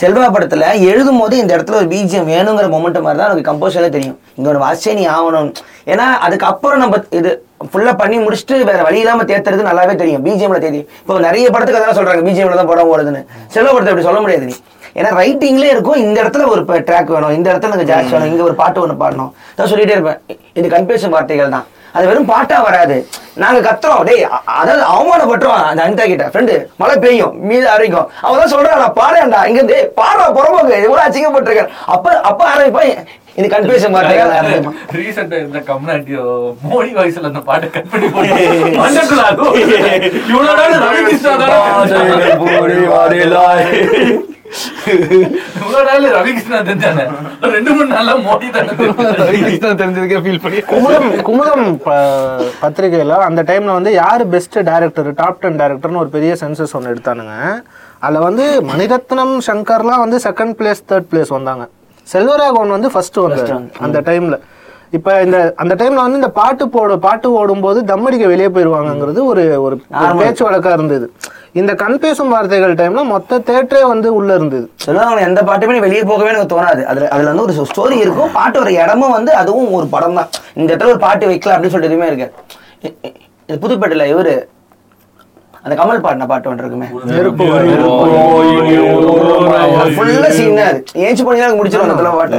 [0.00, 4.16] செல்வா படத்துல எழுதும் போது இந்த இடத்துல ஒரு பிஜிஎம் வேணுங்கிற மொமெண்ட் மாதிரி தான் எனக்கு கம்போசரே தெரியும்.
[4.38, 5.50] இங்க ஒரு வாசிச்சே நீ ஆகணும்.
[5.86, 7.30] ஏன்னா அதுக்கப்புறம் நம்ம இது
[7.68, 10.24] ஃபுல்லா பண்ணி முடிச்சுட்டு வேற வழி இல்லாம தேத்துறது நல்லாவே தெரியும்.
[10.26, 13.22] பிஜிஎம்ல தெரியும் இப்போ நிறைய படத்துக்கு அதான் சொல்றாங்க பிஜிஎம்ல தான் படம் ஓடுதுன்னு.
[13.54, 14.56] செல்வா படத்தை அப்படி சொல்ல முடியாது நீ.
[14.98, 18.56] ஏன்னா ரைட்டிங்லேயே இருக்கும் இந்த இடத்துல ஒரு ட்ராக் வேணும் இந்த இடத்துல எனக்கு ஜாஸ் வேணும் இங்க ஒரு
[18.60, 19.32] பாட்டு ஒன்று பாடணும்.
[19.58, 20.20] தான் சொல்லிட்டே இருப்பேன்
[20.58, 21.66] இது கன்ஃபியூஷன் வார்த்தைகள் தான்.
[21.96, 22.96] அது வெறும் பாட்டா வராது.
[23.42, 24.02] நாங்க கத்துறோம்.
[24.08, 24.24] டேய்
[24.60, 26.24] அதாவது அவமானப்பட்டுறோம் அந்த அனிதா கிட்ட.
[26.32, 28.08] ஃப்ரெண்டு மழை பெய்யும் மீது அரைக்கும்.
[28.24, 30.74] அவன் தான் சொல்றான் நான் பாடேன்டா இங்க இருந்து பாடுறா புறம்போக்கு.
[30.88, 32.92] எவ்வளோ அச்சிங்கப்பட்டிருக்கேன் அப்ப அப்போ ஆரம்பிப்பான்
[33.38, 36.24] இது கன்ஃபியூஷன் ஆரம்பிப்பான் ரீசெண்டா இருந்த கம்னாட்டியோ
[36.70, 38.46] மோடி வாய்ஸ்ல அந்த பாட்டை கட் பண்ணி போட்டு
[38.80, 39.58] மண்டக்குள்ள அதுவும்
[40.30, 41.56] இவ்வளவு நாள் ரவி கிருஷ்ணா தானே
[45.56, 47.04] இவ்வளவு நாள் ரவி கிருஷ்ணா தெரிஞ்சானே
[47.54, 49.74] ரெண்டு மூணு நாள்ல மோடி தானே தெரிஞ்சானே.
[49.80, 50.60] தெரிஞ்சதுக்கே ஃபீல் பண்ணி.
[50.70, 51.64] குமுதம் குமுதம்
[52.62, 57.34] பத்திரிகையில அந்த டைம்ல வந்து யாரு பெஸ்ட் டைரக்டர் டாப் டென் டைரக்டர்னு ஒரு பெரிய சென்சஸ் ஒன்று எடுத்தானுங்க.
[58.04, 61.64] அதுல வந்து மணிரத்னம் சங்கர்லாம் வந்து செகண்ட் பிளேஸ் தேர்ட் பிளேஸ் வந்தாங்க.
[62.12, 63.56] செல்வராகவன் வந்து ஃபர்ஸ்ட் வந்தாரு
[63.86, 64.36] அந்த டைம்ல
[64.96, 69.74] இப்ப இந்த அந்த டைம்ல வந்து இந்த பாட்டு போடு பாட்டு ஓடும்போது தம்மடிக்க வெளியே போயிருவாங்கங்கிறது ஒரு ஒரு
[70.20, 71.06] பேச்சு வழக்கா இருந்தது.
[71.60, 74.66] இந்த கண் பேசும் வார்த்தைகள் டைம்ல மொத்த தேட்டரே வந்து உள்ள இருந்தது.
[74.84, 76.82] சொல்லுவாங்க எந்த பாட்டுமே வெளியே போகவே எனக்கு தோணாது.
[76.90, 80.68] அதுல அதுல வந்து ஒரு ஸ்டோரி இருக்கும் பாட்டு ஒரு இடமும் வந்து அதுவும் ஒரு படம் தான் இந்த
[80.72, 84.34] இடத்துல ஒரு பாட்டு வைக்கலாம் அப்படின்னு சொல்லிட்டு எதுவுமே இருக்கு புதுப்பேட்டையில இவரு
[85.68, 86.86] அந்த கமல் பாடின பாட்டு ஒன்று இருக்குமே.
[89.96, 90.80] ஃபுல்லா சீன் அது.
[91.06, 92.38] ஏஞ்சி முடிச்சிருவோம் அந்த பாட்டு.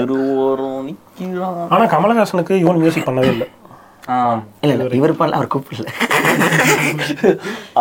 [1.74, 3.48] ஆனா கமலஹாசனுக்கு யுவன் மியூசிக் பண்ணவே இல்லை.
[4.64, 5.90] இல்ல இல்ல இவர் பண்ணல அவர் கூப்பிடல.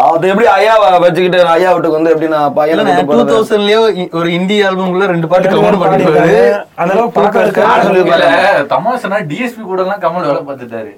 [0.00, 3.36] அது எப்படி ஐயா வச்சுக்கிட்டு ஐயா வீட்டுக்கு வந்து எப்படி நான் பையனை இல்லண்ணே, கூட்டு போறது?
[3.36, 3.80] 2000 லயோ
[4.20, 6.36] ஒரு இந்தி ஆல்பம்குள்ள ரெண்டு பாட்டு ரெண்டு கவர் பாட்டு பண்ணிருக்காரு.
[6.80, 8.26] அந்த அளவுக்கு சொல்லி இல்ல,
[8.74, 10.92] தமாஷனா டிஎஸ்பி கூட எல்லாம் கமல் வேலை பார்த்துட்டாரு.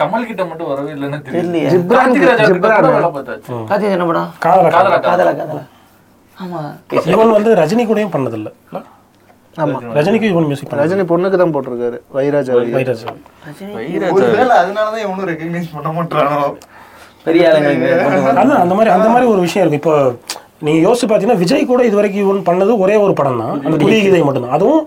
[0.00, 1.18] கமல் கிட்ட மட்டும் வரவே இல்லைன்னு.
[1.26, 1.56] தெரியல
[7.12, 8.48] யுவன் வந்து ரஜினி கூடயும் பண்ணதில்ல.
[9.56, 9.78] ஆமா.
[9.96, 11.96] ரஜினிக்கு யுவன் மியூசிக் பண்ண ரஜினி பொண்ணுக்கு தான் போட்டிருக்காரு.
[12.16, 12.52] வைராஜா
[14.16, 16.40] ஒருவேளை அதனாலதான் இவனும் ரெகக்னைஸ் பண்ண மாட்டானோ?
[17.24, 17.44] பெரிய
[18.62, 19.80] அந்த மாதிரி அந்த மாதிரி ஒரு விஷயம் இருக்கு.
[19.82, 19.94] இப்போ
[20.66, 23.98] நீங்க யோசிச்சு பாத்தீங்கன்னா விஜய் கூட இது வரைக்கும் யுவன் பண்ணது ஒரே ஒரு படம் தான் அந்த புதிய
[24.04, 24.54] கீதை மட்டும்தான்.
[24.58, 24.82] அதுவும்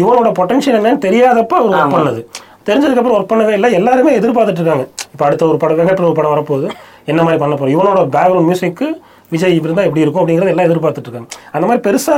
[0.00, 2.20] யுவனோட பொட்டன்ஷியல் என்னன்னு தெரியாதப்ப அவர் ஒர்க் பண்ணது.
[2.68, 3.68] தெரிஞ்சதுக்கு அப்புறம் ஒர்க் பண்ணவே இல்லை.
[3.80, 6.68] எல்லாருமே எதிர்பார்த்துட்டு இருக்காங்க இப்போ அடுத்த ஒரு படம் வெங்கட் ஒரு படம் வரப்போகுது.
[7.10, 7.74] என்ன மாதிரி பண்ண போறோம்?
[7.76, 8.88] யுவனோட பேக்ரவுண்ட் மியூசிக்கு
[9.34, 12.16] விஜய் இப்படி இருந்தா எப்படி இருக்கும் அப்படிங்கறத எல்லாம் எதிர்பார்த்துட்டு இருக்காங்க அந்த மாதிரி பெருசா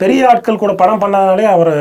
[0.00, 1.74] பெரிய ஆட்கள் கூட படம் பண்ணாலே அவரை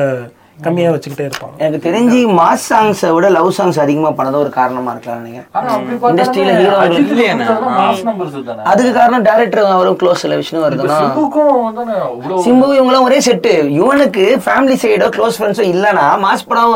[0.65, 1.55] கம்மியா வச்சுக்கிட்டே இருப்பாங்க.
[1.63, 5.25] எனக்கு தெரிஞ்சு மாஸ் சாங்ஸை விட லவ் சாங்ஸ் அதிகமா பண்ணது ஒரு காரணமா இருக்கலாம்
[7.79, 8.63] mass numbers தானே.
[8.71, 10.97] அதுக்கு காரணம் டேரக்டர் அவரும் க்ளோஸ் இல்ல விஷ்ணு வருதுன்னா
[12.45, 16.73] சிம்பு இவங்களாம் ஒரே செட்டு இவனுக்கு ஃபேமிலி சைடோ க்ளோஸ் ஃப்ரெண்ட்ஸோ இல்லனா மாஸ் படம்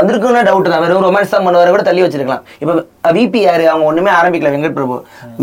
[0.00, 0.82] வந்திருக்குன்னு டவுட் தான்.
[0.84, 2.44] வெறும் ரொமான்ஸ் தான் பண்ணுவாரு கூட தள்ளி வச்சிருக்கலாம்.
[2.62, 2.74] இப்போ
[3.18, 3.64] விபி யாரு?
[3.72, 4.96] அவங்க ஒண்ணுமே ஆரம்பிக்கல வெங்கட் பிரபு.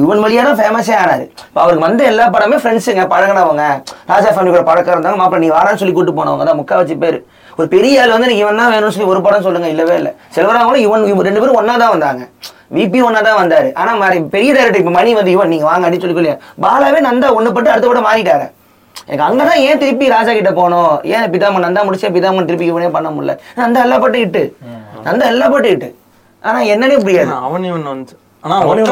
[0.04, 1.26] இவன் வழியா தான் ஃபேமஸே ஆனாரு.
[1.50, 3.66] இப்போ அவருக்கு வந்த எல்லா படமே ஃப்ரெண்ட்ஸுங்க பழகினவங்க.
[4.14, 5.20] ராஜா ஃபேமிலி கூட பழக்கம் இருந்தாங்க.
[5.22, 7.20] மாப்பிள்ள நீ வாரான்னு சொல்லி கூட்டு போனவங்க தான் முக்கா வச்சு பேரு.
[7.62, 10.12] ஒரு பெரிய ஆள் வந்து இவன் தான் வேணும்னு சொல்லி ஒரு படம் சொல்லுங்க இல்லவே இல்லை.
[10.36, 12.24] செல்வராங்களும் இவன் இவன் ரெண்டு பேரும் ஒண்ணா தான் வந்தாங்க.
[12.78, 13.70] விபி ஒன்னா தான் வந்தாரு.
[13.82, 16.34] ஆனா மாறி பெரிய டேரக்டர் இப்ப மணி வந்து இவன் நீங்க வாங்க அடி சொல்லி
[16.66, 18.48] பாலாவே நந்தா ஒண்ணு பட்டு அடுத்த கூட மாறிட்டாரு.
[19.08, 20.92] எனக்கு அங்கதான் ஏன் திருப்பி ராஜா கிட்ட போனோம்?
[21.16, 23.34] ஏன் பிதாமன் நந்தா முடிச்சா பிதாமன் திருப்பி இவனே பண்ண முடியல?
[23.62, 24.44] நந்தா எல்லா பாட்டும் இட்டு.
[25.08, 25.90] நந்தா எல்லா பாட்டும் இட்டு.
[26.44, 27.32] ஆனா என்னன்னே புரியாது.
[27.48, 28.84] அவன் இவன் வந்து ஆனா அவனே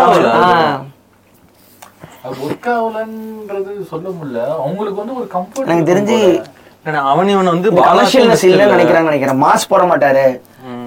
[2.46, 4.40] ஒர்க் ஆகலன்றது சொல்ல முடியல.
[4.64, 6.18] அவங்களுக்கு வந்து ஒரு கம்ஃபர்ட் எனக்கு தெரிஞ்சு
[7.12, 9.42] அவன் இவன் வந்து கமர்ஷியல்னஸ் இல்லைன்னு நினைக்கிறாங்க நினைக்கிறேன்.
[9.44, 10.24] மாஸ் போட மாட்டாரு.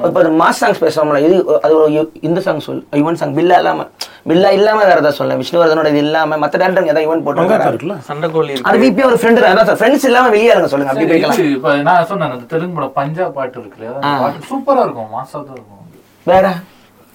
[0.06, 1.34] இப்ப மாஸ் சாங்ஸ் பேசுறோம்ல இது
[1.64, 1.86] அது ஒரு
[2.28, 3.86] இந்த சாங் சொல் யுவன் சாங் பில்லா இல்லாம
[4.30, 7.96] பில்லா இல்லாம வேற ஏதாவது சொல்ல விஷ்ணுவர்தனோட இது இல்லாம மத்த டேரக்டர் ஏதாவது யுவன் போட்டு இருக்குல்ல?
[8.08, 11.84] சண்டைக்கோழி அது இருக்கு விபி ஒரு ஃப்ரெண்ட் அதான் சார் ஃப்ரெண்ட்ஸ் இல்லாம வெளியே இருங்க சொல்லுங்க அப்படி போய்க்கலாம்.
[11.88, 13.94] நான் சொன்னேன் அந்த தெலுங்கு படம் பஞ்சாப் பாட்டு இருக்கு இல்லையா?
[13.98, 15.82] அந்த பாட்டு சூப்பரா இருக்கும் மாசா தான் இருக்கும்.
[16.26, 16.46] வேற?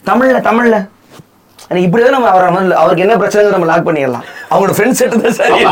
[0.03, 0.77] தமிழ்ல தமிழ்ல.
[1.61, 4.25] எனக்கு இப்படிதான் நம்ம அவரை அவருக்கு என்ன பிரச்சனை நம்ம லாக் பண்ணிடலாம்.
[4.51, 5.63] அவங்களோட ஃப்ரெண்ட்ஸ் செட்டு தான் சரி.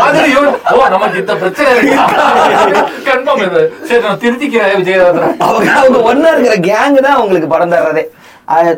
[0.00, 0.32] மாதிரி
[0.70, 1.70] ஓ நமக்கு இந்த பிரச்சனை
[3.06, 3.62] கன்ஃபார்ம் இது.
[3.88, 8.04] சரி நான் திருத்திக்கிறேன் விஜயதாதன் அவங்க அவங்க ஒன்னா இருக்கிற கேங் தான் அவங்களுக்கு படம் தர்றதே.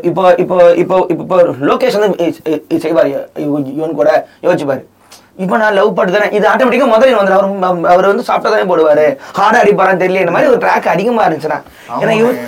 [0.02, 2.28] இப்போ இப்போ இப்போ இப்போ லோகேஷ் வந்து
[2.80, 3.10] செய்வார்.
[3.44, 4.10] இவ- இவன் கூட
[4.42, 4.82] யோசிச்சு பாரு
[5.38, 6.26] இப்போ நான் லவ் பாட்டு தானே?
[6.32, 7.46] இது ஆட்டோமேட்டிக்கா முதல்ல வந்து அவர்
[7.92, 9.06] அவர் வந்து சாப்பிட்டா தான் போடுவாரு.
[9.38, 10.24] ஹார்டா அடிப்பாரான்னு தெரியல.
[10.24, 11.58] இந்த மாதிரி ஒரு ட்ராக் அதிகமா இருந்துச்சுன்னா.
[12.00, 12.38] ஏன்னா இவர்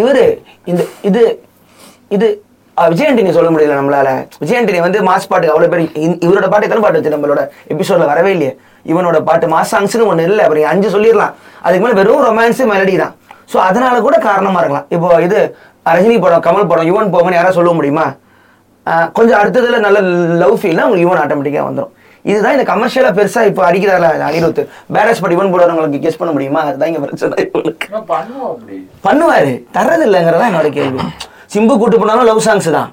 [0.00, 0.24] இவரு
[0.64, 1.20] இந்த இது
[2.12, 2.26] இது
[2.76, 4.10] அஹ், விஜய் ஆண்டனி சொல்ல முடியல நம்மளால.
[4.42, 5.82] விஜய் ஆண்டனி வந்து மாஸ் பாட்டுக்கு அவ்வளவு பேர்
[6.26, 7.40] இவரோட பாட்டு எத்தனை பாட்டு வச்சு நம்மளோட
[7.72, 8.52] எபிசோட்ல வரவே இல்லையே.
[8.86, 10.42] இவனோட பாட்டு மாஸ் சாங்ஸ்னு ஒண்ணு இல்லை.
[10.44, 11.32] அப்புறம் அஞ்சு சொல்லிடலாம்.
[11.62, 13.12] அதுக்கு மேல வெறும் ரொமான்ஸ் மெலடி தான்.
[13.52, 14.86] ஸோ அதனால கூட காரணமா இருக்கலாம்.
[14.94, 15.38] இப்போ இது
[15.86, 18.06] ரஜினி படம் கமல் படம் யுவன் போகணும்னு யாராவது சொல்ல முடியுமா?
[19.16, 19.98] கொஞ்சம் அடுத்ததுல நல்ல
[20.42, 21.92] லவ் ஃபீல்னா உங்களுக்கு யுவன் ஆட்டோமேட்டிக்கா வந்துடும்
[22.24, 24.60] இதுதான் இந்த கமர்ஷியலா பெருசா இப்போ அடிக்கிறாரு அனிருத்.
[24.94, 26.60] பேரஸ் பட் யுவன் போடுறவங்களுக்கு கெஸ் பண்ண முடியுமா?
[26.68, 27.36] அதுதான் இங்க பிரச்சனை.
[29.06, 29.52] பண்ணுவாரு.
[29.76, 31.00] தர்றது இல்லைங்கிறதா என்னோட கேள்வி.
[31.52, 32.90] சிம்பு கூட்டு போனாலும் லவ் சாங்ஸ் தான்.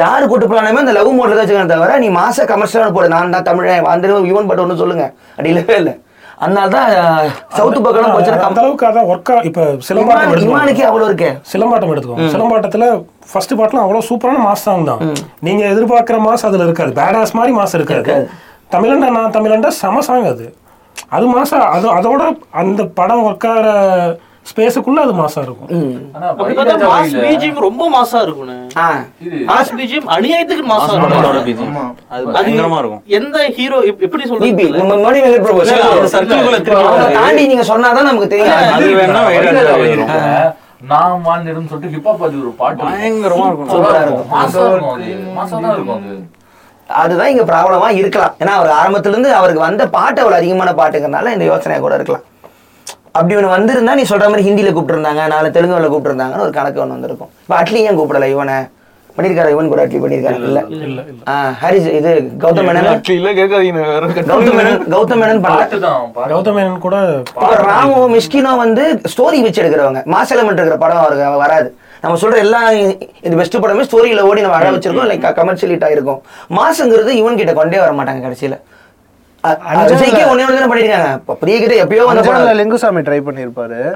[0.00, 3.08] யாரு கூட்டு போனாலுமே அந்த லவ் மோட்ல தான் வச்சுக்கணும் தவிர நீ மாச கமர்ஷியல் போடு.
[3.14, 5.06] நான் தான் தமிழன் வந்து யுவன் பட் ஒன்று சொல்லுங்க.
[5.34, 5.94] அப்படி இல்லவே இல்லை.
[6.44, 6.90] அதனால தான்
[7.56, 11.30] சவுத்து பக்கம் போச்சுன்னா அந்த அளவுக்கு அதான் ஒர்க்கா இப்ப சிலம்பாட்டம் இமானுக்கே அவ்வளோ இருக்கே.
[11.52, 12.28] சிலம்பாட்டம் எடுத்துக்கோங்க.
[12.34, 12.86] சிலம்பாட்டத்துல
[13.30, 15.02] ஃபர்ஸ்ட் பாட்டுலாம் அவ்வளவு சூப்பரான மாஸ் சாங் தான்.
[15.46, 16.92] நீங்க எதிர்பார்க்கிற மாஸ் அதுல இருக்காது.
[17.00, 18.14] பேடாஸ் மாதிரி மாஸ் இருக்காது.
[18.74, 20.46] தமிழண்டா நான் தமிழண்டா செம சாங் அது.
[21.16, 22.22] அது மாசா அது அதோட
[22.62, 23.66] அந்த படம் ஒர்க்கார
[24.50, 25.70] ஸ்பேஸுக்குள்ள அது மாசா இருக்கும்.
[26.92, 28.20] மாஸ் பிஜிஎம் ரொம்ப மாசா
[29.50, 31.90] மாஸ் பிஜிஎம் அநியாயத்துக்கு மாசா இருக்கும்.
[32.36, 33.02] பயங்கரமா இருக்கும்.
[33.18, 34.22] எந்த ஹீரோ எப்படி
[36.84, 37.12] வராது.
[37.18, 38.56] தாண்டி நீங்க சொன்னாதான் நமக்கு தெரியும்.
[38.78, 39.20] அது வேணா
[40.90, 42.82] நான் வாழ்ந்திடும் சொல்லிட்டு ஹிப்ஹாப் அது ஒரு பாட்டு.
[42.88, 43.70] பயங்கரமா இருக்கும்.
[43.74, 44.28] சூப்பரா இருக்கும்.
[44.34, 46.16] மாசா இருக்கும் மாசா தான் இருக்கும் அது.
[46.88, 48.34] அதுதான் இங்க ப்ராப்ளமா இருக்கலாம்.
[48.42, 52.24] ஏன்னா அவர் ஆரம்பத்துல இருந்து அவருக்கு வந்த பாட்டு அவ்வளவு அதிகமான பாட்டுங்கிறனால இந்த யோசனையா கூட இருக்கலாம்.
[53.18, 57.30] அப்படி ஒன்று வந்திருந்தா நீ சொல்ற மாதிரி ஹிந்தியில கூப்பிட்டுருந்தாங்க நாலு தெலுங்குல கூப்பிட்டுருந்தாங்கன்னு ஒரு கணக்கு ஒன்று வந்திருக்கும்.
[57.44, 58.58] இப்போ அட்லி ஏன் கூப்பிடல இவனை?
[59.16, 59.52] பண்ணியிருக்காரு?
[59.54, 60.36] இவன் கூட அட்லி பண்ணியிருக்காரு?
[61.30, 62.10] ஆ, ஹரிஸ் இது
[62.42, 63.00] கௌதம் மேனன்?
[63.38, 63.80] கேட்காதீங்க
[64.28, 65.64] கௌதம் மேனன் கௌதம் மேனன் பண்ணல.
[66.32, 66.96] கௌதம் மேனன் கூட
[67.68, 68.84] ராமு மிஷ்கினோ வந்து
[69.14, 70.02] ஸ்டோரி வச்சு எடுக்கிறவங்க.
[70.14, 71.68] மாஸ் எலமெண்ட் இருக்கிற படம் அவருக்கு வராது.
[72.02, 72.58] நம்ம சொல்ற எல்லா
[73.26, 76.20] இந்த பெஸ்ட் படமே ஸ்டோரியில ஓடி நம்ம அழ வச்சிருக்கோம் லைக் கமர்ஷியல் ஹிட் ஆயிருக்கும்
[76.58, 78.56] மாசுங்கிறது இவன் கிட்ட கொண்டே வர மாட்டாங்க கடைசியில.
[80.28, 81.20] ஒன்று பண்ணிருக்காங்க.
[81.58, 82.58] கிட்ட எப்பயோ வந்த படம்.
[82.58, 83.92] லிங்குசாமி ட்ரை பண்ணிருப்பாரு.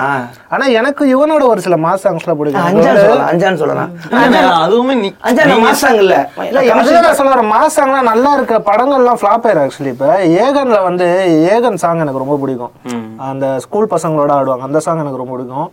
[0.49, 2.66] ஆனா எனக்கு இவனோட ஒரு சில மாஸ் சாங்ஸ்லாம் பிடிக்கும்.
[2.66, 3.91] அஞ்சான் சொல்லலாம் அஞ்சான் சொல்லலாம்.
[4.12, 6.31] அதுவுமே அஞ்சான் நீங்க- மாசாங்க இல்ல.
[6.41, 7.53] வரேன்.
[7.53, 11.07] மாஸ் சாங்லாம் நல்லா இருக்க படங்கள்லாம் ஃபிளாப் ஆயிரும் ஆக்சுவலி இப்ப ஏகன்ல வந்து
[11.55, 12.70] ஏகன் சாங் எனக்கு ரொம்ப பிடிக்கும்.
[13.16, 15.70] அந்த ஸ்கூல் பசங்களோட ஆடுவாங்க அந்த சாங் எனக்கு ரொம்ப பிடிக்கும்.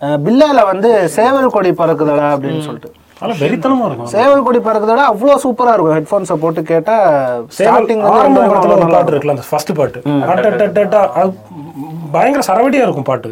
[0.00, 2.92] பில்லால வந்து சேவல் கொடி பறக்குதடா அப்படின்னு சொல்லிட்டு.
[3.42, 4.10] வெறித்தனமா இருக்கும்.
[4.14, 5.96] சேவல் கொடி பறக்குதடா அவ்வளோ சூப்பரா இருக்கும்.
[5.98, 6.96] ஹெட்ஃபோன்ஸை போட்டு கேட்டா
[7.56, 10.00] ஸ்டார்டிங் ஆரம்ப வந்து படத்துல ஒரு நல்லா பாட்டு இருக்குல்ல அந்த ஃபர்ஸ்ட் பாட்டு.
[11.20, 11.32] அது
[12.16, 13.30] பயங்கர சரவடியா இருக்கும் பாட்டு.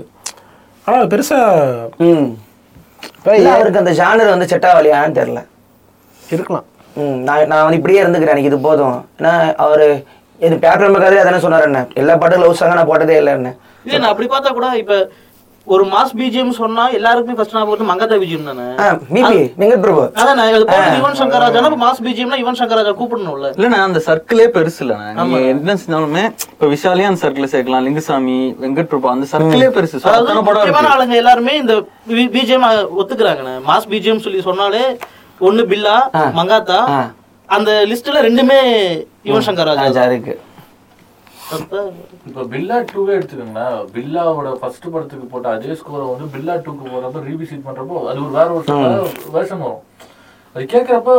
[0.87, 1.39] ஆனா அது பெருசா
[2.07, 2.29] ம்.
[3.37, 5.41] இல்ல, அவருக்கு அந்த ஜானர் வந்து செட் ஆகலையான்னு தெரியல.
[6.19, 6.67] இருக்கலாம்.
[7.27, 8.97] நான் நான் வந்து இப்படியே இருந்துக்கிறேன் எனக்கு இது போதும்.
[9.19, 9.33] ஏன்னா
[9.65, 9.87] அவரு
[10.41, 11.81] இது பேப்பர் கதையில அதானே சொன்னார் என்ன?
[12.01, 13.51] எல்லா பாட்டும் லவ் சாங்க நான் போட்டதே இல்லை என்ன
[14.13, 14.95] அப்படி பார்த்தா கூட இப்ப
[15.71, 18.65] ஒரு மாஸ் பிஜிஎம் சொன்னா எல்லாருக்குமே ஃபர்ஸ்ட் ஞாபகம் வருது மங்காத்தா பிஜிஎம் தானே?
[19.17, 20.49] மிபி வெங்கட் பிரபு அதான் நான்
[20.97, 25.39] யுவன் சங்கர் ராஜா மாஸ் பிஜிஎம்னா யுவன் சங்கர் ராஜா கூப்பிடணும்ல இல்லண்ணா அந்த சர்க்கிளே பெருசு இல்லண்ணா நீங்க
[25.53, 26.25] என்ன செஞ்சாலுமே
[26.55, 29.97] இப்ப விஷாலே அந்த சர்க்கிள் சேர்க்கலாம் லிங்குசாமி வெங்கட் பிரபு அந்த சர்க்கிளே பெருசு.
[30.41, 31.77] முக்கியமான ஆளுங்க எல்லாருமே இந்த
[32.35, 32.67] பிஜிஎம்
[33.01, 33.55] ஒத்துக்கிறாங்கண்ணே.
[33.71, 34.85] மாஸ் பிஜிஎம் சொல்லி சொன்னாலே
[35.41, 35.97] ஒண்ணு பில்லா.
[36.39, 36.81] மங்காத்தா.
[37.49, 38.59] அந்த லிஸ்ட்ல ரெண்டுமே
[39.29, 40.35] யுவன் சங்கர் ராஜா இருக்கு
[41.53, 47.67] இப்ப பில்லா டூவே எடுத்துக்கோங்களேன் பில்லாவோட ஃபர்ஸ்ட் படத்துக்கு போட்ட அதே ஸ்கோரை வந்து பில்லா டூக்கு போறப்ப ரீவிசிட்
[47.67, 48.67] பண்றப்போ அது ஒரு வேற ஒரு
[49.35, 49.83] வேர்ஷன் வரும்.
[50.57, 51.17] அது கேக்குறப்போ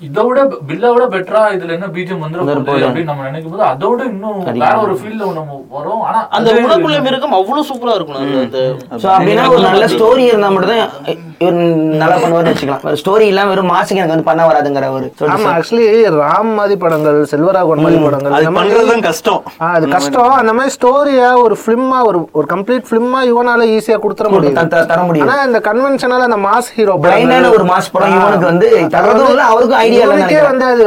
[0.00, 2.52] இதை விட பில்லா விட பெட்டரா இதுல என்ன பீஜம் போகுது
[2.84, 6.02] அப்படின்னு நம்ம நினைக்கும் போது அதை விட இன்னும் வேற ஒரு ஃபீல்ட்ல நம்ம வரும்.
[6.08, 8.60] ஆனா அந்த உணக்குள்ள மிருகம் அவ்வளவு சூப்பரா இருக்கும் அது அந்த
[9.02, 11.58] ஸோ அப்படின்னா ஒரு நல்ல ஸ்டோரி இருந்தா மட்டும் தான் இவர்
[12.00, 12.96] நல்லா பண்ணுவார்னு வச்சுக்கலாம்.
[13.00, 15.86] ஸ்டோரி இல்லாம வெறும் மாசுக்கு எனக்கு வந்து பண்ண வராதுங்கிற ஒரு ஆமா ஆக்சுவலி
[16.18, 19.40] ராம் மாதிரி படங்கள் செல்வராகவன் மாதிரி படங்கள் அது பண்றதுதான் கஷ்டம்.
[19.70, 20.32] அது கஷ்டம்.
[20.40, 24.58] அந்த மாதிரி ஸ்டோரியா ஒரு ஃபிலிமா ஒரு ஒரு கம்ப்ளீட் ஃபிலிமா இவனால ஈஸியா கொடுத்துட முடியும்
[24.90, 28.66] தர முடியும் ஆனா இந்த கன்வென்ஷனல் அந்த மாஸ் ஹீரோ பிளைண்டான ஒரு மாஸ் படம் இவனுக்கு வந்து
[28.96, 29.80] தர்றதும் இல்ல அவருக்கும்
[30.16, 30.84] ஐடியா வந்து அது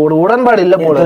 [0.00, 0.98] ஒரு உடன்பாடு இல்ல போல.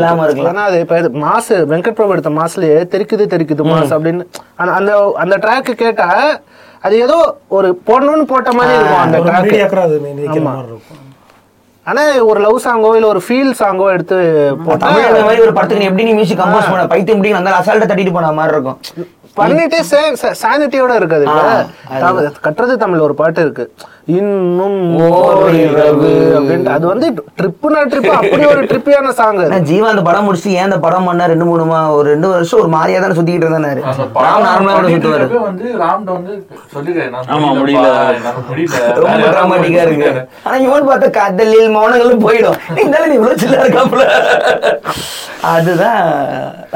[0.49, 4.25] ஆனா அது இப்ப மாஸ் வெங்கட் பிரபு எடுத்த மாஸ்லயே தெரிக்குது தெரிக்குது மாஸ் அப்படின்னு.
[4.73, 6.09] அந்த- அந்த ட்ராக் கேட்டா
[6.81, 7.19] அது ஏதோ
[7.49, 11.01] ஒரு போடணும்னு போட்ட மாதிரி இருக்கும் அந்த இருக்கும்.
[11.87, 14.17] ஆனா ஒரு லவ் சாங்கோ இல்ல ஒரு ஃபீல் சாங்கோ எடுத்து
[14.65, 14.91] போட்டா
[15.23, 16.87] மாதிரி ஒரு படத்துக்கு நீ எப்படி நீ மியூசிக் கம்போஸ் பண்ண?
[16.87, 18.79] பைத்தியம் முடியும் அந்த அசால்ட்டை தட்டிட்டு போன மாதிரி இருக்கும்.
[19.37, 19.79] பண்ணிட்டே
[20.43, 21.25] சானிட்டியோட இருக்காது
[22.43, 23.65] கட்டுறது தமிழ் ஒரு பாட்டு இருக்கு.
[24.07, 26.35] இன்னும் ஓரிரவு.
[26.39, 26.67] அப்படின்ட்டு.
[26.67, 31.05] அது வந்து ட்ரிப்புனா ட்ரிப் அப்படி ஒரு ட்ரிப்பியான சாங் ஜீவா அந்த படம் முடிச்சு ஏன் அந்த படம்
[31.05, 33.81] பண்ண ரெண்டு மூணு மா- ஒரு ரெண்டு வருஷம் ஒரு மாதிரியா தானே சுத்திக்கிட்டு இருந்தாரு.
[34.15, 35.41] ராம் நார்மலா சுத்துவாரு.
[35.41, 36.47] வந்து வந்து
[38.95, 40.29] ரொம்ப டிராமாட்டிக்கா இருக்கு.
[40.45, 42.55] ஆனா இவன் பார்த்த காதலில் மௌனங்களும் போயிடும்.
[42.77, 44.11] இருந்தாலும் நீ இவ்வளவு சில்லா இருக்காப்புல.
[45.43, 46.05] அதுதான்.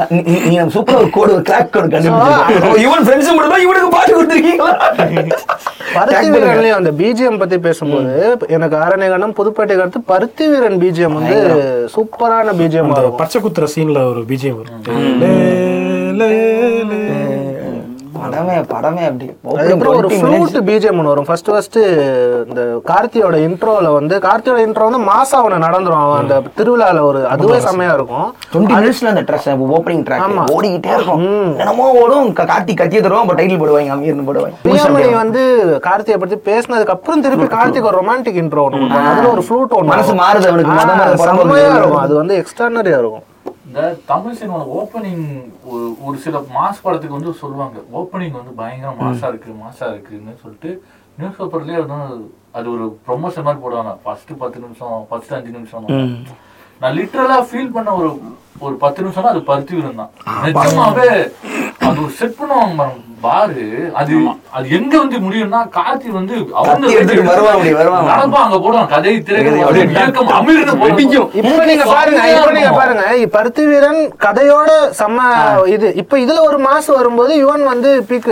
[0.09, 1.87] நீ- சூப்பர் ஒரு கோடு ஒரு கோடு
[2.79, 4.77] இவன் ஃப்ரெண்ட்ஸ் மட்டும் தான் இவனுக்கு பாட்டு கொடுத்துருக்கீங்களா?
[6.71, 8.11] அந்த பிஜிஎம் பத்தி பேசும்போது
[8.47, 11.37] எனக்கு ஆரணிகண்டம் புதுப்பேட்டை அடுத்து பருத்தி வீரன் பிஜிஎம் வந்து
[11.95, 15.19] சூப்பரான பிஜிஎம் பச்சை குத்துற சீன்ல ஒரு பிஜிஎம் வரும்.
[15.21, 15.33] லே,
[16.19, 16.29] லே,
[16.91, 16.99] லே.
[18.21, 19.25] படமே படமே அப்படி.
[19.57, 20.51] அதுக்கப்புறம் ஒரு 20 minutes.
[20.53, 21.27] ஃப்ளூட் பிஜிஎம் ஒன்று வரும்.
[21.29, 21.77] ஃபர்ஸ்ட் ஃபர்ஸ்ட்
[22.49, 26.01] இந்த கார்த்தியோட இன்ட்ரோல வந்து கார்த்தியோட இன்ட்ரோ வந்து மாசா அவனை நடந்துரும்.
[26.05, 28.27] அவன் அந்த திருவிழால ஒரு அதுவே செம்மையா இருக்கும்.
[28.53, 29.47] 20 மினிட்ஸ்ல அந்த ட்ரெஸ்
[29.77, 30.51] ஓப்பனிங் ட்ராக்.
[30.57, 31.23] ஓடிக்கிட்டே இருக்கும்.
[31.63, 32.29] என்னமோ ஓடும்.
[32.41, 34.55] கார்த்தி கத்திய தருவோம் அப்ப டைட்டில் போடுவாங்க அமீர்னு போடுவாங்க.
[34.65, 35.41] பிரியாமணி வந்து
[35.87, 38.83] கார்த்தியை பத்தி பேசினதுக்கு அப்புறம் திருப்பி கார்த்திக் ஒரு ரொமான்டிக் இன்ட்ரோ ஒன்று.
[39.11, 41.25] அதுல ஒரு ஃப்ளூட் ஒன்று மனசு மாறுது அவனுக்கு.
[41.25, 41.67] செம்மையா.
[41.75, 42.03] இருக்கும்.
[42.05, 43.25] அது வந்து எக்ஸ்ட்ரானரியா இருக்கும்.
[43.69, 43.81] இந்த
[44.11, 45.25] தமிழ் சினிமால ஓப்பனிங்
[46.05, 47.77] ஒரு சில மாஸ் படத்துக்கு வந்து சொல்லுவாங்க.
[47.99, 50.69] ஓப்பனிங் வந்து பயங்கர மாசா இருக்கு மாசா இருக்குன்னு சொல்லிட்டு
[51.17, 51.99] நியூஸ் பேப்பர்லயே வந்து
[52.57, 53.91] அது ஒரு ப்ரொமோஷன் மாதிரி போடுவாங்க.
[54.03, 55.85] ஃபர்ஸ்ட் பத்து நிமிஷம் ஃபர்ஸ்ட் அஞ்சு நிமிஷம்.
[56.81, 58.09] நான் லிட்டரலா ஃபீல் பண்ண ஒரு
[58.61, 60.11] ஒரு பத்து நிமிஷம் அது பருத்தி விடும் தான்
[60.47, 61.09] நிஜமாவே
[61.83, 62.87] அது ஒரு செட் பண்ணுவாங்க
[63.23, 63.63] பாரு
[63.99, 64.13] அது
[64.55, 68.05] அது எங்க வந்து முடியும்னா கார்த்தி வந்து அவங்க கத்தி எடுத்துட்டு வருவான் அப்படி, வருவான்.
[68.11, 71.27] நடப்பா அங்க போடுவான் கதை இயக்கம் அமீர்னு வெடிக்கும்.
[71.41, 73.03] இப்ப நீங்க பாருங்க இப்ப நீங்க பாருங்க.
[73.33, 74.69] பருத்தி வீரன் கதையோட
[74.99, 75.25] செம்ம
[75.73, 75.89] இது.
[76.01, 78.31] இப்ப இதுல ஒரு மாசு வரும்போது யுவன் வந்து பீக்கு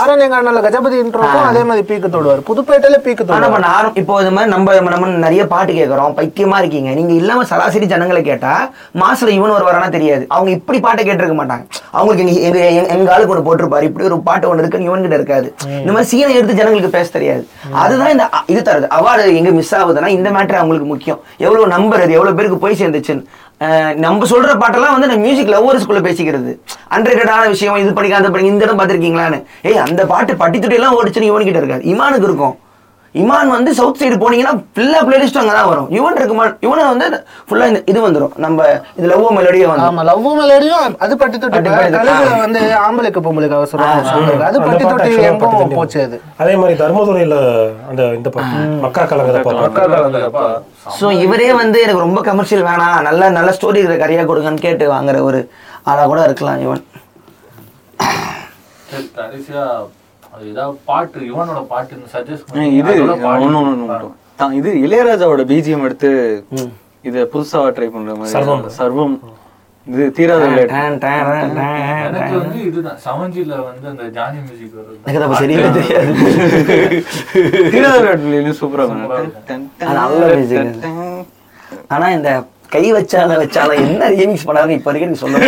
[0.00, 2.42] ஆரண்ய கண்ணல கஜபதி இன்ட்ரோக்கும் அதே மாதிரி பீக்கு தொடுவார்.
[2.48, 3.66] புதுப்பேட்டையில பீக்கு தொடுவார்.
[4.00, 6.92] இப்போ இது மாதிரி நம்ம நம்ம- நம்ம நிறைய பாட்டு கேட்கறோம் பைத்தியமா இருக்கீங்க.
[6.94, 8.54] நீங்க இல்லாம சராசரி ஜனங்களை கேட்டா
[9.10, 10.24] மாசுல இவன் ஒரு வரானா தெரியாது.
[10.34, 11.64] அவங்க இப்படி பாட்டை கேட்டிருக்க மாட்டாங்க.
[11.98, 12.58] அவங்களுக்கு எங்க
[12.94, 13.88] எங்க ஆளுக்கு ஒன்று போட்டிருப்பாரு.
[13.88, 15.48] இப்படி ஒரு பாட்டு ஒன்று இருக்கு இவன் கிட்ட இருக்காது.
[15.80, 17.42] இந்த மாதிரி சீனை எடுத்து ஜனங்களுக்கு பேச தெரியாது.
[17.82, 18.88] அதுதான் இந்த இது தருது.
[18.98, 21.20] அவார்டு எங்க மிஸ் ஆகுதுன்னா இந்த மேட்டர் அவங்களுக்கு முக்கியம்.
[21.46, 23.24] எவ்வளவு நம்பர் அது எவ்வளவு பேருக்கு போய் சேர்ந்துச்சுன்னு.
[24.04, 26.52] நம்ம சொல்ற பாட்டெல்லாம் வந்து நம்ம மியூசிக் லவ்வர்ஸ்குள்ள பேசிக்கிறது.
[26.96, 29.38] அன்ரெகடான விஷயம் இது படிக்க அந்த படிக்க இந்த இடம் பார்த்திருக்கீங்களான்னு.
[29.70, 31.84] ஏய் அந்த பாட்டு பட்டித்துட்டி எல்லாம் ஓடிச்சுன்னு இவன் கிட்ட இருக்காது.
[31.94, 32.56] இமானுக்கு இருக்கும்.
[33.14, 35.86] இமான் வந்து சவுத் சைடு போனீங்கன்னா ஃபுல்லா பிளேலிஸ்ட் அங்கே தான் வரும்.
[35.96, 37.06] யுவன் இருக்குமா யுவனை வந்து
[37.48, 38.34] ஃபுல்லா இந்த இது வந்துரும்.
[38.44, 38.66] நம்ம
[38.98, 41.70] இது லவ் மெலடியே வந்து ஆமா லவ் மெலடியும் அது பட்டி தொட்டி.
[41.96, 44.44] கழுகுல வந்து ஆம்பளைக்கு பொம்பளைக்கு அவசரம்.
[44.48, 45.74] அது பட்டி தொட்டி எங்கும்.
[45.78, 46.18] போச்சு அது.
[46.44, 47.38] அதே மாதிரி தர்மதுரையில
[47.90, 48.30] அந்த இந்த
[48.86, 50.46] மக்கா கலகத பாட்டு.
[51.00, 55.18] ஸோ இவரே வந்து எனக்கு ரொம்ப கமர்ஷியல் வேணாம் நல்ல நல்ல ஸ்டோரி இருக்கிற கரையா கொடுங்கன்னு கேட்டு வாங்குற
[55.30, 55.40] ஒரு
[55.90, 56.82] ஆளா கூட இருக்கலாம் இவன்.
[58.90, 59.64] சரி, கடைசியா
[60.34, 62.92] அது ஏதாவது பாட்டு இவனோட பாட்டு சஜஸ்ட் இது
[64.40, 66.10] தான் இது இளையராஜாவோட பிஜிஎம் எடுத்து
[67.08, 68.32] இத புதுசா ட்ரை பண்ற மாதிரி.
[68.78, 69.14] சர்வம்.
[69.86, 72.34] இது தீராத விளையாட்டு டேன், டேன், டேன், டேன், எனக்கு.
[72.40, 72.98] வந்து இதுதான்.
[73.04, 76.10] செவன்ஜில வந்து அந்த ஜானி மியூசிக் வருது எனக்கு அது அப்ப சரியாவே தெரியாது.
[77.74, 79.12] தீராத விளையாட்டு சூப்பரா இருக்கும்.
[79.86, 80.58] அது நல்ல music.
[80.62, 80.92] அது.
[81.94, 82.30] ஆனா இந்த
[82.72, 85.38] கை வச்சால வச்சால என்ன ரீமிக்ஸ் பண்ணாருன்னு இப்ப வரைக்கும் எனக்கு சொல்ல.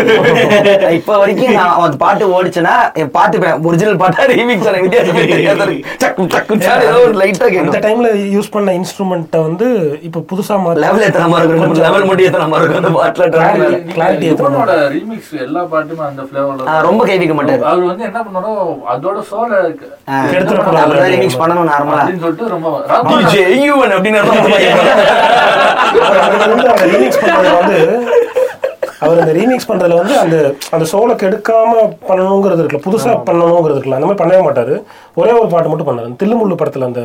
[0.93, 5.93] இப்ப வரைக்கும் நான் அவன் பாட்டு ஓடிச்சுன்னா என் பாட்டு ஒரிஜினல் பாட்டா ரீமிக்ஸ் ஆன வித்தியாசம் தெரியாத இருக்கு
[6.03, 9.69] சக்கு சக்கு சார் ஏதோ ஒரு லைட்டா அந்த கேட்கும் டைம்ல யூஸ் பண்ண இன்ஸ்ட்ருமெண்ட்டை வந்து
[10.03, 13.45] இப்ப புதுசா மாத்தி லெவல் ஏத்துற மாதிரி இருக்கும் லெவல் மட்டும் ஏத்துற மாதிரி இருக்கும் அந்த பாட்டுல
[13.95, 14.27] மாதிரி.
[14.33, 17.63] இவனோட ரீமிக்ஸ் எல்லா பாட்டுமே அந்த ஃபிளேவர்ல ரொம்ப கை வைக்க மாட்டாரு.
[17.67, 18.53] அவர் வந்து என்ன பண்ணாரோ
[18.93, 19.53] அதோட சோல.
[20.75, 24.21] அப்படிதான் remix பண்ணணும் நார்மலா அப்படின்னு சொல்லிட்டு ரொம்ப ராமா- DJ யுவன் அப்படின்னு
[27.13, 27.79] ரீமிக்ஸ் பண்றதுல வந்து
[29.05, 30.37] அவர் அந்த ரீமிக்ஸ் பண்றதுல வந்து அந்த
[30.75, 31.71] அந்த சோலை கெடுக்காம
[32.09, 34.75] பண்ணணுங்கிறது இருக்குல்ல புதுசா பண்ணணுங்கிறது இருக்குல்ல அந்த மாதிரி பண்ணவே மாட்டாரு.
[35.21, 36.11] ஒரே ஒரு பாட்டு மட்டும் பண்ணாரு.
[36.21, 37.01] தில்லுமுள்ளு படத்துல அந்த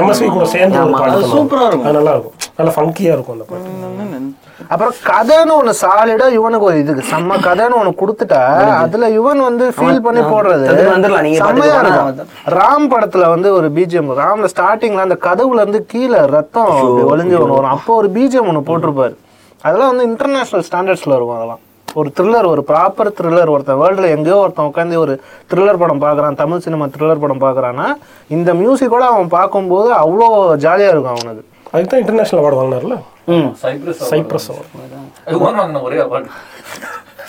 [0.00, 1.34] எம்எஸ்வி கூட சேர்ந்து ஒரு பாட்டு அது பண்ணுவாரு.
[1.34, 1.86] சூப்பரா இருக்கும்.
[1.88, 2.36] அது நல்லா இருக்கும்.
[2.58, 4.30] நல்லா ஃபங்கியா இருக்கும் அந்த பாட்டு.
[4.72, 8.40] அப்புறம் கதைன்னு ஒண்ணு சாலிடா யுவனுக்கு ஒரு இதுக்கு செம்ம கதைன்னு ஒண்ணு கொடுத்துட்டா
[8.84, 10.66] அதுல யுவன் வந்து ஃபீல் பண்ணி போடுறது
[11.40, 12.30] செம்மையா இருக்கும்.
[12.58, 16.72] ராம் படத்துல வந்து ஒரு பிஜிஎம் ராம்ல ஸ்டார்டிங்ல அந்த கதவுல இருந்து கீழே ரத்தம்
[17.12, 17.74] ஒளிஞ்சு ஒண்ணு வரும்.
[17.76, 19.14] அப்போ ஒரு பிஜிஎம் ஒண்ணு போட்டிருப்பாரு.
[19.64, 21.62] அதெல்லாம் வந்து இன்டர்நேஷனல் ஸ்டாண்டர்ட்ஸ்ல இருக்கும் அதெல்லாம்.
[22.00, 25.12] ஒரு த்ரில்லர் ஒரு ப்ராப்பர் த்ரில்லர் ஒருத்தன் வேர்ல்டுல எங்கேயோ ஒருத்தன் உட்காந்து ஒரு
[25.50, 27.86] த்ரில்லர் படம் பார்க்கறான் தமிழ் சினிமா த்ரில்லர் படம் பார்க்கறான்னா
[28.36, 30.28] இந்த மியூசிக்கோட அவன் பார்க்கும்போது அவ்வளோ
[30.64, 31.44] ஜாலியா இருக்கும் அவனுக்கு.
[31.72, 32.96] அதுக்கு தான் இன்டர்நேஷனல் அவார்டு வாங்கினார்ல
[33.62, 36.30] சைப்ரஸ் சைப்ரஸ் ஒன்று வாங்கின ஒரே அவார்டு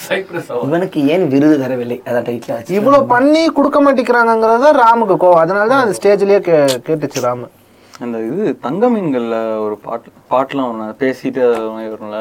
[0.07, 0.49] சைப்ரஸ்.
[0.65, 1.97] இவனுக்கு ஏன் விருது தரவில்லை?
[2.07, 5.43] அதான் டைட்டில் ஆச்சு இவ்வளவு பண்ணி கொடுக்க மாட்டேங்கிறாங்கிறது ராமுக்கு கோவம்.
[5.43, 6.57] அதனால தான் அது ஸ்டேஜ்லயே கே
[6.87, 7.47] கேட்டுச்சு ராமு.
[8.03, 9.35] அந்த இது தங்க மீன்கள்ல
[9.65, 11.41] ஒரு பாட்டு பாட்டுலாம் அது பேசிட்டு
[11.75, 12.17] வரும்ல.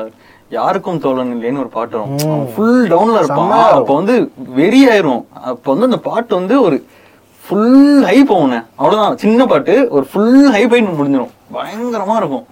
[0.56, 2.48] யாருக்கும் தோழன் இல்லைன்னு ஒரு பாட்டு வரும்.
[2.54, 3.52] ஃபுல் டவுன்ல இருப்பான்.
[3.78, 4.16] அப்போ வந்து
[4.58, 5.22] வெறி ஆயிரும்.
[5.50, 6.76] அப்போ வந்து அந்த பாட்டு வந்து ஒரு
[7.44, 9.16] ஃபுல் ஹை போகுண்ணே அவ்வளவுதான்.
[9.24, 12.46] சின்ன பாட்டு ஒரு ஃபுல் ஹை போய் முடிஞ்சிடும் பயங்கரமா இருக்கும்.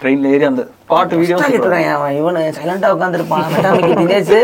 [0.00, 0.62] ட்ரெயின்ல ஏறி அந்த
[0.92, 2.16] பாட்டு வீடியோ கேட்டுறான்.
[2.20, 3.44] இவனு சைலண்டா உட்காந்துருப்பான்
[4.00, 4.38] தினேஷ்.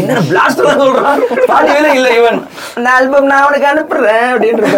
[0.00, 1.22] இந்த பிளாஸ்ட் சொல்றான்.
[1.50, 2.38] பாட்டு வேலை இல்ல இவன்.
[2.76, 4.70] அந்த ஆல்பம் நான் அவனுக்கு அனுப்புறேன் அப்படின்னு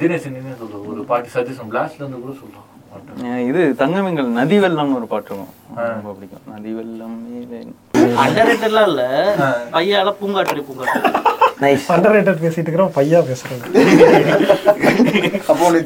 [0.00, 3.32] இருப்பாரு தினேஷ் நீங்க சொல்ற ஒரு பாட்டு சஜஷன் பிளாஸ்ட்ல இருந்து கூட சொல்றான் பாட்டு.
[3.48, 6.44] இது தங்கமீன்கள் நதி வெள்ளம்னு ஒரு பாட்டு ரொம்ப பிடிக்கும்.
[6.52, 7.16] நதி வெள்ளம்
[8.22, 9.02] அண்டர்ரேட்டட்லாம் இல்ல.
[9.74, 10.62] பையால பூங்காற்று.
[11.62, 13.18] நைஸ் அண்டர் ரேட்டட் பேசிட்டு இருக்கிறோம் பையா
[15.44, 15.80] அப்போ உன்னை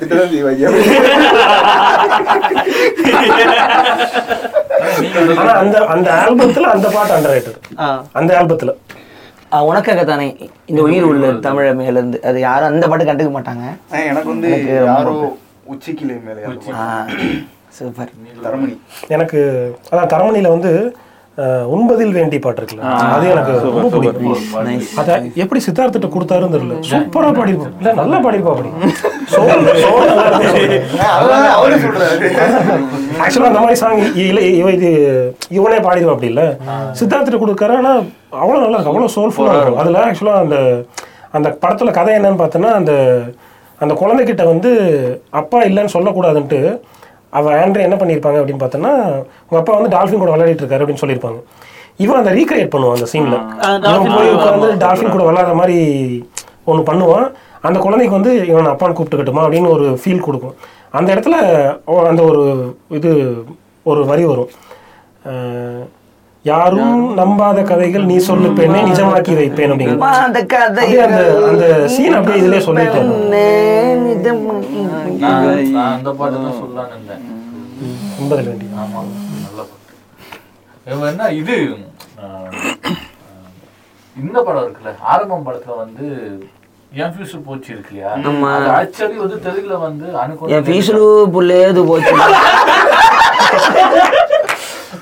[5.35, 7.59] ஆனா அந்த அந்த ஆல்பத்துல அந்த பாட்டு அண்டர் ரேட்டட்.
[8.13, 8.73] அந்த ஆல்பத்துல
[9.61, 10.27] உனக்காக தானே
[10.67, 13.65] இந்த உயிர் உள்ள தமிழ மேல இருந்து அது யாரும் அந்த பாட்டு கண்டுக்க மாட்டாங்க.
[14.11, 14.51] எனக்கு வந்து
[14.87, 15.15] யாரோ
[15.75, 16.41] உச்சிக்கிளை மேலே
[17.79, 18.11] சூப்பர்.
[18.45, 18.75] தரமணி.
[19.09, 19.39] எனக்கு
[19.91, 20.73] அதான் தரமணியில வந்து
[21.75, 22.83] உண்பதில் வேண்டி பாட்டு இருக்குல்ல
[23.15, 24.43] அது எனக்கு ரொம்ப பிடிக்கும்.
[24.67, 25.09] நைஸ் அத
[25.43, 26.75] எப்படி சித்தார்த்திட்ட கொடுத்தாருன்னு தெரியல.
[26.91, 28.71] சூப்பரா பாடிருப்போம் இல்ல நல்லா பாடிருப்பா அப்படி.
[33.25, 34.91] ஆக்சுவலா அந்த மாதிரி சாங் இல்ல இவ இது
[35.59, 36.45] இவனே பாடிடுவா அப்படி இல்ல.
[37.01, 37.93] சித்தார்த்திட்ட கொடுக்காரு ஆனா
[38.43, 38.93] அவ்வளவு நல்லா இருக்கும்.
[38.93, 39.83] அவ்வளவு சோல்ஃபுல்லா இருக்கும்.
[39.85, 40.57] அதுல ஆக்சுவலா அந்த
[41.39, 42.93] அந்த படத்துல கதை என்னன்னு பார்த்தோன்னா அந்த
[43.81, 44.71] அந்த குழந்தைகிட்ட வந்து
[45.41, 46.61] அப்பா இல்லைன்னு சொல்லக்கூடாதுன்ட்டு
[47.39, 48.93] அவ ஆண்ட்ரே என்ன பண்ணியிருப்பாங்க அப்படின்னு பார்த்தோன்னா
[49.47, 51.41] உங்க அப்பா வந்து டால்ஃபின் கூட விளையாடிட்டு இருக்காரு அப்படின்னு சொல்லியிருப்பாங்க.
[52.05, 53.37] இவன் அந்த ரீக்ரியேட் பண்ணுவான் அந்த சீன்ல
[53.91, 55.79] இவன் போய் உட்காந்து டால்ஃபின் கூட விளையாடுற மாதிரி
[56.71, 57.27] ஒன்று பண்ணுவான்.
[57.67, 60.57] அந்த குழந்தைக்கு வந்து இவன் அப்பான்னு கூப்பிட்டுக்கட்டுமா அப்படின்னு ஒரு ஃபீல் கொடுக்கும்.
[60.99, 61.37] அந்த இடத்துல
[62.11, 62.43] அந்த ஒரு
[62.99, 63.13] இது
[63.91, 64.51] ஒரு வரி வரும்.
[66.45, 71.65] யாரும் நம்பாத கதைகள் நீ சொல்லு பெண்ணே நிஜமாக்கி வைப்பேன் அப்படிங்கிற அந்த கதை அந்த அந்த
[71.95, 73.01] சீன் அப்படியே இதுலயே சொல்லிட்டு
[75.23, 77.23] நான் நான் அந்த பாட்டு தான் சொல்லலாம்னு இருந்தேன்.
[78.19, 79.03] ஒன்பதில் வேண்டி ஆமா
[80.87, 81.57] நல்ல இது?
[84.17, 86.05] இந்த படம் இருக்குல்ல ஆரம்பம் படத்துல வந்து
[86.93, 88.11] என் ஃபியூச்சர் போச்சு இருக்கு இல்லையா
[88.75, 91.03] ஆக்சுவலி வந்து தெலுங்குல வந்து என் அனுகூல ஃபீஸுலு
[91.35, 92.15] புள்ளேது போச்சு.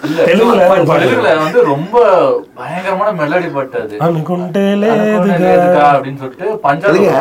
[0.02, 1.98] தெலுங்குல வந்து ரொம்ப
[2.54, 3.96] பயங்கரமான மெலடி பாட்டு அது
[5.92, 6.18] அப்படின்னு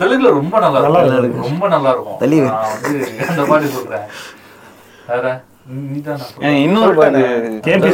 [0.00, 0.78] தெலுங்குல ரொம்ப நல்லா
[1.42, 2.18] ரொம்ப நல்லா இருக்கும்.
[2.18, 2.50] வந்து
[3.28, 3.44] அந்த
[6.62, 7.60] இன்னொரு பாட்டு.
[7.66, 7.90] கேபி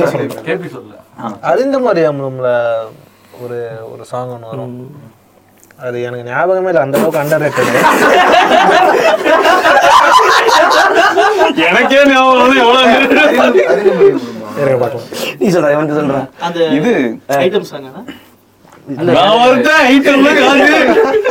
[0.47, 0.95] கேபி சொல்லு
[1.43, 2.07] அறிந்த மாதிரி
[3.41, 4.91] ஒரு ஒரு சாங் ஒன்று வரும்.
[5.81, 7.71] அது எனக்கு ஞாபகமே இல்லை அந்த அளவுக்கு அண்டர் ரேட்டட்
[11.69, 12.89] எனக்கே ஞாபகம் வந்து எவ்வளவு
[14.61, 15.07] இருங்க பார்க்கலாம்.
[15.41, 16.93] நீ சொல்ற இவன்ட்டு சொல்றேன் அந்த இது
[17.39, 17.87] ஐட்டம் சாங்
[19.09, 20.69] நான் ஒருத்தன் ஐட்டம்ல காசு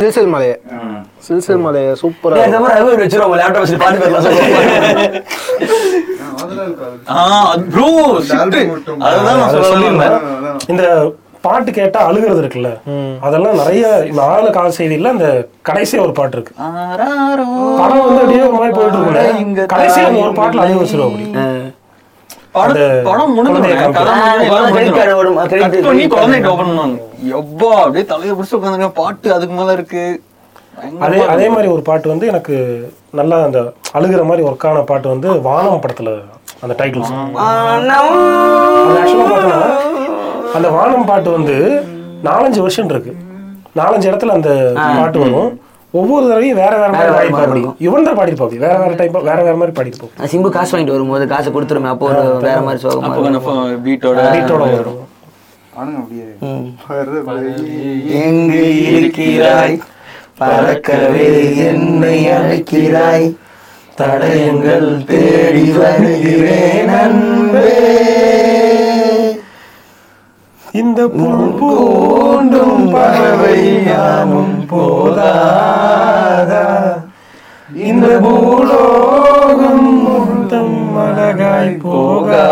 [0.00, 0.54] சில்சில் மலையை.
[1.26, 2.36] சில்சில் மலையை சூப்பரா
[10.68, 10.82] இந்த
[11.44, 12.70] பாட்டு கேட்டா அழுகிறது இருக்குல்ல?
[13.26, 15.28] அதெல்லாம் நிறைய இந்த ஆளு கால் செய்தியில அந்த
[15.68, 16.52] கடைசியா ஒரு பாட்டு இருக்கு.
[17.80, 18.98] படம் வந்து அப்படியே ஒரு மாதிரி போயிட்டு
[19.44, 21.26] இங்க இருக்குல்ல கடைசியா அந்த ஒரு பாட்டுல அழுக வச்சிருவோம் அப்படி.
[28.98, 30.04] பாட்டு அதுக்கு மேல இருக்கு.
[31.04, 32.54] அதே அதே மாதிரி ஒரு பாட்டு வந்து எனக்கு
[33.14, 33.60] நல்லா அந்த
[33.94, 36.10] அழுகிற மாதிரி ஒர்க் ஆன பாட்டு வந்து வானம் படத்துல
[36.62, 39.60] அந்த டைட்டில் அது ஆக்சுவலா பார்த்தோன்னா
[40.56, 41.56] அந்த வானம் பாட்டு வந்து
[42.26, 43.12] நாலஞ்சு வருஷம் இருக்கு.
[43.76, 44.50] நாலஞ்சு இடத்துல அந்த
[44.96, 45.50] பாட்டு வரும்.
[45.94, 49.38] ஒவ்வொரு தடவையும் வேற வேற மாதிரி பாடிப்பா அப்படி இவன் தான் பாடிப்பா அப்படி வேற வேற டைப் வேற
[49.42, 53.10] வேற மாதிரி பாடிப்போம் சிம்பு காசு வாங்கிட்டு வரும்போது காசை கொடுத்துருமே அப்போ ஒரு வேற மாதிரி சோகமா
[53.86, 55.00] பீட்டோட பீட்டோட வரும்.
[58.22, 59.76] எங்கு இருக்கிறாய்?
[60.40, 61.26] பறக்கவே
[61.68, 63.26] என்னை அழைக்கிறாய்?
[63.98, 67.68] தடயங்கள் தேடி வருகிறேன் அன்பே.
[70.72, 73.56] இந்த பூண்டும் பறவை
[73.86, 76.64] யாமும் போதாதா?
[77.88, 82.44] இந்த பூலோகம் முழுதும் அழகாய் போகாதா?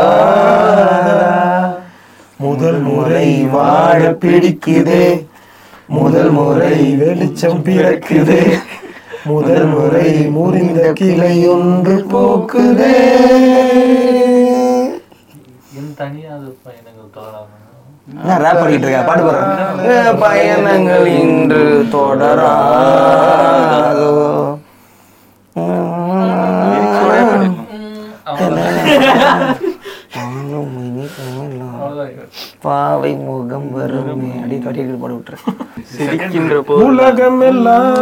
[2.36, 5.04] முதல் முறை வாழ பிடிக்குதே
[5.86, 8.42] முதல் முறை வெளிச்சம் பிறக்குதே
[9.24, 12.94] முதல் முறை முறிந்த கிளை ஒன்று போக்குதே.
[15.78, 17.48] என் தனியாக பயணங்கள் தொடராம
[18.08, 21.62] நான் ரேப் பண்ணிட்டு இருக்கேன் பாட்டு பாடுறேன் பயணங்கள் இன்று
[21.94, 23.32] தொடராதோ
[32.62, 34.30] பாவை முகம் வருமே.
[34.42, 35.44] அடி கட்டி பாட விட்டுறேன்
[35.92, 37.98] சிரிக்கின்ற உலகம் எல்லாம்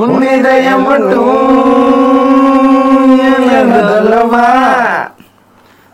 [0.00, 1.34] உன் இதயம் மட்டும்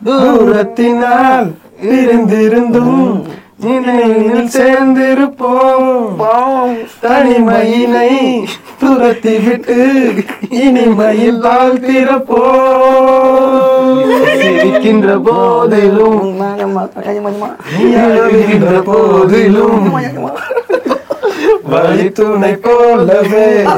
[0.05, 3.25] தூரத்தினால் இருந்திருந்தும்
[3.61, 5.89] நினைவில் சேர்ந்திருப்போம்.
[7.03, 8.43] தனிமையினை
[8.81, 10.11] துரத்தி விட்டு
[10.51, 12.35] இனிமையில் தாழ்த்திருப்போம்
[14.35, 16.37] சிரிக்கின்ற போதிலும்
[18.83, 19.95] போதிலும்
[21.63, 23.65] வழி துணை போலவே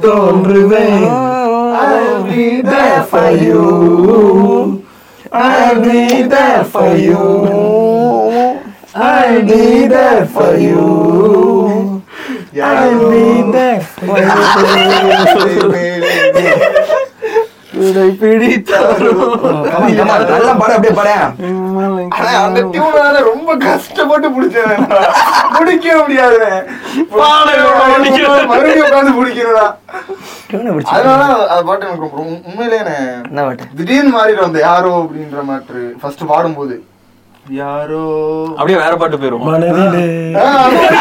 [0.00, 1.35] தோன்றுவேன்.
[1.78, 4.86] I'll be there for you.
[5.30, 7.16] I'll be there for you.
[8.94, 12.02] I'll be there for you.
[12.62, 14.18] I'll be there for
[16.88, 17.02] you.
[19.26, 24.84] நல்ல படம் அப்படியே படம் ஆனா அந்த டியூனால ரொம்ப கஷ்டப்பட்டு பிடிச்சேன்
[25.56, 26.38] பிடிக்க முடியாது.
[28.48, 29.66] மறுபடியும் உட்காந்து பிடிக்கிறதா
[30.94, 33.64] அதனால அது பாட்டு எனக்கு ரொம்ப உண்- உண்மையிலேயே நான் என்ன பாட்டு?
[33.78, 35.82] திடீர்னு மாறிடும் அந்த யாரோ அப்படின்ற மாற்று.
[36.02, 36.76] ஃபர்ஸ்ட் பாடும்போது.
[37.56, 38.04] யாரோ?
[38.50, 40.96] அப்படியே வேற பாட்டு போயிருவோம் மனதிலே ஆ, அதுதான்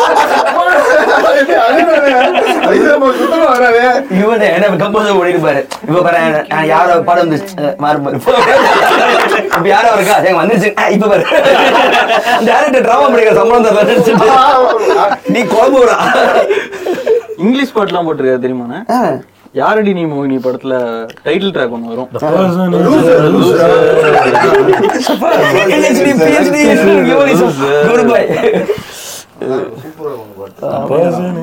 [0.00, 1.30] நம்ம சுத்தமா வராதே
[4.16, 7.38] இவனே என்ன கம்போசர் ஓடிருப்பாரு இப்ப பாரு நான் யாரோ படம் வந்து
[7.78, 8.20] மாறு மாறு
[9.50, 10.70] இப்ப யாரோ இருக்கா சரி வந்துருச்சு.
[10.90, 11.24] இப்ப பாரு.
[12.46, 13.84] டேரக்டர் டிராமா படிக்கிற சம்பளம் தர
[15.28, 15.42] நீ
[17.44, 18.80] இங்கிலீஷ் பாட்டுலாம் போட்டிருக்காரு தெரியுமாண்ணே
[19.54, 20.74] யாரடி நீ மோகினி படத்துல
[21.24, 22.08] டைட்டில் ட்ராக் ஒன்று வரும்.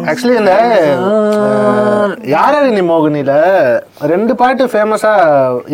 [0.10, 0.53] ஆக்சுவலி இந்த
[2.32, 3.34] யாரடி நீ மோகினில
[4.11, 5.14] ரெண்டு பாட்டு ஃபேமஸா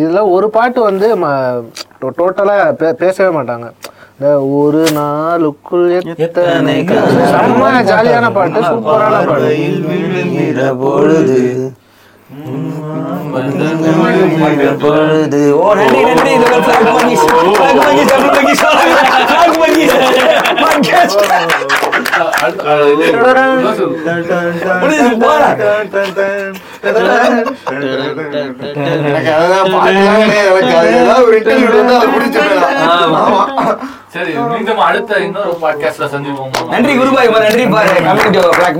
[0.00, 1.08] இதுல ஒரு பாட்டு வந்து
[2.18, 2.56] டோட்டலா
[3.00, 3.68] பேசவே மாட்டாங்க
[4.12, 4.30] இந்த
[4.60, 5.84] ஒரு நாளுக்குள்
[6.18, 6.72] எத்தனை.
[7.32, 9.52] செம்ம ஜாலியான பாட்டு சூப்பரான பாட்டு
[10.80, 11.38] பொழுது
[14.82, 16.46] பொழுது ஓ நன்றி நன்றி இது
[31.38, 32.76] interview வந்து அதை பிடிச்சிருக்கலாம்.
[32.96, 33.22] ஆமா.
[34.14, 38.78] சரி மீண்டும் அடுத்த இன்னொரு பாட்காஸ்ட்ல சந்திப்போம் நன்றி குருபாய் நன்றி பாரு கம்யூனிட்டி பிளாக்